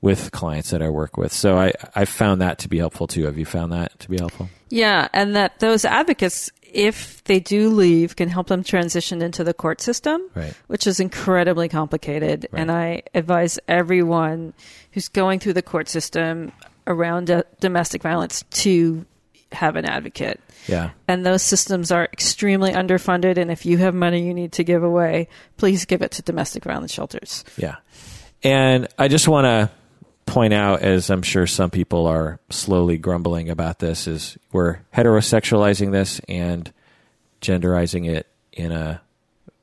with 0.00 0.32
clients 0.32 0.70
that 0.70 0.82
I 0.82 0.88
work 0.88 1.16
with. 1.16 1.32
So 1.32 1.58
I 1.58 1.72
I 1.94 2.04
found 2.04 2.40
that 2.40 2.58
to 2.60 2.68
be 2.68 2.78
helpful 2.78 3.06
too. 3.06 3.24
Have 3.24 3.38
you 3.38 3.44
found 3.44 3.72
that 3.72 3.98
to 4.00 4.08
be 4.08 4.18
helpful? 4.18 4.48
Yeah, 4.68 5.08
and 5.12 5.36
that 5.36 5.58
those 5.60 5.84
advocates, 5.84 6.50
if 6.72 7.22
they 7.24 7.40
do 7.40 7.68
leave, 7.70 8.16
can 8.16 8.28
help 8.28 8.48
them 8.48 8.64
transition 8.64 9.22
into 9.22 9.44
the 9.44 9.54
court 9.54 9.80
system, 9.80 10.20
Right. 10.34 10.54
which 10.66 10.86
is 10.86 11.00
incredibly 11.00 11.68
complicated. 11.68 12.48
And 12.52 12.70
I 12.70 13.02
advise 13.14 13.58
everyone 13.68 14.54
who's 14.92 15.08
going 15.08 15.40
through 15.40 15.54
the 15.54 15.62
court 15.62 15.88
system 15.88 16.52
around 16.86 17.30
uh, 17.30 17.42
domestic 17.60 18.02
violence 18.02 18.44
to 18.50 19.04
have 19.52 19.76
an 19.76 19.84
advocate. 19.84 20.40
Yeah. 20.66 20.90
And 21.06 21.26
those 21.26 21.42
systems 21.42 21.92
are 21.92 22.04
extremely 22.12 22.72
underfunded. 22.72 23.36
And 23.36 23.50
if 23.50 23.66
you 23.66 23.78
have 23.78 23.94
money 23.94 24.26
you 24.26 24.32
need 24.34 24.52
to 24.52 24.64
give 24.64 24.82
away, 24.82 25.28
please 25.58 25.84
give 25.84 26.02
it 26.02 26.12
to 26.12 26.22
domestic 26.22 26.64
violence 26.64 26.92
shelters. 26.92 27.44
Yeah. 27.56 27.76
And 28.42 28.88
I 28.98 29.08
just 29.08 29.28
want 29.28 29.44
to 29.44 29.70
point 30.32 30.54
out, 30.54 30.80
as 30.80 31.10
I'm 31.10 31.20
sure 31.20 31.46
some 31.46 31.68
people 31.68 32.06
are 32.06 32.40
slowly 32.48 32.96
grumbling 32.96 33.50
about 33.50 33.80
this, 33.80 34.06
is 34.06 34.38
we're 34.50 34.78
heterosexualizing 34.94 35.92
this 35.92 36.22
and 36.26 36.72
genderizing 37.42 38.10
it 38.10 38.26
in 38.50 38.72
a 38.72 39.02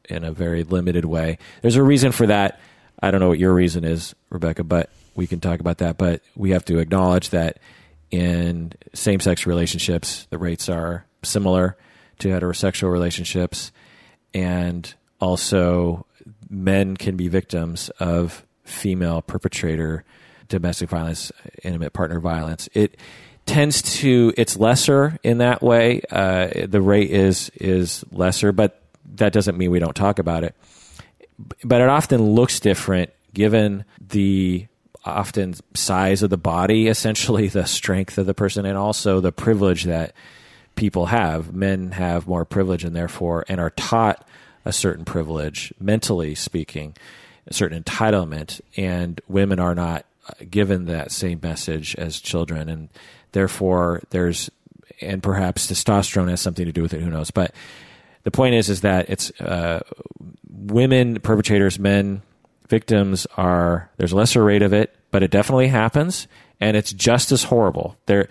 in 0.07 0.23
a 0.23 0.31
very 0.31 0.63
limited 0.63 1.05
way. 1.05 1.39
There's 1.63 1.75
a 1.75 1.81
reason 1.81 2.11
for 2.11 2.27
that. 2.27 2.59
I 3.01 3.09
don't 3.09 3.19
know 3.19 3.29
what 3.29 3.39
your 3.39 3.51
reason 3.51 3.83
is, 3.83 4.13
Rebecca, 4.29 4.63
but 4.63 4.91
we 5.15 5.25
can 5.25 5.39
talk 5.39 5.59
about 5.59 5.79
that. 5.79 5.97
But 5.97 6.21
we 6.35 6.51
have 6.51 6.65
to 6.65 6.77
acknowledge 6.77 7.31
that 7.31 7.57
in 8.11 8.73
same 8.93 9.21
sex 9.21 9.47
relationships, 9.47 10.27
the 10.29 10.37
rates 10.37 10.69
are 10.69 11.03
similar 11.23 11.77
to 12.19 12.27
heterosexual 12.27 12.91
relationships. 12.91 13.71
And 14.35 14.93
also, 15.19 16.05
men 16.47 16.95
can 16.95 17.17
be 17.17 17.27
victims 17.27 17.89
of 17.99 18.45
female 18.63 19.23
perpetrator 19.23 20.05
domestic 20.49 20.89
violence, 20.89 21.31
intimate 21.63 21.93
partner 21.93 22.19
violence. 22.19 22.67
It 22.73 22.97
tends 23.45 23.81
to 23.81 24.33
it's 24.37 24.57
lesser 24.57 25.17
in 25.23 25.39
that 25.39 25.61
way. 25.61 26.01
Uh, 26.11 26.67
the 26.67 26.81
rate 26.81 27.09
is 27.09 27.49
is 27.55 28.03
lesser, 28.11 28.51
but 28.51 28.81
that 29.15 29.33
doesn't 29.33 29.57
mean 29.57 29.71
we 29.71 29.79
don't 29.79 29.95
talk 29.95 30.19
about 30.19 30.43
it. 30.43 30.55
but 31.63 31.81
it 31.81 31.89
often 31.89 32.21
looks 32.21 32.59
different 32.59 33.11
given 33.33 33.85
the 33.99 34.67
often 35.05 35.55
size 35.73 36.21
of 36.21 36.29
the 36.29 36.37
body, 36.37 36.87
essentially 36.95 37.47
the 37.47 37.65
strength 37.65 38.17
of 38.17 38.25
the 38.25 38.33
person, 38.33 38.65
and 38.65 38.77
also 38.77 39.19
the 39.19 39.31
privilege 39.31 39.85
that 39.85 40.13
people 40.75 41.07
have. 41.07 41.53
Men 41.53 41.91
have 41.91 42.27
more 42.27 42.45
privilege, 42.45 42.83
and 42.83 42.95
therefore, 42.95 43.45
and 43.47 43.59
are 43.59 43.71
taught 43.71 44.27
a 44.65 44.73
certain 44.73 45.05
privilege, 45.05 45.73
mentally 45.79 46.35
speaking, 46.35 46.95
a 47.47 47.53
certain 47.53 47.81
entitlement, 47.81 48.61
and 48.77 49.21
women 49.27 49.59
are 49.59 49.73
not 49.73 50.05
given 50.49 50.85
that 50.85 51.11
same 51.11 51.39
message 51.41 51.95
as 51.95 52.19
children, 52.19 52.69
and 52.69 52.89
therefore, 53.31 54.01
there's 54.09 54.49
and 55.01 55.23
perhaps 55.23 55.67
testosterone 55.67 56.29
has 56.29 56.41
something 56.41 56.65
to 56.65 56.71
do 56.71 56.81
with 56.81 56.93
it. 56.93 57.01
Who 57.01 57.09
knows? 57.09 57.31
But 57.31 57.53
the 58.23 58.31
point 58.31 58.55
is, 58.55 58.69
is 58.69 58.81
that 58.81 59.09
it's 59.09 59.31
uh, 59.39 59.81
women 60.49 61.19
perpetrators, 61.21 61.79
men 61.79 62.21
victims 62.67 63.25
are 63.37 63.89
there's 63.97 64.13
lesser 64.13 64.43
rate 64.43 64.61
of 64.61 64.73
it, 64.73 64.95
but 65.11 65.23
it 65.23 65.31
definitely 65.31 65.67
happens, 65.67 66.27
and 66.59 66.75
it's 66.75 66.93
just 66.93 67.31
as 67.31 67.43
horrible. 67.43 67.97
There, 68.05 68.27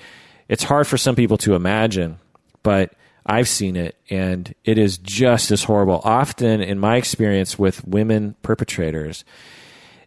it's 0.48 0.64
hard 0.64 0.86
for 0.86 0.96
some 0.96 1.16
people 1.16 1.38
to 1.38 1.54
imagine, 1.54 2.18
but 2.62 2.92
I've 3.26 3.48
seen 3.48 3.76
it, 3.76 3.96
and 4.08 4.54
it 4.64 4.78
is 4.78 4.96
just 4.98 5.50
as 5.50 5.64
horrible. 5.64 6.00
Often, 6.04 6.62
in 6.62 6.78
my 6.78 6.96
experience 6.96 7.58
with 7.58 7.86
women 7.86 8.36
perpetrators, 8.42 9.24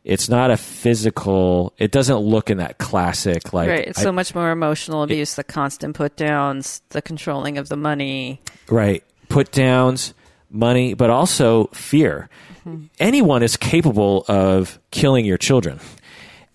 it's 0.04 0.30
not 0.30 0.52
a 0.52 0.58
physical. 0.58 1.74
It 1.78 1.92
doesn't 1.92 2.18
look 2.18 2.50
in 2.50 2.58
that 2.58 2.78
classic 2.78 3.54
like. 3.54 3.70
Right. 3.70 3.88
It's 3.88 4.00
I- 4.00 4.04
so 4.04 4.12
much 4.12 4.34
more 4.34 4.52
emotional 4.52 5.04
abuse, 5.04 5.36
the 5.36 5.44
constant 5.44 5.96
put 5.96 6.16
downs, 6.16 6.82
the 6.90 7.02
controlling 7.02 7.58
of 7.58 7.70
the 7.70 7.78
money. 7.78 8.42
Right. 8.70 9.04
Put 9.30 9.52
downs, 9.52 10.14
money, 10.50 10.94
but 10.94 11.10
also 11.10 11.68
fear. 11.68 12.30
Mm-hmm. 12.66 12.86
Anyone 13.00 13.44
is 13.44 13.58
capable 13.58 14.26
of 14.28 14.80
killing 14.92 15.26
your 15.26 15.38
children. 15.38 15.80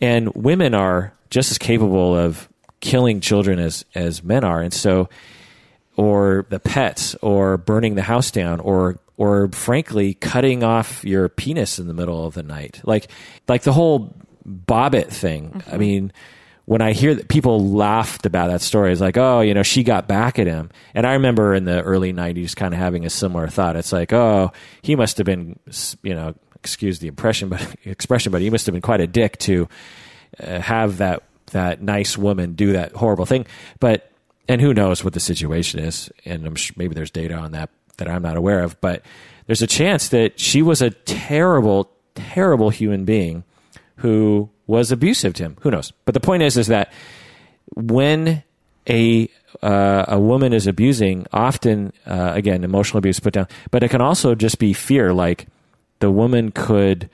And 0.00 0.34
women 0.34 0.74
are 0.74 1.12
just 1.30 1.50
as 1.50 1.58
capable 1.58 2.16
of 2.16 2.48
killing 2.80 3.20
children 3.20 3.58
as, 3.58 3.84
as 3.94 4.22
men 4.22 4.44
are. 4.44 4.60
And 4.60 4.72
so, 4.72 5.08
or 5.96 6.46
the 6.50 6.60
pets, 6.60 7.14
or 7.22 7.56
burning 7.56 7.94
the 7.94 8.02
house 8.02 8.30
down, 8.30 8.60
or 8.60 8.98
or 9.16 9.48
frankly 9.48 10.14
cutting 10.14 10.62
off 10.62 11.04
your 11.04 11.28
penis 11.28 11.78
in 11.78 11.86
the 11.86 11.94
middle 11.94 12.26
of 12.26 12.34
the 12.34 12.42
night. 12.42 12.80
Like 12.84 13.10
like 13.48 13.62
the 13.62 13.72
whole 13.72 14.14
Bobbitt 14.46 15.08
thing. 15.08 15.62
I 15.70 15.76
mean, 15.76 16.12
when 16.66 16.82
I 16.82 16.92
hear 16.92 17.14
that 17.14 17.28
people 17.28 17.72
laughed 17.72 18.26
about 18.26 18.48
that 18.48 18.60
story, 18.60 18.92
it's 18.92 19.00
like, 19.00 19.16
oh, 19.16 19.40
you 19.40 19.54
know, 19.54 19.62
she 19.62 19.82
got 19.82 20.08
back 20.08 20.38
at 20.38 20.46
him. 20.46 20.70
And 20.94 21.06
I 21.06 21.14
remember 21.14 21.54
in 21.54 21.64
the 21.64 21.82
early 21.82 22.12
90s 22.12 22.54
kind 22.54 22.74
of 22.74 22.78
having 22.78 23.04
a 23.04 23.10
similar 23.10 23.48
thought. 23.48 23.76
It's 23.76 23.92
like, 23.92 24.12
oh, 24.12 24.52
he 24.82 24.96
must 24.96 25.18
have 25.18 25.24
been, 25.24 25.58
you 26.02 26.14
know, 26.14 26.34
excuse 26.56 26.98
the 26.98 27.08
impression, 27.08 27.48
but 27.48 27.74
expression, 27.84 28.32
but 28.32 28.40
he 28.40 28.50
must 28.50 28.66
have 28.66 28.72
been 28.72 28.82
quite 28.82 29.00
a 29.00 29.06
dick 29.06 29.38
to 29.38 29.68
uh, 30.40 30.60
have 30.60 30.98
that 30.98 31.22
that 31.52 31.80
nice 31.80 32.18
woman 32.18 32.54
do 32.54 32.72
that 32.72 32.92
horrible 32.92 33.26
thing. 33.26 33.46
But 33.78 34.10
and 34.48 34.60
who 34.60 34.74
knows 34.74 35.04
what 35.04 35.12
the 35.12 35.20
situation 35.20 35.80
is? 35.80 36.10
And 36.24 36.46
I'm 36.46 36.56
sure 36.56 36.74
maybe 36.76 36.94
there's 36.94 37.10
data 37.10 37.34
on 37.34 37.52
that 37.52 37.70
that 37.98 38.08
I'm 38.08 38.22
not 38.22 38.36
aware 38.36 38.62
of. 38.62 38.80
But 38.80 39.02
there's 39.46 39.62
a 39.62 39.66
chance 39.66 40.08
that 40.08 40.38
she 40.38 40.62
was 40.62 40.82
a 40.82 40.90
terrible, 40.90 41.90
terrible 42.14 42.70
human 42.70 43.04
being 43.04 43.44
who 43.96 44.50
was 44.66 44.92
abusive 44.92 45.34
to 45.34 45.44
him. 45.44 45.56
Who 45.60 45.70
knows? 45.70 45.92
But 46.04 46.14
the 46.14 46.20
point 46.20 46.42
is, 46.42 46.56
is 46.56 46.66
that 46.66 46.92
when 47.74 48.42
a 48.88 49.28
uh, 49.62 50.04
a 50.08 50.20
woman 50.20 50.52
is 50.52 50.66
abusing, 50.66 51.26
often 51.32 51.92
uh, 52.06 52.32
again 52.34 52.64
emotional 52.64 52.98
abuse 52.98 53.20
put 53.20 53.34
down, 53.34 53.48
but 53.70 53.82
it 53.82 53.88
can 53.88 54.00
also 54.00 54.34
just 54.34 54.58
be 54.58 54.72
fear. 54.72 55.12
Like 55.12 55.46
the 56.00 56.10
woman 56.10 56.52
could 56.52 57.08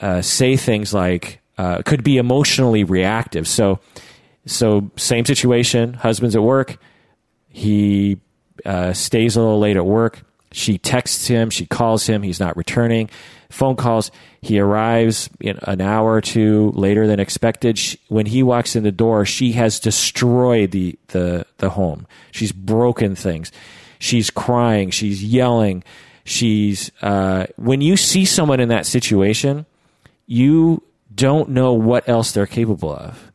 uh, 0.00 0.22
say 0.22 0.56
things 0.56 0.94
like 0.94 1.40
uh, 1.58 1.82
could 1.82 2.04
be 2.04 2.18
emotionally 2.18 2.84
reactive. 2.84 3.48
So 3.48 3.80
so 4.46 4.90
same 4.96 5.24
situation. 5.24 5.94
Husband's 5.94 6.36
at 6.36 6.42
work. 6.42 6.78
He 7.48 8.18
uh, 8.64 8.92
stays 8.92 9.36
a 9.36 9.40
little 9.40 9.58
late 9.58 9.76
at 9.76 9.86
work. 9.86 10.22
She 10.52 10.78
texts 10.78 11.26
him. 11.26 11.50
She 11.50 11.66
calls 11.66 12.06
him. 12.06 12.22
He's 12.22 12.40
not 12.40 12.56
returning. 12.56 13.08
Phone 13.50 13.76
calls. 13.76 14.10
He 14.40 14.58
arrives 14.58 15.30
an 15.40 15.80
hour 15.80 16.14
or 16.14 16.20
two 16.20 16.72
later 16.74 17.06
than 17.06 17.20
expected. 17.20 17.78
She, 17.78 17.98
when 18.08 18.26
he 18.26 18.42
walks 18.42 18.74
in 18.74 18.82
the 18.82 18.92
door, 18.92 19.24
she 19.24 19.52
has 19.52 19.78
destroyed 19.78 20.72
the, 20.72 20.98
the, 21.08 21.46
the 21.58 21.70
home. 21.70 22.06
She's 22.32 22.52
broken 22.52 23.14
things. 23.14 23.52
She's 23.98 24.30
crying. 24.30 24.90
She's 24.90 25.22
yelling. 25.22 25.84
She's, 26.24 26.90
uh, 27.02 27.46
when 27.56 27.80
you 27.80 27.96
see 27.96 28.24
someone 28.24 28.60
in 28.60 28.68
that 28.68 28.86
situation, 28.86 29.66
you 30.26 30.82
don't 31.14 31.50
know 31.50 31.72
what 31.72 32.08
else 32.08 32.32
they're 32.32 32.46
capable 32.46 32.92
of 32.92 33.29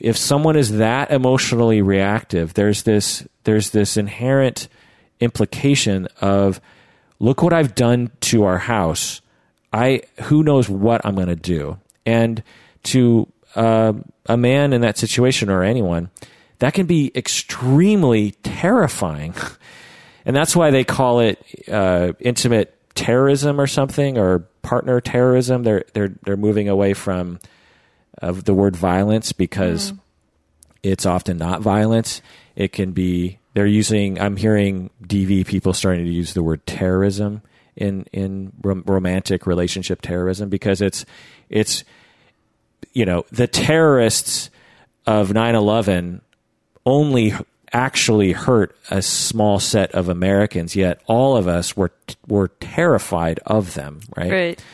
if 0.00 0.16
someone 0.16 0.56
is 0.56 0.78
that 0.78 1.10
emotionally 1.10 1.82
reactive, 1.82 2.54
there's 2.54 2.82
this 2.82 3.26
there's 3.44 3.70
this 3.70 3.96
inherent 3.96 4.68
implication 5.20 6.06
of 6.20 6.60
look 7.18 7.42
what 7.42 7.52
I've 7.52 7.74
done 7.74 8.10
to 8.20 8.44
our 8.44 8.58
house. 8.58 9.20
I 9.72 10.02
who 10.22 10.42
knows 10.42 10.68
what 10.68 11.04
I'm 11.04 11.14
going 11.14 11.28
to 11.28 11.36
do, 11.36 11.78
and 12.06 12.42
to 12.84 13.28
uh, 13.54 13.92
a 14.26 14.36
man 14.36 14.72
in 14.72 14.82
that 14.82 14.98
situation 14.98 15.50
or 15.50 15.62
anyone, 15.62 16.10
that 16.60 16.74
can 16.74 16.86
be 16.86 17.10
extremely 17.14 18.32
terrifying, 18.42 19.34
and 20.24 20.34
that's 20.34 20.54
why 20.54 20.70
they 20.70 20.84
call 20.84 21.20
it 21.20 21.44
uh, 21.70 22.12
intimate 22.20 22.74
terrorism 22.94 23.60
or 23.60 23.66
something 23.66 24.16
or 24.16 24.40
partner 24.62 25.00
terrorism. 25.00 25.64
They're 25.64 25.84
they're 25.92 26.14
they're 26.24 26.36
moving 26.36 26.68
away 26.68 26.94
from 26.94 27.40
of 28.18 28.44
the 28.44 28.54
word 28.54 28.76
violence 28.76 29.32
because 29.32 29.92
mm. 29.92 29.98
it's 30.82 31.06
often 31.06 31.38
not 31.38 31.60
violence. 31.62 32.22
It 32.56 32.72
can 32.72 32.92
be 32.92 33.38
they're 33.54 33.66
using. 33.66 34.20
I'm 34.20 34.36
hearing 34.36 34.90
DV 35.02 35.46
people 35.46 35.72
starting 35.72 36.04
to 36.04 36.12
use 36.12 36.34
the 36.34 36.42
word 36.42 36.66
terrorism 36.66 37.42
in 37.76 38.06
in 38.12 38.52
rom- 38.62 38.84
romantic 38.86 39.46
relationship 39.46 40.02
terrorism 40.02 40.48
because 40.48 40.80
it's 40.80 41.04
it's 41.48 41.84
you 42.92 43.04
know 43.04 43.24
the 43.30 43.46
terrorists 43.46 44.50
of 45.06 45.30
9/11 45.30 46.20
only 46.84 47.34
actually 47.72 48.32
hurt 48.32 48.76
a 48.90 49.02
small 49.02 49.58
set 49.58 49.92
of 49.92 50.08
Americans 50.08 50.74
yet 50.74 51.00
all 51.06 51.36
of 51.36 51.46
us 51.46 51.76
were 51.76 51.92
were 52.26 52.48
terrified 52.60 53.38
of 53.46 53.74
them 53.74 54.00
right, 54.16 54.30
Right. 54.30 54.64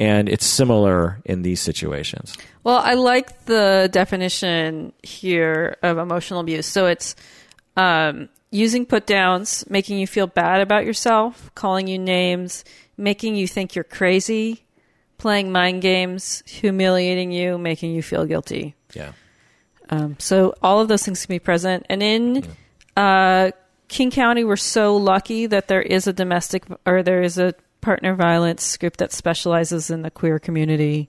And 0.00 0.28
it's 0.28 0.46
similar 0.46 1.20
in 1.24 1.42
these 1.42 1.60
situations 1.60 2.36
Well, 2.62 2.78
I 2.78 2.94
like 2.94 3.46
the 3.46 3.88
definition 3.90 4.92
here 5.02 5.76
of 5.82 5.98
emotional 5.98 6.40
abuse. 6.40 6.66
So 6.66 6.86
it's 6.86 7.16
um, 7.76 8.28
using 8.50 8.84
put 8.84 9.06
downs, 9.06 9.64
making 9.70 9.98
you 9.98 10.06
feel 10.06 10.26
bad 10.26 10.60
about 10.60 10.84
yourself, 10.84 11.50
calling 11.54 11.86
you 11.86 11.98
names, 11.98 12.64
making 12.96 13.34
you 13.36 13.48
think 13.48 13.74
you're 13.74 13.84
crazy, 13.84 14.64
playing 15.16 15.52
mind 15.52 15.80
games, 15.80 16.42
humiliating 16.46 17.32
you, 17.32 17.56
making 17.56 17.94
you 17.94 18.02
feel 18.02 18.26
guilty. 18.26 18.74
yeah 18.92 19.12
Um, 19.88 20.16
so 20.18 20.54
all 20.62 20.80
of 20.80 20.88
those 20.88 21.02
things 21.02 21.24
can 21.24 21.34
be 21.34 21.38
present. 21.38 21.86
And 21.88 22.02
in 22.02 22.44
uh, 22.96 23.52
King 23.88 24.10
County, 24.10 24.44
we're 24.44 24.56
so 24.56 24.96
lucky 24.96 25.46
that 25.46 25.68
there 25.68 25.82
is 25.82 26.06
a 26.06 26.12
domestic 26.12 26.64
or 26.84 27.02
there 27.02 27.22
is 27.22 27.38
a 27.38 27.54
partner 27.80 28.14
violence 28.14 28.76
group 28.76 28.96
that 28.98 29.12
specializes 29.12 29.90
in 29.90 30.02
the 30.02 30.10
queer 30.10 30.38
community. 30.38 31.08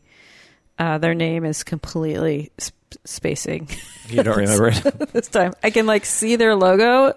Uh, 0.79 0.97
their 0.97 1.13
name 1.13 1.45
is 1.45 1.63
completely 1.63 2.51
sp- 2.57 2.75
spacing 3.05 3.69
you 4.09 4.21
don't 4.23 4.37
remember 4.37 4.67
it 4.69 5.13
this 5.13 5.27
time. 5.27 5.53
I 5.63 5.69
can 5.69 5.85
like 5.85 6.05
see 6.05 6.35
their 6.35 6.55
logo 6.55 7.13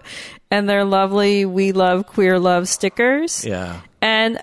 and 0.51 0.69
their 0.69 0.85
lovely 0.85 1.45
"We 1.45 1.71
Love 1.71 2.07
Queer 2.07 2.39
Love" 2.39 2.67
stickers. 2.67 3.45
yeah 3.45 3.81
And 4.01 4.39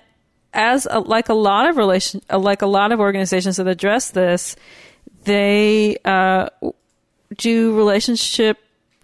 as 0.53 0.87
a, 0.89 0.99
like 0.99 1.29
a 1.29 1.33
lot 1.33 1.67
of 1.69 1.77
relation, 1.77 2.21
uh, 2.29 2.37
like 2.37 2.61
a 2.61 2.67
lot 2.67 2.91
of 2.91 2.99
organizations 2.99 3.57
that 3.57 3.67
address 3.67 4.11
this, 4.11 4.55
they 5.23 5.97
uh, 6.05 6.49
do 7.37 7.75
relationship 7.75 8.57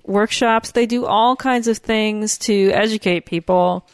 workshops. 0.06 0.72
They 0.72 0.86
do 0.86 1.06
all 1.06 1.36
kinds 1.36 1.68
of 1.68 1.78
things 1.78 2.38
to 2.40 2.72
educate 2.72 3.26
people 3.26 3.88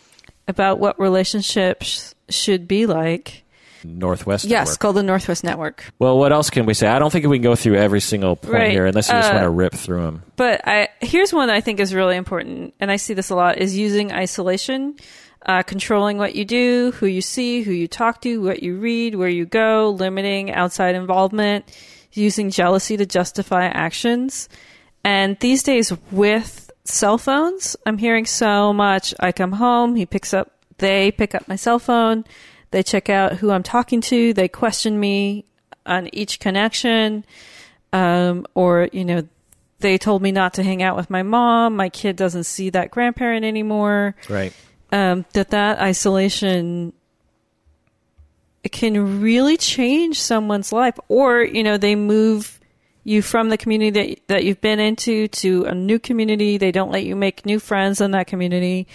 about 0.48 0.80
what 0.80 1.00
relationships 1.00 2.16
should 2.30 2.68
be 2.68 2.86
like. 2.86 3.44
Northwest 3.84 4.46
Yes, 4.46 4.68
Network. 4.68 4.80
called 4.80 4.96
the 4.96 5.04
Northwest 5.04 5.44
Network. 5.44 5.92
Well, 6.00 6.18
what 6.18 6.32
else 6.32 6.50
can 6.50 6.66
we 6.66 6.74
say? 6.74 6.88
I 6.88 6.98
don't 6.98 7.12
think 7.12 7.26
we 7.28 7.38
can 7.38 7.44
go 7.44 7.56
through 7.56 7.76
every 7.76 8.02
single 8.02 8.36
point 8.36 8.54
Right. 8.54 8.72
here 8.72 8.88
unless 8.88 9.10
you 9.10 9.14
just 9.14 9.30
Uh, 9.32 9.36
want 9.36 9.44
to 9.46 9.50
rip 9.52 9.74
through 9.74 10.02
them. 10.02 10.24
But 10.36 10.68
I, 10.68 10.88
here's 11.02 11.32
one 11.32 11.48
that 11.48 11.56
I 11.56 11.62
think 11.62 11.80
is 11.80 11.94
really 11.94 12.16
important, 12.16 12.74
and 12.80 12.90
I 12.92 12.96
see 12.96 13.14
this 13.14 13.30
a 13.30 13.36
lot: 13.36 13.60
is 13.60 13.78
using 13.78 14.12
isolation, 14.12 14.96
uh, 15.46 15.62
controlling 15.62 16.18
what 16.18 16.34
you 16.34 16.46
do, 16.46 16.94
who 16.96 17.06
you 17.06 17.22
see, 17.22 17.62
who 17.62 17.72
you 17.72 17.88
talk 17.88 18.22
to, 18.22 18.42
what 18.42 18.64
you 18.64 18.76
read, 18.78 19.14
where 19.14 19.30
you 19.30 19.46
go, 19.46 19.92
limiting 20.00 20.52
outside 20.52 20.96
involvement, 20.96 21.66
using 22.14 22.50
jealousy 22.50 22.98
to 22.98 23.06
justify 23.06 23.66
actions. 23.66 24.50
And 25.04 25.38
these 25.42 25.62
days, 25.62 25.94
with 26.12 26.65
cell 26.86 27.18
phones, 27.18 27.76
I'm 27.86 27.98
hearing 27.98 28.26
so 28.26 28.72
much. 28.72 29.14
I 29.20 29.32
come 29.32 29.54
home, 29.54 29.96
he 29.96 30.06
picks 30.06 30.34
up, 30.34 30.52
they 30.78 31.12
pick 31.12 31.36
up 31.36 31.48
my 31.48 31.56
cell 31.56 31.80
phone. 31.80 32.26
They 32.72 32.84
check 32.84 33.10
out 33.10 33.34
who 33.34 33.52
I'm 33.52 33.64
talking 33.64 34.02
to. 34.02 34.34
They 34.34 34.48
question 34.48 35.00
me 35.00 35.46
on 35.86 36.10
each 36.14 36.40
connection. 36.40 37.26
Um, 37.94 38.46
or, 38.54 38.90
you 38.92 39.06
know, 39.06 39.28
they 39.80 39.98
told 39.98 40.22
me 40.22 40.32
not 40.32 40.56
to 40.56 40.64
hang 40.64 40.84
out 40.84 40.98
with 40.98 41.10
my 41.10 41.24
mom. 41.24 41.76
My 41.76 41.90
kid 41.90 42.16
doesn't 42.16 42.44
see 42.44 42.70
that 42.72 42.92
grandparent 42.92 43.46
anymore. 43.46 44.16
Right. 44.30 44.54
Um, 44.92 45.26
that 45.34 45.52
that 45.52 45.80
isolation 45.80 46.94
it 48.64 48.72
can 48.72 49.22
really 49.22 49.58
change 49.58 50.20
someone's 50.20 50.74
life. 50.74 50.98
Or, 51.08 51.44
you 51.44 51.64
know, 51.64 51.78
they 51.78 51.96
move 51.96 52.60
you 53.06 53.22
from 53.22 53.50
the 53.50 53.58
community 53.58 53.92
that, 53.92 54.28
that 54.28 54.44
you've 54.44 54.60
been 54.60 54.80
into 54.80 55.28
to 55.30 55.64
a 55.66 55.74
new 55.74 56.00
community. 56.00 56.58
They 56.58 56.72
don't 56.72 56.92
let 56.92 57.06
you 57.06 57.16
make 57.16 57.46
new 57.46 57.60
friends 57.60 58.02
in 58.02 58.12
that 58.12 58.28
community. 58.28 58.88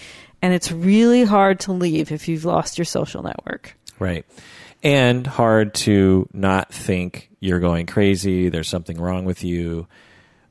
And 0.43 0.53
it's 0.53 0.73
really 0.73 1.25
hard 1.25 1.61
to 1.61 1.73
leave 1.73 2.13
if 2.13 2.29
you've 2.29 2.45
lost 2.45 2.77
your 2.77 2.85
social 2.85 3.23
network. 3.23 3.77
Right. 3.99 4.27
And 4.83 5.27
hard 5.27 5.75
to 5.75 6.29
not 6.33 6.73
think 6.73 7.31
you're 7.39 7.61
going 7.61 7.87
crazy. 7.87 8.49
There's 8.49 8.69
something 8.69 9.01
wrong 9.01 9.25
with 9.25 9.45
you. 9.45 9.87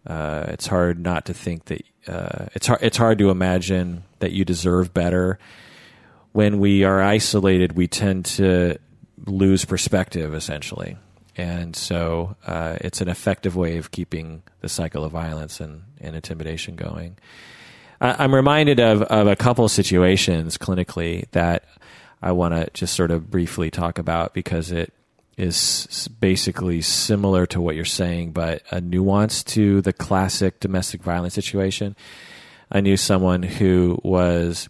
Uh, 0.07 0.45
it's 0.49 0.65
hard 0.67 0.99
not 0.99 1.25
to 1.25 1.33
think 1.33 1.65
that 1.65 1.83
uh, 2.07 2.45
it's 2.55 2.67
hard. 2.67 2.79
It's 2.81 2.97
hard 2.97 3.17
to 3.19 3.29
imagine 3.29 4.03
that 4.19 4.31
you 4.31 4.45
deserve 4.45 4.93
better. 4.93 5.37
When 6.31 6.59
we 6.59 6.83
are 6.83 7.01
isolated, 7.01 7.73
we 7.73 7.87
tend 7.87 8.25
to 8.25 8.77
lose 9.25 9.65
perspective, 9.65 10.33
essentially, 10.33 10.95
and 11.39 11.73
so 11.73 12.35
uh, 12.45 12.75
it's 12.81 12.99
an 12.99 13.07
effective 13.07 13.55
way 13.55 13.77
of 13.77 13.91
keeping 13.91 14.43
the 14.59 14.67
cycle 14.67 15.05
of 15.05 15.13
violence 15.13 15.61
and, 15.61 15.83
and 16.01 16.13
intimidation 16.13 16.75
going. 16.75 17.17
I'm 18.01 18.35
reminded 18.35 18.79
of, 18.79 19.03
of 19.03 19.27
a 19.27 19.35
couple 19.37 19.67
situations 19.69 20.57
clinically 20.57 21.29
that 21.31 21.63
I 22.21 22.33
want 22.33 22.55
to 22.55 22.69
just 22.73 22.93
sort 22.93 23.11
of 23.11 23.31
briefly 23.31 23.71
talk 23.71 23.99
about 23.99 24.33
because 24.33 24.71
it 24.71 24.93
is 25.37 26.09
basically 26.19 26.81
similar 26.81 27.45
to 27.47 27.61
what 27.61 27.75
you're 27.75 27.85
saying, 27.85 28.31
but 28.31 28.61
a 28.71 28.81
nuance 28.81 29.41
to 29.43 29.81
the 29.81 29.93
classic 29.93 30.59
domestic 30.59 31.01
violence 31.01 31.33
situation. 31.33 31.95
I 32.69 32.81
knew 32.81 32.97
someone 32.97 33.43
who 33.43 33.99
was 34.03 34.67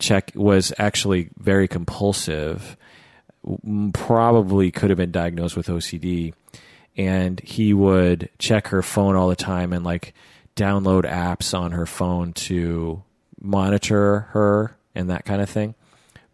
check 0.00 0.32
was 0.34 0.72
actually 0.78 1.30
very 1.38 1.68
compulsive, 1.68 2.76
probably 3.92 4.70
could 4.70 4.90
have 4.90 4.96
been 4.96 5.10
diagnosed 5.10 5.56
with 5.56 5.68
OCD, 5.68 6.34
and 6.96 7.40
he 7.40 7.72
would 7.72 8.28
check 8.38 8.68
her 8.68 8.82
phone 8.82 9.16
all 9.16 9.28
the 9.28 9.36
time 9.36 9.72
and 9.72 9.84
like 9.84 10.14
download 10.56 11.04
apps 11.04 11.56
on 11.58 11.72
her 11.72 11.86
phone 11.86 12.32
to 12.32 13.02
monitor 13.40 14.20
her 14.32 14.76
and 14.94 15.10
that 15.10 15.24
kind 15.24 15.40
of 15.40 15.48
thing. 15.48 15.74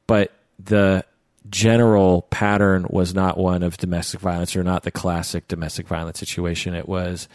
But 0.07 0.33
the 0.59 1.05
general 1.51 2.23
pattern 2.31 2.87
was 2.89 3.15
not 3.15 3.37
one 3.37 3.63
of 3.63 3.77
domestic 3.77 4.21
violence 4.21 4.57
or 4.57 4.65
not 4.65 4.83
the 4.83 4.91
classic 4.91 5.47
domestic 5.49 5.87
violence 5.87 6.19
situation. 6.19 6.75
It 6.75 6.89
was 6.89 7.29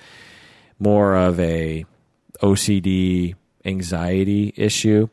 more 0.79 1.15
of 1.15 1.39
a 1.39 1.85
OCD 2.41 3.35
anxiety 3.65 4.53
issue. 4.55 5.09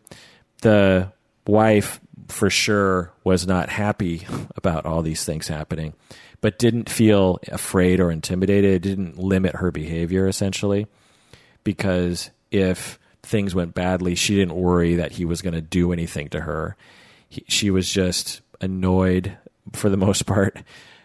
The 0.62 1.12
wife 1.46 2.00
for 2.28 2.50
sure 2.50 3.12
was 3.24 3.46
not 3.46 3.68
happy 3.68 4.26
about 4.56 4.86
all 4.86 5.02
these 5.02 5.24
things 5.24 5.48
happening, 5.48 5.94
but 6.40 6.58
didn't 6.58 6.88
feel 6.88 7.38
afraid 7.48 8.00
or 8.00 8.10
intimidated. 8.10 8.74
It 8.74 8.88
didn't 8.88 9.18
limit 9.18 9.56
her 9.56 9.70
behavior 9.70 10.26
essentially 10.26 10.86
because 11.64 12.30
if 12.50 12.98
things 13.22 13.54
went 13.54 13.74
badly, 13.74 14.14
she 14.14 14.34
didn't 14.34 14.54
worry 14.54 14.96
that 14.96 15.12
he 15.12 15.24
was 15.24 15.42
going 15.42 15.54
to 15.54 15.60
do 15.60 15.92
anything 15.92 16.28
to 16.28 16.40
her. 16.40 16.76
He, 17.28 17.44
she 17.48 17.70
was 17.70 17.90
just 17.90 18.40
annoyed 18.60 19.36
for 19.72 19.88
the 19.88 19.96
most 19.96 20.26
part. 20.26 20.58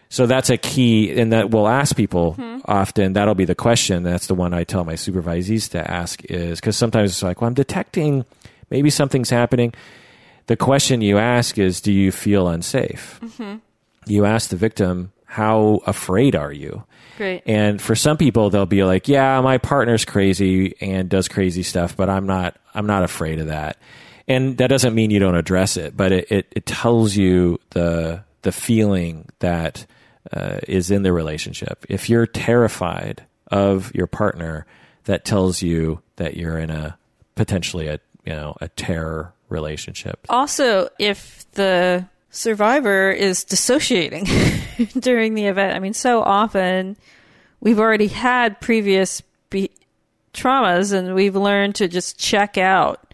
So 0.09 0.26
that's 0.26 0.49
a 0.49 0.57
key, 0.57 1.17
and 1.17 1.32
that 1.32 1.51
we'll 1.51 1.69
ask 1.69 1.95
people 1.95 2.34
mm-hmm. 2.34 2.59
often. 2.65 3.13
That'll 3.13 3.34
be 3.34 3.45
the 3.45 3.55
question. 3.55 4.03
That's 4.03 4.28
the 4.28 4.36
one 4.36 4.53
I 4.53 4.65
tell 4.65 4.84
my 4.84 4.95
supervisees 4.95 5.69
to 5.72 5.89
ask 5.89 6.22
is 6.26 6.59
because 6.59 6.76
sometimes 6.76 7.11
it's 7.11 7.24
like, 7.24 7.39
well, 7.39 7.47
I'm 7.47 7.53
detecting 7.53 8.26
maybe 8.69 8.89
something's 8.89 9.30
happening. 9.30 9.74
The 10.48 10.58
question 10.58 11.02
you 11.02 11.18
ask 11.18 11.58
is, 11.58 11.82
do 11.82 11.92
you 11.92 12.12
feel 12.12 12.48
unsafe? 12.48 13.20
Mm-hmm. 13.22 13.58
You 14.06 14.26
ask 14.26 14.50
the 14.50 14.56
victim, 14.56 15.12
how 15.26 15.82
afraid 15.86 16.36
are 16.36 16.52
you? 16.52 16.84
Great. 17.18 17.44
And 17.46 17.82
for 17.82 17.96
some 17.96 18.18
people, 18.18 18.50
they'll 18.50 18.66
be 18.66 18.84
like, 18.84 19.08
yeah, 19.08 19.39
my 19.42 19.58
partner's 19.60 20.06
crazy 20.06 20.76
and 20.82 21.08
does 21.08 21.28
crazy 21.28 21.64
stuff, 21.64 21.96
but 21.96 22.10
I'm 22.10 22.26
not, 22.26 22.58
I'm 22.74 22.88
not 22.88 23.04
afraid 23.04 23.39
of 23.39 23.48
that 23.48 23.78
and 24.32 24.58
that 24.58 24.68
doesn't 24.68 24.96
mean 24.96 25.12
you 25.12 25.20
don't 25.20 25.36
address 25.36 25.78
it, 25.78 25.96
but 25.98 26.12
it, 26.12 26.32
it, 26.32 26.48
it 26.52 26.66
tells 26.66 27.16
you 27.16 27.60
the 27.72 28.24
the 28.44 28.52
feeling 28.52 29.28
that 29.39 29.86
uh, 30.34 30.60
is 30.68 30.89
in 30.89 31.04
the 31.04 31.14
relationship. 31.14 31.86
If 31.89 32.10
you're 32.10 32.26
terrified 32.26 33.24
of 33.52 33.94
your 33.94 34.08
partner, 34.08 34.66
that 35.04 35.26
tells 35.26 35.62
you 35.62 36.02
that 36.16 36.38
you're 36.38 36.58
in 36.58 36.70
a 36.70 36.98
potentially 37.36 37.88
a 37.88 38.00
you 38.26 38.34
know 38.34 38.56
a 38.62 38.70
terror 38.70 39.34
relationship. 39.52 40.26
Also, 40.30 40.89
if 40.97 41.45
the 41.52 42.06
survivor 42.30 43.12
is 43.12 43.43
dissociating 43.43 44.26
during 44.99 45.34
the 45.34 45.45
event, 45.45 45.76
I 45.76 45.80
mean, 45.80 45.93
so 45.93 46.22
often 46.24 46.97
we've 47.60 47.80
already 47.80 48.08
had 48.08 48.60
previous 48.62 49.22
be- 49.49 49.72
traumas 50.34 50.93
and 50.93 51.14
we've 51.14 51.36
learned 51.36 51.76
to 51.76 51.88
just 51.88 52.18
check 52.18 52.58
out 52.58 53.12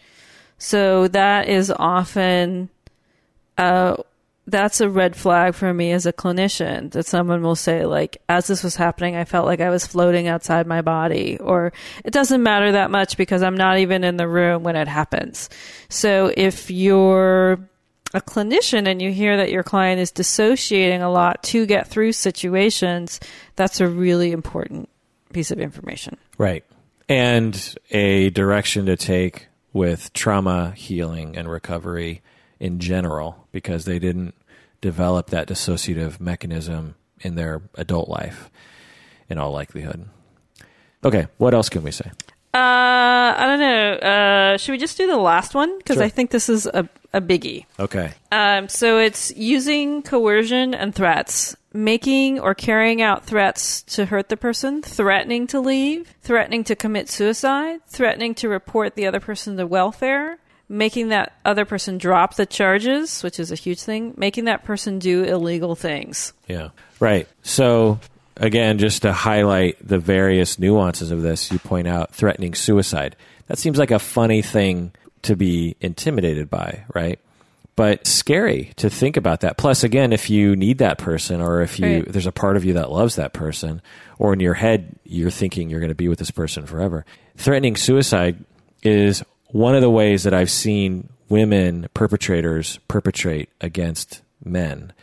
so 0.57 1.07
that 1.09 1.47
is 1.47 1.71
often, 1.71 2.69
uh, 3.57 3.97
that's 4.47 4.81
a 4.81 4.89
red 4.89 5.15
flag 5.15 5.53
for 5.53 5.73
me 5.73 5.91
as 5.91 6.05
a 6.05 6.13
clinician 6.13 6.89
that 6.91 7.05
someone 7.05 7.41
will 7.41 7.55
say 7.55 7.85
like 7.85 8.17
as 8.29 8.47
this 8.47 8.63
was 8.63 8.75
happening 8.75 9.15
i 9.15 9.25
felt 9.25 9.45
like 9.45 9.59
i 9.59 9.69
was 9.69 9.85
floating 9.85 10.27
outside 10.27 10.65
my 10.65 10.81
body 10.81 11.37
or 11.39 11.73
it 12.05 12.11
doesn't 12.11 12.41
matter 12.41 12.71
that 12.71 12.89
much 12.89 13.17
because 13.17 13.43
i'm 13.43 13.57
not 13.57 13.77
even 13.77 14.03
in 14.03 14.17
the 14.17 14.27
room 14.27 14.63
when 14.63 14.75
it 14.75 14.87
happens. 14.87 15.49
So 15.89 16.31
if 16.35 16.71
you're 16.71 17.53
a 18.13 18.21
clinician 18.21 18.87
and 18.87 19.01
you 19.01 19.11
hear 19.11 19.37
that 19.37 19.51
your 19.51 19.63
client 19.63 19.99
is 19.99 20.11
dissociating 20.11 21.01
a 21.01 21.11
lot 21.11 21.43
to 21.43 21.65
get 21.65 21.87
through 21.87 22.13
situations 22.13 23.19
that's 23.55 23.81
a 23.81 23.87
really 23.87 24.31
important 24.31 24.89
piece 25.33 25.51
of 25.51 25.59
information. 25.59 26.17
Right. 26.37 26.63
And 27.09 27.75
a 27.91 28.29
direction 28.31 28.85
to 28.85 28.95
take 28.95 29.47
with 29.73 30.13
trauma 30.13 30.73
healing 30.75 31.37
and 31.37 31.49
recovery 31.49 32.21
in 32.59 32.79
general 32.79 33.47
because 33.51 33.85
they 33.85 33.99
didn't 33.99 34.33
develop 34.81 35.29
that 35.29 35.47
dissociative 35.47 36.19
mechanism 36.19 36.95
in 37.21 37.35
their 37.35 37.61
adult 37.75 38.09
life 38.09 38.49
in 39.29 39.37
all 39.37 39.51
likelihood. 39.51 40.07
Okay, 41.03 41.27
what 41.37 41.53
else 41.53 41.69
can 41.69 41.83
we 41.83 41.91
say? 41.91 42.11
Uh, 42.53 43.35
I 43.37 43.45
don't 43.45 43.59
know. 43.59 43.93
Uh, 43.93 44.57
should 44.57 44.71
we 44.71 44.77
just 44.77 44.97
do 44.97 45.05
the 45.05 45.17
last 45.17 45.53
one? 45.53 45.77
Because 45.77 45.97
sure. 45.97 46.03
I 46.03 46.09
think 46.09 46.31
this 46.31 46.49
is 46.49 46.65
a, 46.65 46.89
a 47.13 47.21
biggie. 47.21 47.65
Okay. 47.79 48.11
Um, 48.31 48.67
so 48.67 48.97
it's 48.97 49.35
using 49.35 50.01
coercion 50.01 50.73
and 50.73 50.95
threats, 50.95 51.55
making 51.73 52.39
or 52.39 52.55
carrying 52.55 53.01
out 53.01 53.25
threats 53.25 53.83
to 53.83 54.05
hurt 54.05 54.29
the 54.29 54.37
person, 54.37 54.81
threatening 54.81 55.45
to 55.47 55.59
leave, 55.59 56.15
threatening 56.21 56.63
to 56.63 56.75
commit 56.75 57.09
suicide, 57.09 57.81
threatening 57.87 58.33
to 58.35 58.49
report 58.49 58.95
the 58.95 59.05
other 59.05 59.19
person 59.19 59.57
to 59.57 59.67
welfare, 59.67 60.39
making 60.69 61.09
that 61.09 61.33
other 61.45 61.65
person 61.65 61.97
drop 61.97 62.35
the 62.35 62.45
charges, 62.45 63.23
which 63.23 63.39
is 63.39 63.51
a 63.51 63.55
huge 63.55 63.81
thing, 63.81 64.13
making 64.17 64.45
that 64.45 64.63
person 64.63 64.99
do 64.99 65.23
illegal 65.23 65.75
things. 65.75 66.33
Yeah. 66.47 66.69
Right. 66.99 67.27
So 67.43 67.99
again, 68.35 68.77
just 68.77 69.03
to 69.03 69.13
highlight 69.13 69.77
the 69.85 69.99
various 69.99 70.59
nuances 70.59 71.11
of 71.11 71.21
this, 71.21 71.51
you 71.51 71.59
point 71.59 71.87
out 71.87 72.13
threatening 72.13 72.53
suicide. 72.53 73.15
That 73.47 73.57
seems 73.57 73.77
like 73.77 73.91
a 73.91 73.99
funny 73.99 74.41
thing 74.41 74.91
to 75.23 75.35
be 75.35 75.75
intimidated 75.79 76.49
by, 76.49 76.83
right? 76.93 77.19
But 77.75 78.07
scary 78.07 78.71
to 78.77 78.89
think 78.89 79.17
about 79.17 79.41
that. 79.41 79.57
Plus, 79.57 79.83
again, 79.83 80.11
if 80.11 80.29
you 80.29 80.55
need 80.55 80.79
that 80.79 80.97
person, 80.97 81.41
or 81.41 81.61
if 81.61 81.79
you 81.79 81.97
right. 81.97 82.11
there's 82.11 82.25
a 82.25 82.31
part 82.31 82.57
of 82.57 82.65
you 82.65 82.73
that 82.73 82.91
loves 82.91 83.15
that 83.17 83.33
person, 83.33 83.81
or 84.17 84.33
in 84.33 84.39
your 84.39 84.55
head 84.55 84.95
you're 85.05 85.29
thinking 85.29 85.69
you're 85.69 85.79
going 85.79 85.89
to 85.89 85.95
be 85.95 86.07
with 86.07 86.19
this 86.19 86.31
person 86.31 86.65
forever, 86.65 87.05
threatening 87.37 87.75
suicide 87.75 88.43
is 88.81 89.23
one 89.49 89.75
of 89.75 89.81
the 89.81 89.89
ways 89.89 90.23
that 90.23 90.33
I've 90.33 90.51
seen 90.51 91.09
women 91.29 91.87
perpetrators 91.93 92.79
perpetrate 92.87 93.49
against 93.61 94.21
men. 94.43 94.93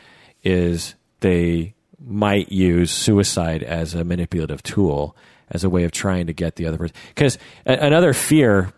Is 0.43 0.95
they 1.21 1.75
might 1.99 2.53
use 2.53 2.91
suicide 2.91 3.63
as 3.63 3.95
a 3.95 4.05
manipulative 4.05 4.63
tool 4.63 5.17
as 5.51 5.65
a 5.65 5.71
way 5.71 5.85
of 5.85 5.93
trying 5.93 6.27
to 6.27 6.33
get 6.33 6.57
the 6.57 6.67
other 6.67 6.79
person. 6.79 6.97
Because 7.09 7.39
another 7.65 8.13
fear 8.13 8.73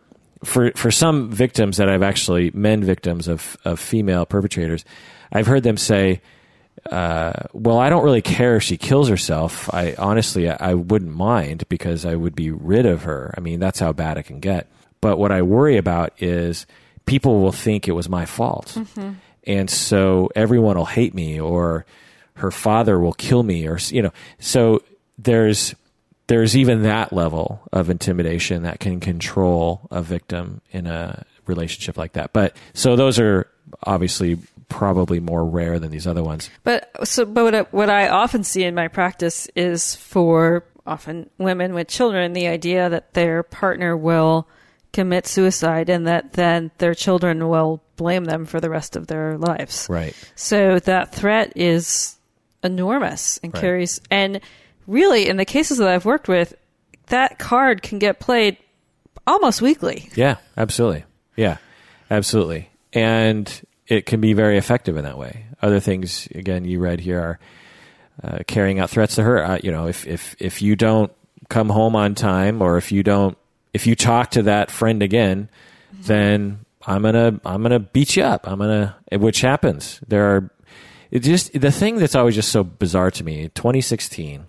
for 0.44 0.70
for 0.72 0.90
some 0.90 1.30
victims 1.30 1.78
that 1.78 1.88
I've 1.88 2.02
actually 2.02 2.50
men 2.52 2.84
victims 2.84 3.28
of 3.28 3.56
of 3.64 3.80
female 3.80 4.26
perpetrators, 4.26 4.84
I've 5.32 5.46
heard 5.46 5.62
them 5.62 5.76
say, 5.76 6.20
uh, 6.90 7.32
"Well, 7.52 7.78
I 7.78 7.88
don't 7.88 8.04
really 8.04 8.22
care 8.22 8.56
if 8.56 8.62
she 8.62 8.76
kills 8.76 9.08
herself. 9.08 9.72
I 9.74 9.94
honestly 9.98 10.48
I, 10.50 10.56
I 10.60 10.74
wouldn't 10.74 11.14
mind 11.14 11.68
because 11.68 12.04
I 12.04 12.14
would 12.14 12.34
be 12.34 12.50
rid 12.50 12.86
of 12.86 13.02
her. 13.02 13.34
I 13.36 13.40
mean, 13.40 13.58
that's 13.60 13.80
how 13.80 13.92
bad 13.92 14.18
it 14.18 14.24
can 14.24 14.40
get. 14.40 14.68
But 15.01 15.18
what 15.18 15.32
I 15.32 15.42
worry 15.42 15.76
about 15.76 16.20
is." 16.22 16.66
People 17.07 17.40
will 17.40 17.53
think 17.53 17.86
it 17.86 17.92
was 17.92 18.09
my 18.09 18.26
fault. 18.26 18.74
Mm-hmm 18.74 19.12
and 19.47 19.70
so 19.70 20.28
everyone 20.34 20.76
will 20.76 20.84
hate 20.84 21.14
me 21.14 21.40
or 21.40 21.86
her 22.34 22.51
father 22.51 22.99
will 22.99 23.12
kill 23.12 23.42
me 23.42 23.66
or 23.66 23.78
you 23.88 24.03
know 24.03 24.12
so 24.38 24.82
there's 25.18 25.74
there's 26.26 26.57
even 26.57 26.82
that 26.82 27.12
level 27.12 27.62
of 27.72 27.88
intimidation 27.88 28.64
that 28.64 28.80
can 28.80 29.01
control 29.01 29.86
a 29.90 30.03
victim 30.03 30.61
in 30.72 30.86
a 30.86 31.24
relationship 31.47 31.97
like 31.97 32.14
that 32.14 32.32
but 32.32 32.57
so 32.74 32.97
those 32.97 33.18
are 33.18 33.49
obviously 33.84 34.38
probably 34.68 35.20
more 35.20 35.44
rare 35.44 35.78
than 35.78 35.90
these 35.90 36.07
other 36.07 36.24
ones 36.24 36.51
But 36.64 36.90
so, 37.07 37.24
but 37.24 37.44
what 37.44 37.55
I, 37.55 37.61
what 37.70 37.90
I 37.90 38.09
often 38.09 38.42
see 38.42 38.64
in 38.64 38.74
my 38.74 38.88
practice 38.88 39.47
is 39.55 39.94
for 39.94 40.64
often 40.84 41.30
women 41.38 41.74
with 41.74 41.88
children, 41.88 42.32
the 42.32 42.47
idea 42.49 42.88
that 42.88 43.14
their 43.14 43.42
partner 43.42 43.97
will 43.97 44.49
commit 44.97 45.26
suicide 45.26 45.88
and 45.90 46.07
that 46.07 46.32
then 46.32 46.70
their 46.78 46.94
children 46.94 47.47
will 47.49 47.82
blame 47.97 48.24
them 48.24 48.47
for 48.47 48.61
the 48.61 48.70
rest 48.70 48.97
of 48.97 49.07
their 49.07 49.36
lives. 49.36 49.86
right 49.90 50.14
So 50.34 50.78
that 50.80 51.14
threat 51.14 51.53
is 51.55 52.16
enormous 52.64 53.38
and 53.42 53.53
Right. 53.53 53.61
carries, 53.61 54.01
and 54.11 54.40
really, 54.86 55.28
in 55.28 55.36
the 55.36 55.44
cases 55.44 55.76
that 55.78 55.88
I've 55.88 56.05
worked 56.05 56.28
with, 56.28 56.55
that 57.09 57.38
card 57.38 57.82
can 57.82 57.99
get 57.99 58.18
played 58.18 58.57
almost 59.26 59.61
weekly. 59.62 60.09
Yeah, 60.14 60.36
absolutely. 60.57 61.05
Yeah, 61.36 61.59
absolutely. 62.11 62.70
And 62.92 63.51
it 63.86 64.07
can 64.07 64.20
be 64.20 64.32
very 64.32 64.57
effective 64.59 64.97
in 64.97 65.05
that 65.05 65.18
way. 65.18 65.44
Other 65.62 65.78
things, 65.80 66.26
again, 66.34 66.64
you 66.64 66.80
read 66.80 67.01
here 67.01 67.20
are 67.20 67.38
uh, 68.24 68.38
carrying 68.47 68.80
out 68.80 68.90
threats 68.90 69.14
to 69.16 69.22
her. 69.22 69.44
Uh, 69.44 69.59
you 69.62 69.70
know, 69.70 69.86
if, 69.86 70.07
if, 70.07 70.34
if 70.40 70.62
you 70.62 70.74
don't 70.74 71.12
come 71.49 71.68
home 71.68 71.94
on 71.94 72.14
time 72.14 72.62
or 72.62 72.78
if 72.78 72.90
you 72.90 73.03
don't, 73.03 73.36
if 73.76 73.86
you 73.86 73.94
talk 73.94 74.30
to 74.30 74.42
that 74.44 74.70
friend 74.70 75.02
again, 75.02 75.50
then 75.92 76.60
I'm 76.86 77.02
to, 77.02 77.38
I'm 77.44 77.62
to 77.64 77.78
beat 77.78 78.16
you 78.16 78.22
up. 78.22 78.48
I'm 78.48 78.60
to, 78.60 78.94
which 79.12 79.42
happens. 79.42 80.00
There 80.08 80.34
are, 80.34 80.50
it 81.10 81.18
just, 81.18 81.52
the 81.52 81.70
thing 81.70 81.98
that's 81.98 82.14
always 82.14 82.34
just 82.34 82.50
so 82.50 82.64
bizarre 82.64 83.10
to 83.10 83.22
me, 83.22 83.50
2016 83.54 84.46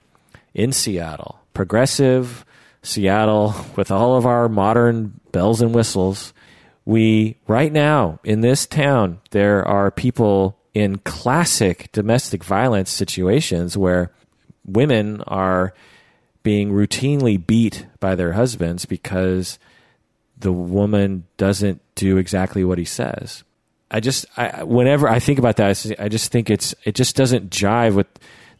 in 0.53 0.71
Seattle, 0.71 1.41
progressive 1.53 2.45
Seattle 2.81 3.53
with 3.75 3.91
all 3.91 4.15
of 4.15 4.25
our 4.25 4.47
modern 4.47 5.19
bells 5.33 5.61
and 5.61 5.75
whistles. 5.75 6.33
We, 6.85 7.35
right 7.47 7.73
now 7.73 8.21
in 8.23 8.39
this 8.39 8.65
town, 8.65 9.19
there 9.31 9.67
are 9.67 9.91
people 9.91 10.57
in 10.73 10.99
classic 10.99 11.91
domestic 11.91 12.45
violence 12.45 12.91
situations 12.91 13.75
where 13.75 14.13
women 14.63 15.21
are 15.23 15.73
being 16.47 16.71
routinely 16.71 17.45
beat 17.45 17.85
by 17.99 18.15
their 18.15 18.31
husbands 18.31 18.85
because 18.85 19.59
the 20.37 20.53
woman 20.53 21.25
doesn't 21.35 21.81
do 21.95 22.15
exactly 22.15 22.63
what 22.63 22.77
he 22.77 22.85
says. 22.85 23.43
I 23.91 23.99
just, 23.99 24.25
I, 24.37 24.63
whenever 24.63 25.09
I 25.09 25.19
think 25.19 25.39
about 25.39 25.57
that, 25.57 25.95
I 25.99 26.07
just 26.07 26.31
think 26.31 26.49
it's, 26.49 26.73
it 26.85 26.95
just 26.95 27.17
doesn't 27.17 27.49
jive 27.49 27.95
with 27.95 28.07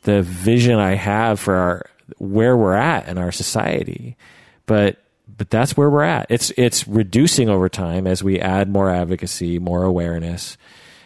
the 0.02 0.22
vision 0.22 0.78
I 0.80 0.96
have 0.96 1.40
for 1.40 1.56
our, 1.56 1.86
where 2.18 2.58
we're 2.58 2.76
at 2.76 3.08
in 3.08 3.18
our 3.18 3.32
society. 3.32 4.18
But, 4.66 4.98
but 5.38 5.50
that's 5.50 5.78
where 5.78 5.90
we're 5.90 6.04
at. 6.04 6.28
It's, 6.30 6.52
it's 6.58 6.90
reducing 6.90 7.48
over 7.48 7.70
time 7.70 8.06
as 8.06 8.22
we 8.22 8.38
add 8.38 8.68
more 8.68 8.90
advocacy, 8.90 9.60
more 9.60 9.86
awareness, 9.86 10.58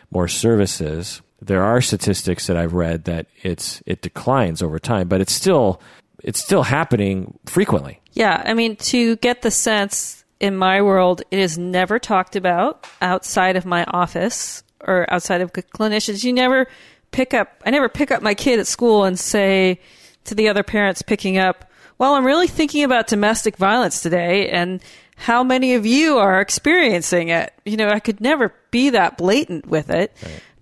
more 0.09 0.27
services. 0.27 1.21
There 1.43 1.61
are 1.61 1.79
statistics 1.79 2.47
that 2.47 2.57
I've 2.57 2.73
read 2.73 3.03
that 3.03 3.27
it's, 3.43 3.83
it 3.85 4.01
declines 4.01 4.63
over 4.63 4.79
time, 4.79 5.07
but 5.07 5.21
it's 5.21 5.31
still, 5.31 5.79
it's 6.23 6.43
still 6.43 6.63
happening 6.63 7.37
frequently. 7.45 8.01
Yeah, 8.13 8.41
I 8.45 8.53
mean, 8.53 8.75
to 8.77 9.15
get 9.17 9.41
the 9.41 9.51
sense 9.51 10.23
in 10.39 10.55
my 10.55 10.81
world, 10.81 11.21
it 11.31 11.39
is 11.39 11.57
never 11.57 11.99
talked 11.99 12.35
about 12.35 12.87
outside 13.01 13.55
of 13.55 13.65
my 13.65 13.83
office 13.85 14.63
or 14.81 15.11
outside 15.13 15.41
of 15.41 15.53
clinicians. 15.53 16.23
You 16.23 16.33
never 16.33 16.67
pick 17.11 17.33
up, 17.33 17.61
I 17.65 17.69
never 17.69 17.89
pick 17.89 18.11
up 18.11 18.21
my 18.21 18.33
kid 18.33 18.59
at 18.59 18.67
school 18.67 19.03
and 19.03 19.19
say 19.19 19.79
to 20.25 20.35
the 20.35 20.49
other 20.49 20.63
parents 20.63 21.01
picking 21.01 21.37
up, 21.37 21.65
well, 21.97 22.15
I'm 22.15 22.25
really 22.25 22.47
thinking 22.47 22.83
about 22.83 23.07
domestic 23.07 23.57
violence 23.57 24.01
today 24.01 24.49
and 24.49 24.81
how 25.15 25.43
many 25.43 25.75
of 25.75 25.85
you 25.85 26.17
are 26.17 26.41
experiencing 26.41 27.29
it. 27.29 27.53
You 27.63 27.77
know, 27.77 27.89
I 27.89 27.99
could 27.99 28.19
never 28.19 28.53
be 28.71 28.89
that 28.89 29.17
blatant 29.17 29.67
with 29.67 29.91
it. 29.91 30.15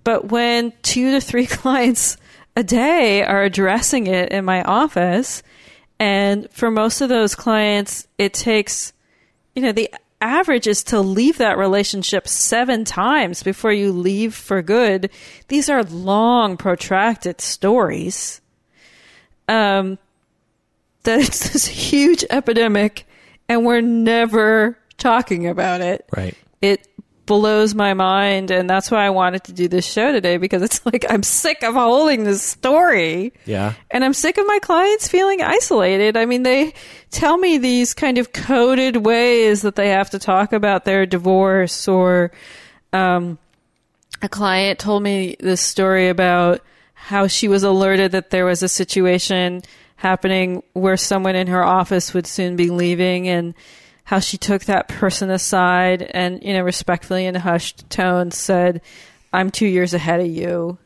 But 0.03 0.26
when 0.26 0.74
two 0.82 1.12
to 1.12 1.22
three 1.22 1.45
clients 1.47 2.18
a 2.60 2.64
day 2.64 3.24
are 3.24 3.43
addressing 3.43 4.07
it 4.07 4.34
in 4.34 4.43
my 4.43 4.62
office, 4.64 5.41
and 5.97 6.51
for 6.51 6.70
most 6.70 6.99
of 6.99 7.07
those 7.07 7.34
clients, 7.34 8.05
it 8.18 8.34
takes, 8.34 8.91
you 9.55 9.62
know, 9.62 9.72
the 9.72 9.89
average 10.20 10.68
is 10.68 10.84
to 10.84 10.99
leave 10.99 11.38
that 11.38 11.57
relationship 11.57 12.28
seven 12.28 12.84
times 12.84 13.43
before 13.43 13.72
you 13.72 13.93
leave 13.93 14.36
for 14.36 14.62
good. 14.62 15.10
These 15.47 15.70
are 15.70 15.84
long, 15.84 16.57
protracted 16.57 17.39
stories. 17.39 18.41
Um, 19.47 19.97
that 21.03 21.22
it's 21.22 21.53
this 21.53 21.66
huge 21.66 22.26
epidemic, 22.30 23.07
and 23.47 23.66
we're 23.66 23.80
never 23.80 24.78
talking 24.97 25.47
about 25.47 25.80
it 25.80 26.05
Right. 26.14 26.36
it 26.62 26.88
blows 27.30 27.75
my 27.75 27.93
mind 27.93 28.49
and 28.49 28.67
that's 28.67 28.89
why 28.89 29.05
I 29.05 29.11
wanted 29.11 29.43
to 29.45 29.53
do 29.53 29.67
this 29.67 29.86
show 29.86 30.11
today 30.11 30.38
because 30.38 30.63
it's 30.63 30.84
like 30.91 31.05
I'm 31.07 31.21
sick 31.21 31.63
of 31.63 31.75
holding 31.75 32.23
this 32.23 32.41
story 32.41 33.32
Yeah. 33.45 33.75
and 33.91 34.03
I'm 34.03 34.13
sick 34.13 34.39
of 34.39 34.47
my 34.47 34.57
clients 34.59 35.07
feeling 35.07 35.39
isolated. 35.41 36.17
I 36.17 36.25
mean, 36.25 36.41
they 36.41 36.73
tell 37.11 37.38
me 37.38 37.59
these 37.59 37.93
kind 37.93 38.17
of 38.17 38.34
coded 38.34 38.97
ways 38.97 39.61
that 39.61 39.75
they 39.75 39.89
have 39.89 40.09
to 40.09 40.19
talk 40.19 40.51
about 40.53 40.86
their 40.86 41.05
divorce 41.05 41.88
or 41.88 42.32
um 42.93 43.38
a 44.23 44.27
client 44.27 44.80
told 44.80 45.03
me 45.03 45.36
this 45.39 45.61
story 45.61 46.09
about 46.09 46.61
how 46.93 47.27
she 47.27 47.47
was 47.47 47.61
alerted 47.63 48.11
that 48.13 48.32
there 48.32 48.43
was 48.45 48.63
a 48.63 48.67
situation 48.67 49.61
happening 49.97 50.63
where 50.73 50.97
someone 50.97 51.36
in 51.36 51.45
her 51.47 51.63
office 51.63 52.11
would 52.13 52.25
soon 52.25 52.55
be 52.55 52.69
leaving 52.71 53.27
and 53.30 53.53
how 54.10 54.18
she 54.18 54.39
took 54.39 54.64
that 54.64 54.88
person 54.88 55.30
aside 55.30 56.01
and, 56.01 56.41
you 56.41 56.51
know, 56.51 56.64
respectfully 56.64 57.28
in 57.28 57.36
a 57.36 57.39
hushed 57.39 57.88
tone 57.91 58.32
said, 58.32 58.82
I'm 59.32 59.51
two 59.51 59.68
years 59.68 59.93
ahead 59.93 60.20
of 60.20 60.26
you. 60.26 60.80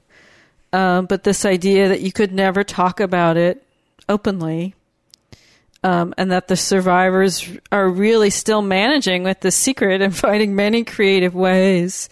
Um, 0.73 1.05
but 1.05 1.23
this 1.23 1.45
idea 1.45 1.87
that 1.87 2.01
you 2.01 2.11
could 2.11 2.33
never 2.33 2.65
talk 2.65 2.99
about 2.99 3.37
it 3.37 3.63
openly, 4.09 4.75
um, 5.85 6.13
and 6.17 6.33
that 6.33 6.49
the 6.49 6.57
survivors 6.57 7.49
are 7.71 7.87
really 7.87 8.29
still 8.29 8.61
managing 8.61 9.23
with 9.23 9.39
the 9.39 9.51
secret 9.51 10.01
and 10.01 10.13
finding 10.27 10.53
many 10.53 10.83
creative 10.83 11.33
ways 11.33 12.09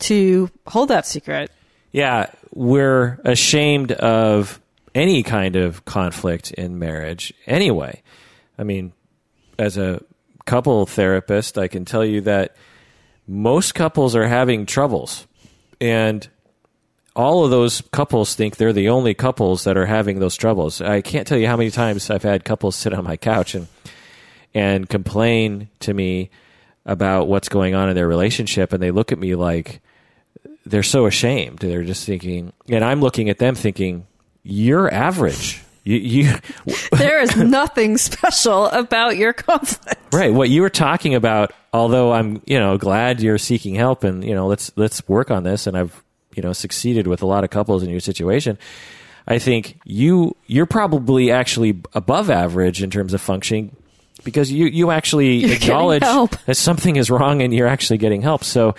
to 0.00 0.50
hold 0.66 0.90
that 0.90 1.06
secret. 1.06 1.50
Yeah, 1.90 2.26
we're 2.52 3.18
ashamed 3.24 3.92
of 3.92 4.60
any 4.94 5.22
kind 5.22 5.56
of 5.56 5.86
conflict 5.86 6.50
in 6.50 6.78
marriage 6.78 7.32
anyway. 7.46 8.02
I 8.58 8.64
mean, 8.64 8.92
as 9.58 9.78
a 9.78 10.02
couple 10.44 10.84
therapist, 10.86 11.58
I 11.58 11.68
can 11.68 11.84
tell 11.84 12.04
you 12.04 12.20
that 12.22 12.56
most 13.26 13.74
couples 13.74 14.14
are 14.14 14.26
having 14.26 14.66
troubles. 14.66 15.26
And 15.80 16.28
all 17.16 17.44
of 17.44 17.50
those 17.50 17.82
couples 17.92 18.34
think 18.34 18.56
they're 18.56 18.72
the 18.72 18.88
only 18.88 19.14
couples 19.14 19.64
that 19.64 19.76
are 19.76 19.86
having 19.86 20.18
those 20.18 20.36
troubles. 20.36 20.80
I 20.80 21.00
can't 21.00 21.26
tell 21.26 21.38
you 21.38 21.46
how 21.46 21.56
many 21.56 21.70
times 21.70 22.10
I've 22.10 22.22
had 22.22 22.44
couples 22.44 22.76
sit 22.76 22.92
on 22.92 23.04
my 23.04 23.16
couch 23.16 23.54
and 23.54 23.68
and 24.56 24.88
complain 24.88 25.68
to 25.80 25.92
me 25.92 26.30
about 26.86 27.26
what's 27.26 27.48
going 27.48 27.74
on 27.74 27.88
in 27.88 27.96
their 27.96 28.06
relationship 28.06 28.72
and 28.72 28.80
they 28.80 28.92
look 28.92 29.10
at 29.10 29.18
me 29.18 29.34
like 29.34 29.80
they're 30.64 30.84
so 30.84 31.06
ashamed. 31.06 31.58
They're 31.58 31.82
just 31.82 32.06
thinking 32.06 32.52
and 32.68 32.84
I'm 32.84 33.00
looking 33.00 33.28
at 33.28 33.38
them 33.38 33.54
thinking 33.54 34.06
you're 34.42 34.92
average. 34.92 35.63
You, 35.84 35.96
you 35.98 36.34
There 36.92 37.20
is 37.20 37.36
nothing 37.36 37.98
special 37.98 38.66
about 38.66 39.16
your 39.16 39.32
conflict. 39.32 40.00
right 40.12 40.32
what 40.32 40.48
you 40.48 40.62
were 40.62 40.70
talking 40.70 41.14
about 41.14 41.52
although 41.72 42.12
i'm 42.12 42.40
you 42.46 42.58
know 42.58 42.78
glad 42.78 43.20
you're 43.20 43.36
seeking 43.38 43.74
help 43.74 44.02
and 44.04 44.24
you 44.24 44.34
know 44.34 44.46
let's 44.46 44.70
let's 44.76 45.06
work 45.08 45.30
on 45.30 45.42
this 45.42 45.66
and 45.66 45.76
i've 45.76 46.02
you 46.36 46.42
know 46.42 46.52
succeeded 46.52 47.06
with 47.06 47.20
a 47.22 47.26
lot 47.26 47.42
of 47.44 47.50
couples 47.50 47.82
in 47.82 47.90
your 47.90 48.00
situation 48.00 48.56
i 49.26 49.38
think 49.38 49.78
you 49.84 50.36
you're 50.46 50.66
probably 50.66 51.30
actually 51.32 51.80
above 51.94 52.30
average 52.30 52.82
in 52.82 52.90
terms 52.90 53.12
of 53.12 53.20
functioning 53.20 53.74
because 54.22 54.50
you 54.52 54.66
you 54.66 54.90
actually 54.90 55.34
You're 55.36 55.56
acknowledge 55.56 56.02
help. 56.04 56.36
that 56.46 56.54
something 56.56 56.96
is 56.96 57.10
wrong 57.10 57.42
and 57.42 57.52
you're 57.52 57.66
actually 57.68 57.98
getting 57.98 58.22
help 58.22 58.42
so 58.44 58.74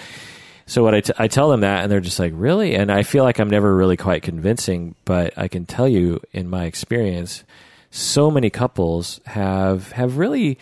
so 0.65 0.83
what 0.83 0.95
I, 0.95 1.01
t- 1.01 1.13
I 1.17 1.27
tell 1.27 1.49
them 1.49 1.61
that 1.61 1.83
and 1.83 1.91
they're 1.91 1.99
just 1.99 2.19
like 2.19 2.33
really? 2.35 2.75
And 2.75 2.91
i 2.91 3.03
feel 3.03 3.23
like 3.23 3.39
i'm 3.39 3.49
never 3.49 3.75
really 3.75 3.97
quite 3.97 4.23
convincing 4.23 4.95
but 5.05 5.37
i 5.37 5.47
can 5.47 5.65
tell 5.65 5.87
you 5.87 6.21
in 6.31 6.49
my 6.49 6.65
experience 6.65 7.43
so 7.91 8.29
many 8.29 8.49
couples 8.49 9.21
have 9.25 9.91
have 9.93 10.17
really 10.17 10.57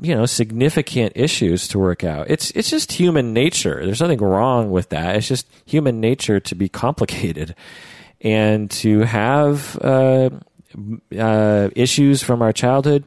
you 0.00 0.14
know 0.14 0.26
significant 0.26 1.12
issues 1.14 1.68
to 1.68 1.78
work 1.78 2.04
out. 2.04 2.30
It's 2.30 2.50
it's 2.52 2.70
just 2.70 2.92
human 2.92 3.32
nature. 3.32 3.84
There's 3.84 4.00
nothing 4.00 4.18
wrong 4.18 4.70
with 4.70 4.88
that. 4.90 5.16
It's 5.16 5.28
just 5.28 5.48
human 5.64 6.00
nature 6.00 6.40
to 6.40 6.54
be 6.54 6.68
complicated 6.84 7.54
and 8.20 8.70
to 8.70 9.00
have 9.00 9.76
uh, 9.80 10.30
uh, 11.16 11.70
issues 11.74 12.22
from 12.22 12.42
our 12.42 12.52
childhood 12.52 13.04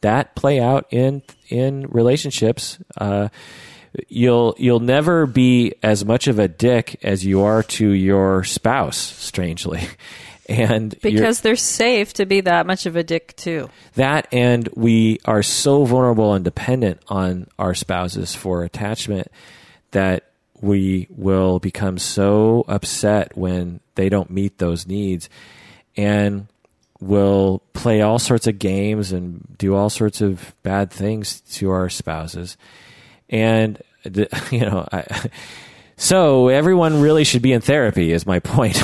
that 0.00 0.34
play 0.34 0.60
out 0.60 0.86
in 0.90 1.22
in 1.48 1.86
relationships 1.88 2.78
uh, 2.98 3.28
you'll 4.08 4.54
you'll 4.58 4.80
never 4.80 5.26
be 5.26 5.74
as 5.82 6.04
much 6.04 6.26
of 6.26 6.38
a 6.38 6.48
dick 6.48 6.98
as 7.02 7.24
you 7.24 7.42
are 7.42 7.62
to 7.62 7.90
your 7.90 8.44
spouse 8.44 8.96
strangely 8.96 9.86
and 10.48 10.94
Because 11.00 11.40
they're 11.40 11.56
safe 11.56 12.12
to 12.14 12.26
be 12.26 12.42
that 12.42 12.66
much 12.66 12.86
of 12.86 12.96
a 12.96 13.02
dick 13.02 13.34
too. 13.36 13.68
that 13.94 14.26
and 14.32 14.68
we 14.74 15.18
are 15.24 15.42
so 15.42 15.84
vulnerable 15.84 16.34
and 16.34 16.44
dependent 16.44 17.00
on 17.08 17.46
our 17.58 17.74
spouses 17.74 18.34
for 18.34 18.62
attachment 18.64 19.28
that 19.92 20.24
we 20.60 21.06
will 21.10 21.58
become 21.58 21.98
so 21.98 22.64
upset 22.68 23.36
when 23.36 23.80
they 23.94 24.08
don't 24.08 24.30
meet 24.30 24.58
those 24.58 24.86
needs 24.86 25.28
and 25.96 26.46
will 27.00 27.62
play 27.74 28.00
all 28.00 28.18
sorts 28.18 28.46
of 28.46 28.58
games 28.58 29.12
and 29.12 29.56
do 29.58 29.74
all 29.74 29.90
sorts 29.90 30.20
of 30.20 30.54
bad 30.62 30.90
things 30.90 31.40
to 31.42 31.70
our 31.70 31.88
spouses 31.88 32.56
and 33.30 33.80
you 34.50 34.60
know 34.60 34.86
I, 34.90 35.30
so 35.96 36.48
everyone 36.48 37.00
really 37.00 37.24
should 37.24 37.42
be 37.42 37.52
in 37.52 37.60
therapy 37.60 38.12
is 38.12 38.26
my 38.26 38.38
point. 38.40 38.82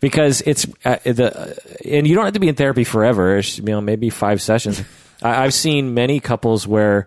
Because 0.00 0.40
it's 0.42 0.66
uh, 0.84 0.96
the 1.04 1.56
and 1.84 2.06
you 2.06 2.14
don't 2.14 2.24
have 2.24 2.34
to 2.34 2.40
be 2.40 2.48
in 2.48 2.54
therapy 2.54 2.84
forever. 2.84 3.38
It's, 3.38 3.58
you 3.58 3.64
know 3.64 3.80
maybe 3.80 4.10
five 4.10 4.42
sessions. 4.42 4.82
I, 5.22 5.44
i've 5.44 5.52
seen 5.54 5.92
many 5.92 6.18
couples 6.18 6.66
where 6.66 7.06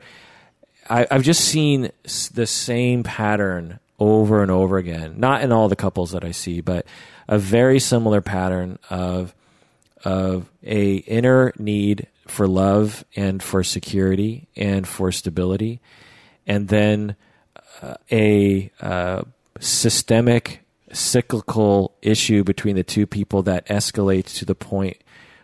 I, 0.87 1.07
i've 1.09 1.23
just 1.23 1.43
seen 1.45 1.91
s- 2.05 2.29
the 2.29 2.45
same 2.45 3.01
pattern 3.03 3.79
over 3.99 4.41
and 4.41 4.51
over 4.51 4.77
again. 4.77 5.15
Not 5.17 5.41
in 5.41 5.51
all 5.51 5.67
the 5.67 5.75
couples 5.75 6.11
that 6.11 6.23
i 6.23 6.29
see 6.31 6.61
but 6.61 6.85
a 7.27 7.39
very 7.39 7.79
similar 7.79 8.21
pattern 8.21 8.77
of 8.89 9.33
of 10.03 10.47
a 10.63 10.97
inner 10.97 11.53
need 11.57 12.07
for 12.27 12.47
love 12.47 13.03
and 13.15 13.41
for 13.41 13.63
security 13.63 14.47
and 14.55 14.87
for 14.87 15.11
stability 15.11 15.79
and 16.47 16.67
then 16.67 17.15
uh, 17.81 17.95
a 18.11 18.71
uh, 18.81 19.23
systemic 19.59 20.61
cyclical 20.91 21.95
issue 22.01 22.43
between 22.43 22.75
the 22.75 22.83
two 22.83 23.07
people 23.07 23.41
that 23.43 23.65
escalates 23.67 24.37
to 24.37 24.45
the 24.45 24.55
point 24.55 24.97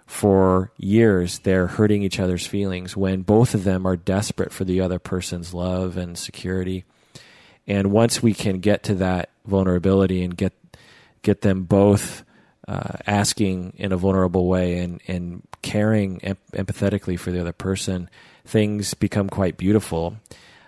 for 0.05 0.71
years 0.77 1.39
they're 1.39 1.67
hurting 1.67 2.01
each 2.01 2.19
other's 2.19 2.45
feelings 2.45 2.97
when 2.97 3.21
both 3.21 3.53
of 3.53 3.63
them 3.63 3.85
are 3.85 3.95
desperate 3.95 4.51
for 4.51 4.63
the 4.63 4.81
other 4.81 4.99
person's 4.99 5.53
love 5.53 5.97
and 5.97 6.17
security 6.17 6.83
and 7.67 7.91
once 7.91 8.21
we 8.21 8.33
can 8.33 8.59
get 8.59 8.83
to 8.83 8.95
that 8.95 9.29
vulnerability 9.45 10.23
and 10.23 10.35
get 10.35 10.53
get 11.21 11.41
them 11.41 11.63
both 11.63 12.23
uh, 12.67 12.97
asking 13.07 13.73
in 13.77 13.91
a 13.91 13.97
vulnerable 13.97 14.47
way 14.47 14.77
and, 14.77 15.01
and 15.07 15.41
caring 15.61 16.23
em- 16.23 16.37
empathetically 16.53 17.17
for 17.17 17.31
the 17.31 17.39
other 17.41 17.51
person, 17.51 18.07
things 18.45 18.93
become 18.93 19.27
quite 19.27 19.57
beautiful. 19.57 20.17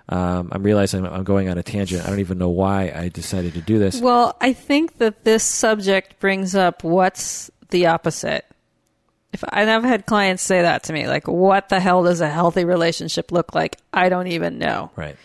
Um, 0.09 0.49
I'm 0.51 0.63
realizing 0.63 1.05
I'm 1.05 1.23
going 1.23 1.49
on 1.49 1.57
a 1.57 1.63
tangent. 1.63 2.03
I 2.03 2.09
don't 2.09 2.19
even 2.19 2.37
know 2.37 2.49
why 2.49 2.91
I 2.93 3.09
decided 3.09 3.53
to 3.53 3.61
do 3.61 3.79
this. 3.79 4.01
Well, 4.01 4.35
I 4.41 4.53
think 4.53 4.97
that 4.97 5.23
this 5.23 5.43
subject 5.43 6.19
brings 6.19 6.55
up 6.55 6.83
what's 6.83 7.49
the 7.69 7.87
opposite. 7.87 8.45
If 9.33 9.43
and 9.49 9.69
I've 9.69 9.83
had 9.83 10.05
clients 10.05 10.43
say 10.43 10.61
that 10.61 10.83
to 10.83 10.93
me, 10.93 11.07
like, 11.07 11.27
what 11.27 11.69
the 11.69 11.79
hell 11.79 12.03
does 12.03 12.19
a 12.19 12.29
healthy 12.29 12.65
relationship 12.65 13.31
look 13.31 13.55
like? 13.55 13.77
I 13.93 14.09
don't 14.09 14.27
even 14.27 14.57
know. 14.57 14.91
Right. 14.95 15.15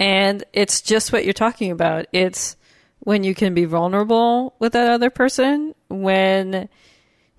And 0.00 0.42
it's 0.52 0.80
just 0.80 1.12
what 1.12 1.24
you're 1.24 1.34
talking 1.34 1.70
about. 1.70 2.06
It's 2.12 2.56
when 3.00 3.22
you 3.22 3.34
can 3.34 3.52
be 3.52 3.66
vulnerable 3.66 4.54
with 4.58 4.72
that 4.72 4.90
other 4.90 5.10
person, 5.10 5.74
when 5.88 6.68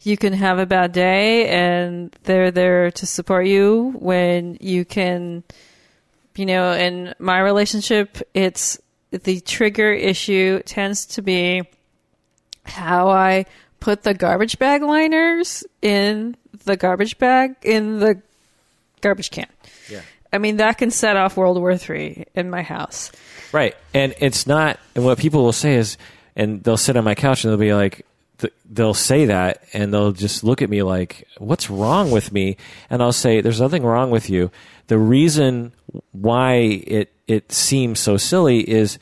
you 0.01 0.15
can 0.15 0.33
have 0.33 0.59
a 0.59 0.65
bad 0.67 0.91
day 0.91 1.47
and 1.47 2.15
they're 2.23 2.51
there 2.51 2.91
to 2.91 3.05
support 3.07 3.47
you, 3.47 3.95
when 3.97 4.57
you 4.61 4.85
can, 4.85 5.43
you 6.35 6.45
know, 6.45 6.73
in 6.73 7.13
my 7.19 7.39
relationship, 7.39 8.17
it's 8.33 8.79
the 9.11 9.39
trigger 9.41 9.91
issue 9.91 10.61
tends 10.65 11.05
to 11.05 11.21
be 11.21 11.63
how 12.65 13.09
I 13.09 13.45
put 13.79 14.03
the 14.03 14.13
garbage 14.13 14.57
bag 14.57 14.81
liners 14.81 15.63
in 15.81 16.35
the 16.65 16.75
garbage 16.75 17.17
bag 17.17 17.55
in 17.61 17.99
the 17.99 18.21
garbage 19.01 19.31
can. 19.31 19.47
Yeah. 19.89 20.01
I 20.33 20.37
mean, 20.39 20.57
that 20.57 20.77
can 20.77 20.91
set 20.91 21.15
off 21.15 21.37
World 21.37 21.57
War 21.57 21.71
III 21.71 22.25
in 22.33 22.49
my 22.49 22.61
house. 22.61 23.11
Right. 23.51 23.75
And 23.93 24.13
it's 24.19 24.47
not, 24.47 24.79
and 24.95 25.05
what 25.05 25.17
people 25.17 25.43
will 25.43 25.53
say 25.53 25.75
is, 25.75 25.97
and 26.35 26.63
they'll 26.63 26.75
sit 26.75 26.97
on 26.97 27.03
my 27.03 27.15
couch 27.15 27.43
and 27.43 27.51
they'll 27.51 27.59
be 27.59 27.73
like, 27.73 28.05
th- 28.39 28.53
they'll 28.69 28.93
say 28.93 29.25
that 29.25 29.63
and 29.73 29.93
they'll 29.93 30.11
just 30.11 30.43
look 30.43 30.61
at 30.61 30.69
me 30.69 30.83
like, 30.83 31.27
what's 31.37 31.69
wrong 31.69 32.11
with 32.11 32.31
me? 32.31 32.57
And 32.89 33.01
I'll 33.01 33.11
say, 33.11 33.41
there's 33.41 33.61
nothing 33.61 33.83
wrong 33.83 34.11
with 34.11 34.29
you. 34.29 34.51
The 34.87 34.97
reason 34.97 35.73
why 36.11 36.53
it, 36.53 37.13
it 37.27 37.51
seems 37.51 37.99
so 37.99 38.17
silly 38.17 38.69
is, 38.69 38.99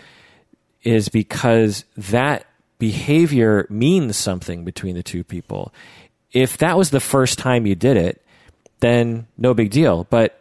is 0.84 1.10
because 1.10 1.86
that 1.98 2.46
behavior 2.80 3.66
means 3.70 4.18
something 4.18 4.66
between 4.66 4.96
the 4.96 5.04
two 5.04 5.24
people. 5.24 5.74
If 6.32 6.58
that 6.58 6.78
was 6.78 6.90
the 6.90 7.00
first 7.00 7.40
time 7.40 7.66
you 7.66 7.76
did 7.76 7.98
it, 7.98 8.22
then 8.80 9.28
no 9.38 9.54
big 9.54 9.72
deal. 9.72 10.06
But 10.10 10.40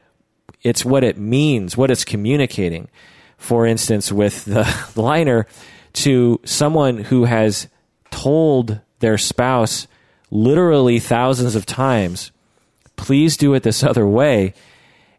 it's 0.62 0.84
what 0.84 1.04
it 1.04 1.18
means, 1.18 1.76
what 1.76 1.90
it's 1.90 2.04
communicating. 2.04 2.88
For 3.36 3.66
instance, 3.66 4.10
with 4.12 4.44
the 4.44 4.66
liner 4.96 5.46
to 5.94 6.40
someone 6.44 6.98
who 6.98 7.24
has 7.24 7.68
told 8.22 8.80
their 9.00 9.18
spouse 9.18 9.86
literally 10.30 10.98
thousands 10.98 11.54
of 11.54 11.66
times, 11.66 12.32
please 12.96 13.36
do 13.36 13.54
it 13.54 13.62
this 13.62 13.82
other 13.90 14.06
way. 14.06 14.54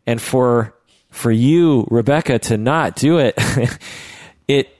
And 0.06 0.22
for 0.22 0.74
for 1.10 1.32
you, 1.32 1.88
Rebecca, 1.92 2.40
to 2.40 2.58
not 2.58 2.96
do 2.96 3.20
it, 3.20 3.36
it 4.48 4.76